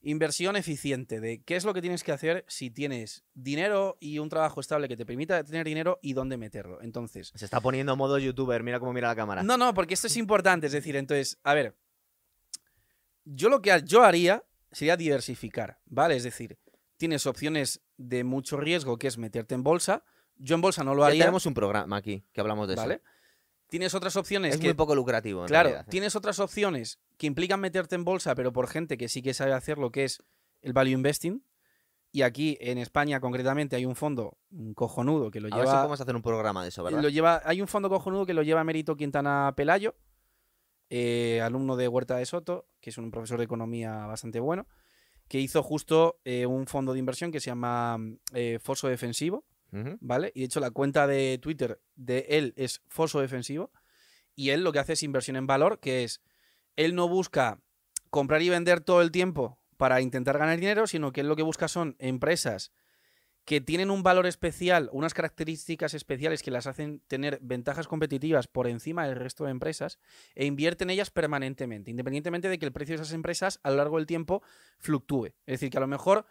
[0.00, 4.28] inversión eficiente, de qué es lo que tienes que hacer si tienes dinero y un
[4.28, 6.80] trabajo estable que te permita tener dinero y dónde meterlo.
[6.82, 9.42] Entonces, Se está poniendo modo youtuber, mira cómo mira la cámara.
[9.42, 10.66] no, no, porque esto es importante.
[10.66, 11.76] Es decir, entonces, a ver,
[13.24, 16.16] yo lo que yo haría sería diversificar, ¿vale?
[16.16, 16.58] Es decir,
[16.96, 20.04] tienes opciones de mucho riesgo, que es meterte en bolsa.
[20.36, 22.94] Yo en bolsa no lo Ya haría, tenemos un programa aquí que hablamos de ¿vale?
[22.94, 23.02] eso.
[23.68, 25.90] Tienes otras opciones Es que muy poco lucrativo, en Claro, realidad, ¿eh?
[25.90, 29.52] tienes otras opciones que implican meterte en bolsa, pero por gente que sí que sabe
[29.52, 30.22] hacer lo que es
[30.62, 31.42] el value investing,
[32.10, 35.66] Y aquí en España concretamente hay un fondo mm, cojonudo que lo A ver si
[35.68, 37.02] lleva, podemos hacer un programa de eso, ¿verdad?
[37.02, 37.42] lo lleva.
[37.44, 39.94] Hay un fondo cojonudo que lo lleva Mérito Quintana Pelayo,
[40.88, 44.66] eh, alumno de Huerta de Soto, que es un profesor de economía bastante bueno,
[45.28, 47.98] que hizo justo eh, un fondo de inversión que se llama
[48.32, 50.32] eh, Foso Defensivo, ¿vale?
[50.34, 53.70] Y de hecho la cuenta de Twitter de él es Foso Defensivo.
[54.34, 56.22] Y él lo que hace es inversión en valor, que es,
[56.76, 57.60] él no busca
[58.10, 61.42] comprar y vender todo el tiempo para intentar ganar dinero, sino que él lo que
[61.42, 62.72] busca son empresas
[63.48, 68.66] que tienen un valor especial, unas características especiales que las hacen tener ventajas competitivas por
[68.66, 69.98] encima del resto de empresas
[70.34, 73.76] e invierte en ellas permanentemente, independientemente de que el precio de esas empresas a lo
[73.76, 74.42] largo del tiempo
[74.76, 75.28] fluctúe.
[75.46, 76.26] Es decir, que a lo mejor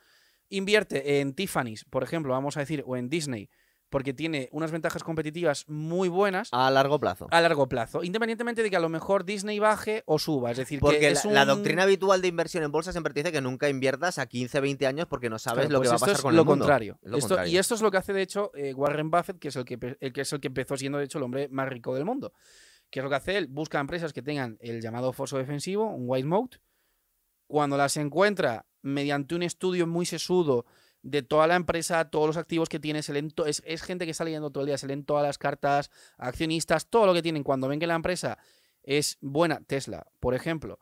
[0.50, 3.50] invierte en Tiffany's, por ejemplo, vamos a decir, o en Disney,
[3.89, 7.28] porque tiene unas ventajas competitivas muy buenas A largo plazo.
[7.32, 10.52] a largo plazo, independientemente de que a lo mejor Disney baje o suba.
[10.52, 13.14] Es decir, Porque que la, es la un- doctrina habitual de inversión en bolsa siempre
[13.14, 15.88] te dice que nunca inviertas a 15, 20 años porque no sabes Claro, lo pues
[15.89, 16.64] que va a pasar con lo el mundo.
[16.66, 17.00] contrario.
[17.02, 17.54] Es lo Esto- contrario.
[17.54, 19.78] Y esto es lo que hace, de hecho, eh, Warren Buffett, que es el que,
[19.78, 22.04] pe- el que es el que empezó siendo, de hecho, el hombre más rico del
[22.04, 22.34] mundo.
[22.89, 23.48] ¿Qué es lo que hace él?
[23.48, 26.56] Busca empresas que tengan el llamado foso defensivo, un white moat.
[27.48, 30.66] Cuando las encuentra mediante un estudio muy sesudo
[31.04, 34.12] de toda la empresa, todos los activos que tiene, se leen es, es gente que
[34.12, 37.44] está leyendo todo el día, se leen todas las cartas, accionistas, todo lo que tienen.
[37.44, 38.38] Cuando ven que la empresa
[38.84, 40.80] es buena, Tesla, por ejemplo,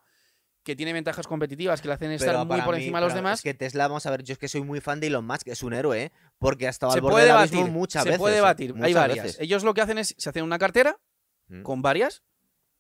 [0.64, 3.40] que tiene ventajas competitivas que le hacen estar muy por mí- encima de los demás,
[3.40, 5.48] Es que Tesla, vamos a ver, yo es que soy muy fan de Elon Musk,
[5.48, 6.12] es un héroe, ¿eh?
[6.40, 8.20] Porque ha estado se al borde del abismo muchas se veces.
[8.20, 8.38] puede ¿eh?
[8.38, 8.74] debatir.
[8.82, 9.24] Hay varias.
[9.26, 9.40] veces.
[9.42, 10.98] Ellos lo que hacen es se hacen una cartera
[11.48, 11.62] Mm.
[11.62, 12.24] con varias.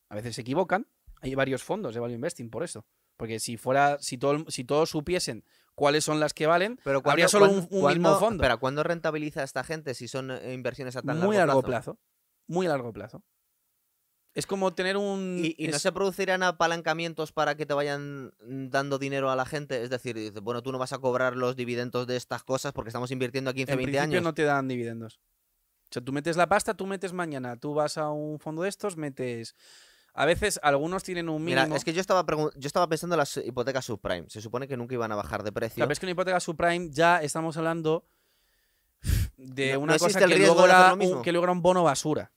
[0.10, 0.88] A veces se equivocan.
[1.22, 2.86] Hay varios fondos de value investing por eso.
[3.18, 5.44] Porque si fuera, si, todo, si todos supiesen
[5.74, 8.42] cuáles son las que valen, Pero habría ¿cuándo- solo un, mismo fondo.
[8.42, 11.96] Pero ¿cuándo rentabiliza esta gente si son eh, inversiones a tan muy largo largo plazo?
[11.96, 12.00] plazo.
[12.48, 13.24] Muy a largo plazo.
[14.34, 15.40] Es como tener un.
[15.42, 19.36] ¿Y, y no es- se producirían apalancamientos para que te vayan mm, dando dinero a
[19.38, 19.82] la gente?
[19.82, 22.90] Es decir, dices, bueno, tú no vas a cobrar los dividendos de estas cosas porque
[22.90, 24.24] estamos invirtiendo a 15, en 20 principio años.
[24.24, 25.22] no te dan dividendos.
[25.86, 27.56] O sea, tú metes la pasta, tú metes mañana.
[27.56, 29.56] Tú vas a un fondo de estos, metes.
[30.18, 31.66] A veces algunos tienen un mínimo.
[31.66, 34.26] Mira, es que yo estaba, yo estaba pensando en las hipotecas subprime.
[34.30, 35.76] Se supone que nunca iban a bajar de precio.
[35.76, 38.06] Claro, pero es que una hipoteca subprime ya estamos hablando
[39.38, 42.32] de No- una no cosa que luego, era un, que luego era un bono basura.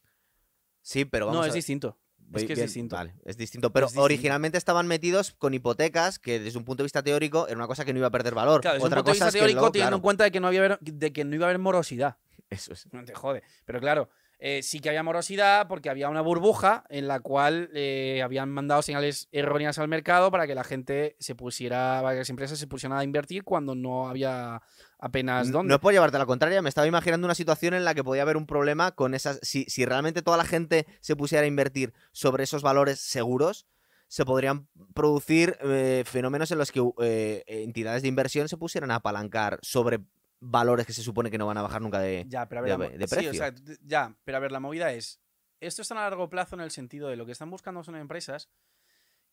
[0.83, 1.97] Sí, pero vamos No, a es distinto.
[2.35, 2.97] Es que es bien, distinto.
[2.97, 3.73] Vale, es distinto.
[3.73, 4.05] Pero Es distinto.
[4.05, 7.87] originalmente estaban metidos con hipotecas que desde un punto de vista teórico era una cosa
[7.87, 8.61] que no iba a perder valor.
[8.61, 10.41] Claro, desde Otra un punto de vista teórico, luego, teniendo claro, en cuenta de que,
[10.41, 12.19] no había de que no iba a haber morosidad.
[12.51, 12.87] eso es.
[12.93, 13.43] No te jode.
[13.65, 14.11] Pero claro,
[14.41, 18.83] eh, sí que había morosidad porque había una burbuja en la cual eh, habían mandado
[18.83, 22.69] señales erróneas al mercado para que la gente se pusiera, para que las empresas se
[22.69, 24.63] pusieran a invertir cuando no había
[25.01, 25.71] apenas dónde.
[25.71, 28.05] No es por llevarte a la contraria, me estaba imaginando una situación en la que
[28.05, 29.41] podía haber un problema con esas.
[29.43, 33.67] Si, si realmente toda la gente se pusiera a invertir sobre esos valores seguros,
[34.07, 38.97] se podrían producir eh, fenómenos en los que eh, entidades de inversión se pusieran a
[38.97, 40.01] apalancar sobre
[40.41, 42.25] valores que se supone que no van a bajar nunca de.
[42.29, 43.35] Ya, pero a de- ver, de sí, o precio.
[43.35, 45.21] sea, ya, pero a ver, la movida es,
[45.61, 48.49] esto está a largo plazo en el sentido de lo que están buscando son empresas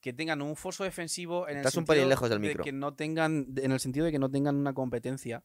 [0.01, 2.63] que tengan un foso defensivo en el Estás un sentido pelín lejos del de micro.
[2.63, 5.43] que no tengan, de- en el sentido de que no tengan una competencia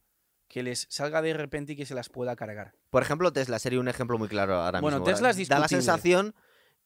[0.49, 2.73] que les salga de repente y que se las pueda cargar.
[2.91, 5.07] Por ejemplo, Tesla sería un ejemplo muy claro ahora Bueno, mismo.
[5.13, 6.35] Tesla es Da la sensación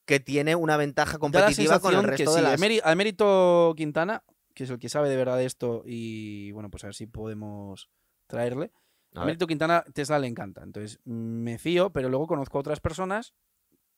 [0.04, 2.82] que tiene una ventaja competitiva con el resto de sí, las.
[2.84, 4.22] al mérito Quintana,
[4.52, 7.06] que es el que sabe de verdad de esto y bueno, pues a ver si
[7.06, 7.88] podemos
[8.26, 8.72] traerle.
[9.14, 9.24] A A.
[9.24, 13.32] Mérito Quintana Tesla le encanta, entonces me fío, pero luego conozco a otras personas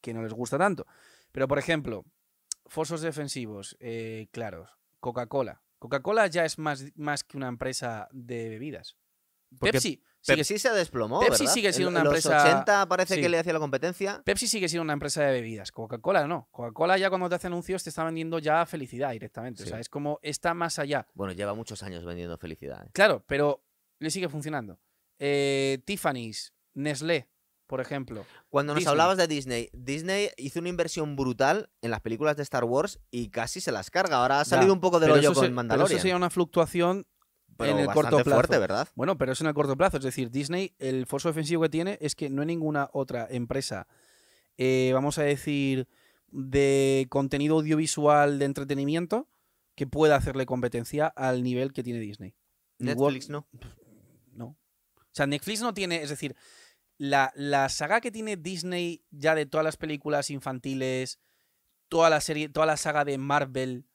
[0.02, 0.86] que no les gusta tanto.
[1.32, 2.04] Pero por ejemplo,
[2.66, 4.70] fosos defensivos, eh, claros,
[5.00, 5.62] Coca-Cola.
[5.78, 8.96] Coca-Cola ya es más, más que una empresa de bebidas.
[9.58, 11.54] Porque Pepsi sigue, Pepsi se desplomó, Pepsi ¿verdad?
[11.54, 13.20] sigue siendo En una los empresa- 80 parece sí.
[13.20, 14.22] que le hacía la competencia.
[14.24, 15.70] Pepsi sigue siendo una empresa de bebidas.
[15.70, 16.48] Coca-Cola no.
[16.50, 19.62] Coca-Cola ya cuando te hace anuncios te está vendiendo ya felicidad directamente.
[19.62, 21.06] O sea, es como está más allá.
[21.14, 22.84] Bueno, lleva muchos años vendiendo felicidad.
[22.86, 22.90] ¿eh?
[22.92, 23.62] Claro, pero
[23.98, 24.78] le sigue funcionando.
[25.18, 27.28] Eh, Tiffany's, Nestlé,
[27.66, 28.24] por ejemplo.
[28.48, 28.90] Cuando nos Disney.
[28.90, 33.28] hablabas de Disney, Disney hizo una inversión brutal en las películas de Star Wars y
[33.30, 34.18] casi se las carga.
[34.18, 35.92] Ahora ha Ya, salido un poco del pero hoyo con se- pero Mandalorian.
[35.96, 37.06] eso sería una fluctuación
[37.56, 38.30] pero en el corto plazo.
[38.30, 38.88] fuerte, ¿verdad?
[38.94, 39.96] Bueno, pero es en el corto plazo.
[39.96, 43.86] Es decir, Disney, el foso defensivo que tiene es que no hay ninguna otra empresa,
[44.58, 45.88] eh, vamos a decir,
[46.28, 49.28] de contenido audiovisual de entretenimiento
[49.74, 52.34] que pueda hacerle competencia al nivel que tiene Disney.
[52.78, 53.30] Netflix.
[53.30, 53.46] No.
[55.16, 56.36] O sea, Netflix no tiene, es decir,
[56.98, 61.20] la, la saga que tiene Disney ya de todas las películas infantiles,
[61.88, 63.86] toda la serie, toda la saga de Marvel.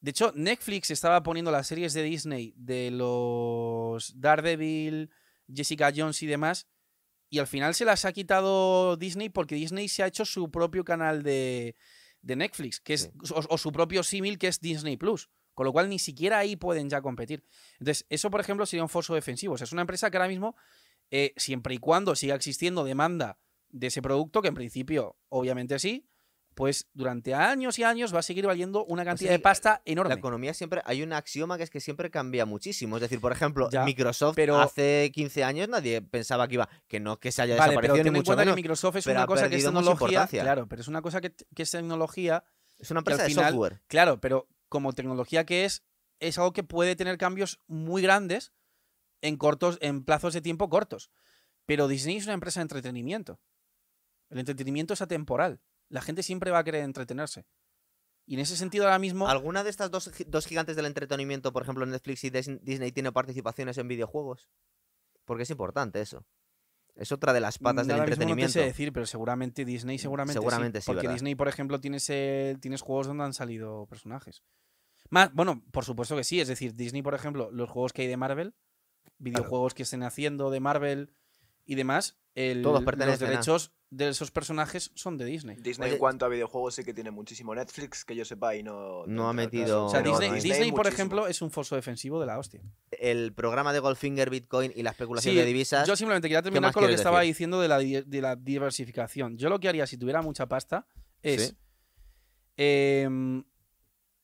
[0.00, 5.08] De hecho, Netflix estaba poniendo las series de Disney de los Daredevil,
[5.50, 6.66] Jessica Jones y demás.
[7.30, 10.84] Y al final se las ha quitado Disney porque Disney se ha hecho su propio
[10.84, 11.74] canal de,
[12.20, 15.30] de Netflix, que es, o, o su propio símil que es Disney Plus.
[15.54, 17.44] Con lo cual ni siquiera ahí pueden ya competir.
[17.78, 19.54] Entonces, eso, por ejemplo, sería un foso defensivo.
[19.54, 20.56] O sea, es una empresa que ahora mismo,
[21.10, 26.08] eh, siempre y cuando siga existiendo demanda de ese producto, que en principio, obviamente sí,
[26.54, 29.92] pues durante años y años va a seguir valiendo una cantidad sí, de pasta La
[29.92, 30.14] enorme.
[30.14, 32.96] economía siempre, hay un axioma que es que siempre cambia muchísimo.
[32.96, 37.00] Es decir, por ejemplo, Ya, Microsoft pero- hace 15 años nadie pensaba que iba, que
[37.00, 38.54] no que se haya Vale, pero desaparecido ten ni en mucho cuenta menos.
[38.54, 40.26] que Microsoft es pero una cosa que es tecnología.
[40.28, 42.44] Claro, pero es una cosa que, que es tecnología.
[42.78, 43.80] Es una al empresa de final- software.
[43.88, 45.82] Claro, pero como tecnología que es,
[46.20, 48.52] es algo que puede tener cambios muy grandes
[49.20, 51.10] en cortos, en plazos de tiempo cortos.
[51.66, 53.40] Pero Disney es una empresa de entretenimiento.
[54.30, 55.60] El entretenimiento es atemporal.
[55.88, 57.46] La gente siempre va a querer entretenerse.
[58.26, 59.28] Y en ese sentido, ahora mismo.
[59.28, 63.12] ¿Alguna de estas dos, dos gigantes del entretenimiento, por ejemplo Netflix y Dis- Disney, tiene
[63.12, 64.48] participaciones en videojuegos?
[65.24, 66.24] Porque es importante eso.
[66.96, 68.52] Es otra de las patas Mm, del mismo no te entretenimiento.
[68.52, 71.14] sé decir, pero seguramente Disney seguramente, seguramente sí, Porque ¿verdad?
[71.14, 74.42] Disney, por ejemplo, tienes, eh, tienes juegos donde han salido personajes.
[75.10, 76.40] Más, bueno, por supuesto que sí.
[76.40, 78.54] Es decir, Disney, por ejemplo, los juegos que hay de Marvel,
[79.18, 81.10] videojuegos que estén haciendo de Marvel
[81.66, 85.56] y demás, el- Todos los a- derechos de esos personajes son de Disney.
[85.60, 88.64] Disney Oye- en cuanto a videojuegos sí que tiene muchísimo Netflix, que yo sepa, y
[88.64, 89.06] no...
[89.06, 89.86] No ha metido-.
[89.86, 92.60] O sea, Disney, no, Disney, por ejemplo, es un foso defensivo de la hostia.
[92.90, 95.86] El programa de Goldfinger, Bitcoin y la especulación Sí, de divisas.
[95.86, 99.36] Yo simplemente quería terminar con lo que estaba diciendo de la, de la diversificación.
[99.38, 100.86] Yo lo que haría si tuviera mucha pasta
[101.22, 101.48] es.
[101.48, 101.56] Sí.
[102.56, 103.44] em,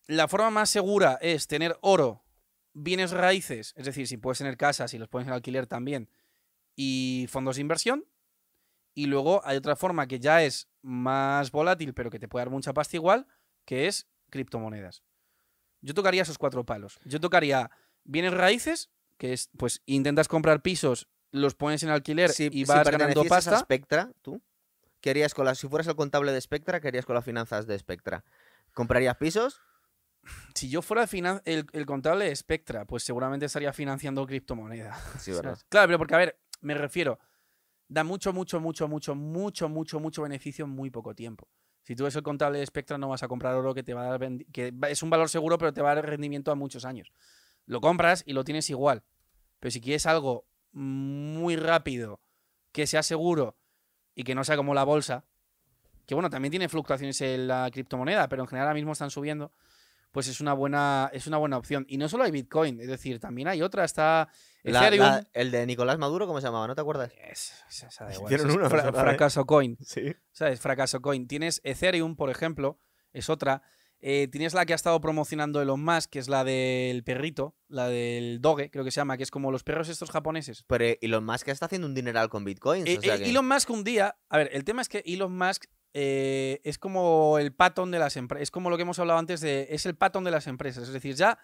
[0.06, 2.24] la forma más segura es tener oro,
[2.72, 6.08] bienes raíces, es decir, si puedes tener casas y los puedes en alquiler también,
[6.76, 8.04] y fondos de inversión.
[8.94, 12.50] Y luego hay otra forma que ya es más volátil, pero que te puede dar
[12.50, 13.26] mucha pasta igual,
[13.64, 15.02] que es criptomonedas.
[15.80, 16.98] Yo tocaría esos cuatro palos.
[17.04, 17.70] Yo tocaría
[18.04, 22.64] bienes raíces, que es, pues, intentas comprar pisos, los pones en alquiler Si, y si
[22.64, 23.58] vas ganando pertenecieses a pasta.
[23.64, 24.42] Spectra, ¿tú?
[25.00, 27.66] ¿Qué harías con las, si fueras el contable de Spectra, qué harías con las finanzas
[27.66, 28.24] de Spectra?
[28.74, 29.62] ¿Comprarías pisos?
[30.54, 34.98] Si yo fuera el, el, el contable de Spectra, pues seguramente estaría financiando criptomonedas.
[35.18, 35.58] Sí, ¿verdad?
[35.70, 37.18] Claro, pero porque, a ver, me refiero,
[37.88, 41.48] da mucho, mucho, mucho, mucho, mucho, mucho, mucho beneficio en muy poco tiempo.
[41.82, 44.02] Si tú eres el contable de Spectra, no vas a comprar oro que te va
[44.02, 46.84] a dar que es un valor seguro, pero te va a dar rendimiento a muchos
[46.84, 47.12] años.
[47.66, 49.02] Lo compras y lo tienes igual.
[49.58, 52.20] Pero si quieres algo muy rápido,
[52.72, 53.56] que sea seguro
[54.14, 55.24] y que no sea como la bolsa,
[56.06, 59.52] que bueno, también tiene fluctuaciones en la criptomoneda, pero en general ahora mismo están subiendo,
[60.12, 61.84] pues es una buena, es una buena opción.
[61.88, 64.28] Y no solo hay Bitcoin, es decir, también hay otra, está
[64.72, 64.80] La-
[65.32, 66.66] el de Nicolás Maduro, ¿cómo se llamaba?
[66.66, 67.12] ¿No te acuerdas?
[67.30, 67.54] Es-
[69.04, 69.76] fracaso coin.
[69.84, 70.14] Sí.
[70.32, 70.60] ¿Sabes?
[70.60, 71.26] Fracaso coin.
[71.28, 72.78] Tienes Ethereum, por ejemplo,
[73.12, 73.62] es otra.
[74.02, 77.86] Eh, tienes la que ha estado promocionando Elon Musk, que es la del perrito, la
[77.88, 80.64] del doge, creo que se llama, que es como los perros estos japoneses.
[80.66, 82.88] Pero eh, Elon Musk está haciendo un dineral con bitcoins.
[82.88, 85.02] Eh, o sea eh, que- Elon Musk un día, a ver, el tema es que
[85.04, 88.98] Elon Musk eh, es como el patón de las empresas, es como lo que hemos
[88.98, 91.38] hablado antes de, es el patón de las empresas, es decir, ya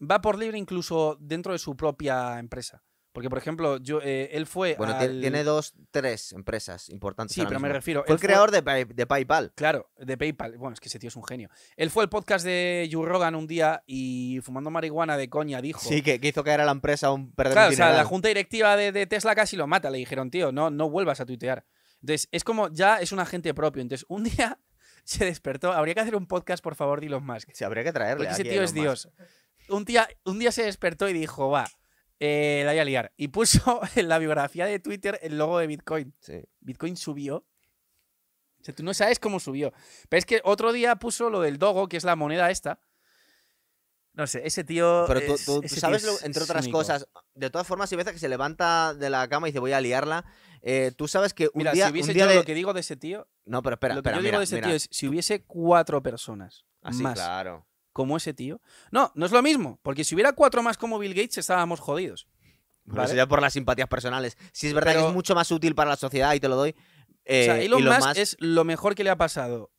[0.00, 2.82] va por libre incluso dentro de su propia empresa.
[3.14, 7.34] Porque, por ejemplo, yo, eh, él fue Bueno, al- tiene dos, tres empresas importantes.
[7.34, 8.04] Sí, pero me refiero...
[8.06, 9.52] Fue el creador de, Pay- de PayPal.
[9.54, 10.56] Claro, de PayPal.
[10.56, 11.50] Bueno, es que ese tío es un genio.
[11.76, 15.80] Él fue al podcast de Joe Rogan un día y fumando marihuana de coña dijo...
[15.86, 18.04] Sí, que, que hizo caer a la empresa a un perder Claro, o sea, la
[18.06, 19.90] junta directiva de, de Tesla casi lo mata.
[19.90, 21.66] Le dijeron, tío, no, no vuelvas a tuitear.
[22.02, 23.80] Entonces, es como ya es un agente propio.
[23.80, 24.58] Entonces, un día
[25.04, 25.72] se despertó.
[25.72, 27.50] Habría que hacer un podcast, por favor, de Elon Musk.
[27.52, 28.26] Sí, habría que traerle.
[28.26, 28.74] Porque ese tío es.
[28.74, 29.08] Dios.
[29.68, 31.68] Un día, un día se despertó y dijo, va,
[32.18, 33.12] eh, la voy a liar.
[33.16, 36.14] Y puso en la biografía de Twitter el logo de Bitcoin.
[36.20, 36.42] Sí.
[36.60, 37.36] Bitcoin subió.
[38.60, 39.72] O sea, tú no sabes cómo subió.
[40.08, 42.80] Pero es que otro día puso lo del Dogo, que es la moneda esta.
[44.14, 45.04] No sé, ese tío.
[45.08, 46.78] Pero tú, es- tú- tú ese tío sabes, es- entre otras único.
[46.78, 49.72] cosas, de todas formas, hay veces que se levanta de la cama y dice voy
[49.72, 50.24] a liarla.
[50.64, 51.86] eh, tú sabes que un Mira, día.
[51.86, 53.26] si hubiese un día yo de- lo que digo de ese tío.
[53.46, 54.66] No, pero espera, lo que espera, yo mira, digo de ese mira.
[54.68, 57.66] tío es: si hubiese cuatro personas Así, más claro.
[57.92, 58.60] como ese tío.
[58.92, 59.80] No, no es lo mismo.
[59.82, 62.28] Porque si hubiera cuatro más como Bill Gates, estábamos jodidos.
[62.96, 64.36] Eso ya por las simpatías personales.
[64.52, 66.54] Si es verdad que Pero- es mucho más útil para la sociedad y te lo
[66.56, 66.70] doy.
[66.70, 66.74] o
[67.26, 69.70] sea, eh, Elon, Musk, Musk- es lo mejor que le ha pasado.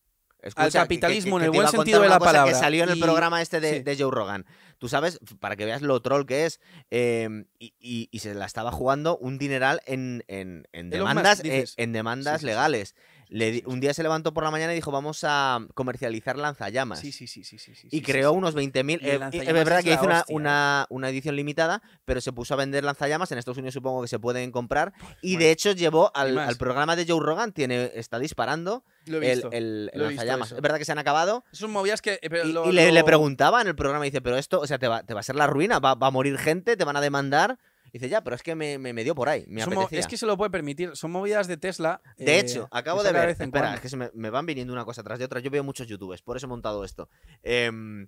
[0.43, 2.51] Escucha, al que- capitalismo que- en el buen sentido de la palabra.
[2.51, 3.79] Que salió en el Y- programa este de, sí.
[3.83, 4.45] de Joe Rogan.
[4.77, 6.59] Tú sabes, para que veas lo troll que es,
[6.91, 11.15] eh, y, y- y se la estaba jugando un dineral en, en- en Elon Musk,
[11.15, 12.45] demandas, eh, en demandas Sí, sí, sí.
[12.47, 12.95] legales.
[13.33, 13.63] Le.
[13.65, 16.99] Un día se levantó por la mañana y dijo, vamos a comercializar lanzallamas.
[16.99, 18.37] Sí, sí, sí, sí, sí, sí, Y creó sí.
[18.37, 18.99] unos 20.000.
[19.01, 20.23] Y el eh, y lanzallamas es verdad es que hizo una, ¿eh?
[20.29, 23.31] una- una edición limitada, pero se puso a vender lanzallamas.
[23.31, 24.93] En Estados Unidos supongo que se pueden comprar.
[25.21, 29.31] Y Bueno, de hecho llevó al, programa de Joe Rogan, tiene, está disparando Lo he
[29.31, 29.51] el, visto.
[29.51, 30.51] el- el Lo he visto lanzallamas.
[30.51, 31.43] Es verdad que se han acabado.
[31.51, 32.19] Son movidas que.
[32.21, 34.77] eh, pero Y, lo- y le, preguntaba en el programa, dice, pero esto, o sea,
[34.77, 36.97] te va, te va a ser la ruina, va, va a morir gente, te van
[36.97, 37.57] a demandar.
[37.93, 39.99] Dice, ya, pero es que me, me, me dio por ahí, me son mo- apetecía.
[39.99, 40.95] es que se lo puede permitir.
[40.95, 42.01] Son movidas de Tesla.
[42.17, 43.29] De eh, hecho, acabo de ver.
[43.29, 43.75] espera, cuando.
[43.75, 45.39] es que se me, me van viniendo una cosa tras de otra.
[45.39, 47.07] Yo veo muchos youtubers, por eso he montado esto.
[47.43, 48.07] Em,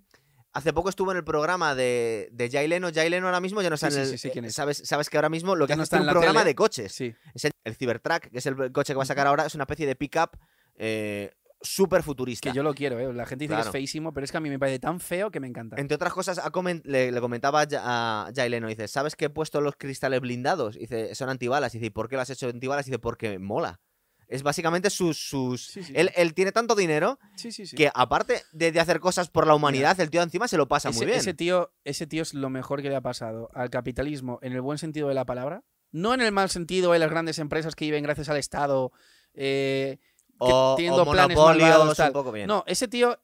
[0.52, 2.88] Hace poco estuvo en el programa de, de Jay Leno.
[2.90, 4.08] Jay Leno ahora mismo ya no está Sí, en el.
[4.08, 4.54] sí, sí, quién es.
[4.54, 6.50] Sabes, sabes que ahora mismo lo que Ya no está es en un programa tele.
[6.50, 6.92] de coches.
[6.92, 7.14] Sí.
[7.34, 9.44] Es el, el Cybertruck, que es el coche que va a sacar ahora.
[9.44, 10.30] Es una especie de pickup
[10.76, 11.30] eh,
[11.60, 12.50] súper futurista.
[12.50, 13.12] Que yo lo quiero, ¿eh?
[13.12, 15.30] La gente dice que es feísimo, pero es que a mí me parece tan feo
[15.30, 15.76] que me encanta.
[15.78, 16.40] Entre otras cosas,
[16.84, 20.20] le, le comentaba a Ja- a Jay Leno, dice, ¿sabes que he puesto los cristales
[20.20, 20.76] blindados?
[20.76, 21.72] Dice, son antibalas.
[21.72, 22.86] Dice, ¿y por qué lo has hecho antibalas?
[22.86, 23.80] Dice, porque mola.
[24.28, 25.16] Es básicamente sus...
[25.28, 25.66] sus...
[25.68, 29.46] Sí, sí, Él, él tiene tanto dinero Sí, que aparte de, de hacer cosas por
[29.46, 31.18] la humanidad, el tío encima se lo pasa ese, muy bien.
[31.18, 34.60] ese tío, ese tío es lo mejor que le ha pasado al capitalismo en el
[34.62, 35.62] buen sentido de la palabra.
[35.92, 38.90] No en el mal sentido de las grandes empresas que viven gracias al Estado.
[39.34, 39.98] eh,
[40.38, 42.08] o, teniendo o planes monopolios, malvados, tal.
[42.08, 42.46] un poco bien.
[42.46, 43.18] No, ese tío.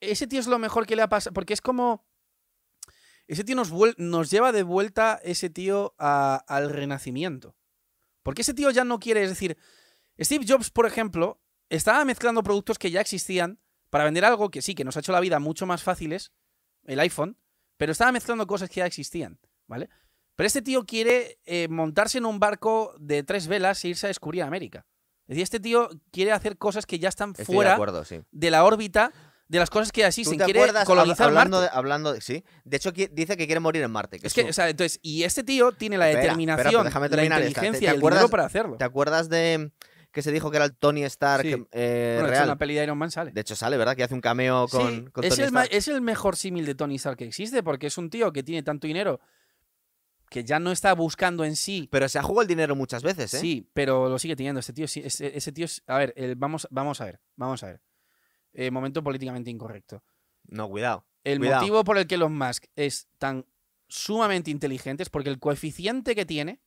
[0.00, 1.34] Ese tío es lo mejor que le ha pasado.
[1.34, 2.06] Porque es como.
[3.26, 7.56] Ese tío nos, lleva de vuelta ese tío a- al renacimiento.
[8.22, 9.58] Porque ese tío ya no quiere, es decir,
[10.18, 13.60] Steve Jobs, por ejemplo, estaba mezclando productos que ya existían
[13.90, 16.32] para vender algo que sí, que nos ha hecho la vida mucho más fáciles,
[16.84, 17.38] el iPhone,
[17.76, 19.88] pero estaba mezclando cosas que ya existían, ¿vale?
[20.34, 24.08] Pero este tío quiere eh, montarse en un barco de tres velas e irse a
[24.08, 24.86] descubrir América.
[25.28, 28.20] Es decir, este tío quiere hacer cosas que ya están Estoy fuera de acuerdo, sí.
[28.32, 29.12] de la órbita
[29.46, 30.38] de las cosas que ya ¿Tú existen.
[30.38, 31.72] te Quiere colonizar hablando, Marte.
[31.72, 32.44] de, hablando de- Sí.
[32.64, 34.18] De hecho, dice que quiere morir en Marte.
[34.18, 36.84] que Es que, su- o sea, entonces, y este tío tiene la Espera, espera, determinación,
[36.84, 37.16] déjame la.
[37.16, 38.76] ¿Te- inteligencia te y el dinero para hacerlo.
[38.76, 39.70] ¿Te acuerdas de
[40.12, 41.48] que se dijo que era el Tony Stark Sí.
[41.52, 42.42] eh, Bueno, de hecho, real?
[42.42, 43.30] en la peli de Iron Man sale.
[43.30, 43.96] De hecho, sale, ¿verdad?
[43.96, 45.68] Que hace un cameo con, Sí, con es, Tony el, Stark.
[45.70, 48.62] es el mejor símil de Tony Stark que existe, porque es un tío que tiene
[48.62, 49.20] tanto dinero
[50.30, 51.88] que ya no está buscando en sí.
[51.90, 53.38] Pero se ha jugado el dinero muchas veces, ¿eh?
[53.40, 54.60] Sí, pero lo sigue teniendo.
[54.60, 55.66] Este tío, sí- ese, ese tío.
[55.86, 57.20] A ver, el- vamos, vamos a ver.
[57.36, 57.80] Vamos a ver.
[58.52, 60.02] Eh, momento políticamente incorrecto.
[60.46, 61.04] No, cuidado.
[61.24, 61.60] El Cuidado.
[61.60, 63.44] motivo por el que Elon Musk es tan
[63.88, 66.60] sumamente inteligente es porque el coeficiente que tiene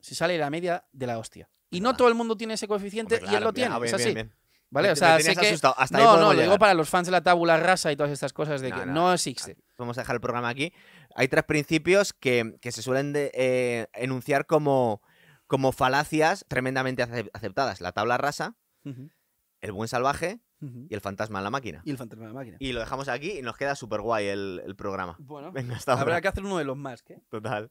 [0.00, 1.48] se sale de la media de la hostia.
[1.70, 3.70] Y no todo el mundo tiene ese coeficiente Hombre, y él lo tiene.
[3.70, 4.14] bien, bien, es así.
[4.14, 4.32] bien.
[4.72, 4.90] ¿Vale?
[4.92, 5.48] O sea, sé que.
[5.48, 5.74] asustado.
[5.76, 8.12] Hasta ahí No, no, lo digo para los fans de la tabula rasa y todas
[8.12, 9.56] estas cosas de No, que no, no, existe.
[9.76, 10.72] Vamos a dejar el programa aquí.
[11.14, 15.02] Hay tres principios que, que se suelen de- eh, enunciar como,
[15.46, 17.80] como falacias tremendamente acep- aceptadas.
[17.80, 18.56] La tabla rasa,
[19.60, 20.40] el buen salvaje
[20.90, 21.82] y el fantasma en la máquina.
[21.84, 22.56] Y el fantasma de la máquina.
[22.60, 25.16] Y lo dejamos aquí y nos queda súper guay el, el programa.
[25.18, 26.02] Bueno, Venga, hasta ahora.
[26.02, 27.20] habrá que hacer uno de los más, ¿qué?
[27.30, 27.70] Total.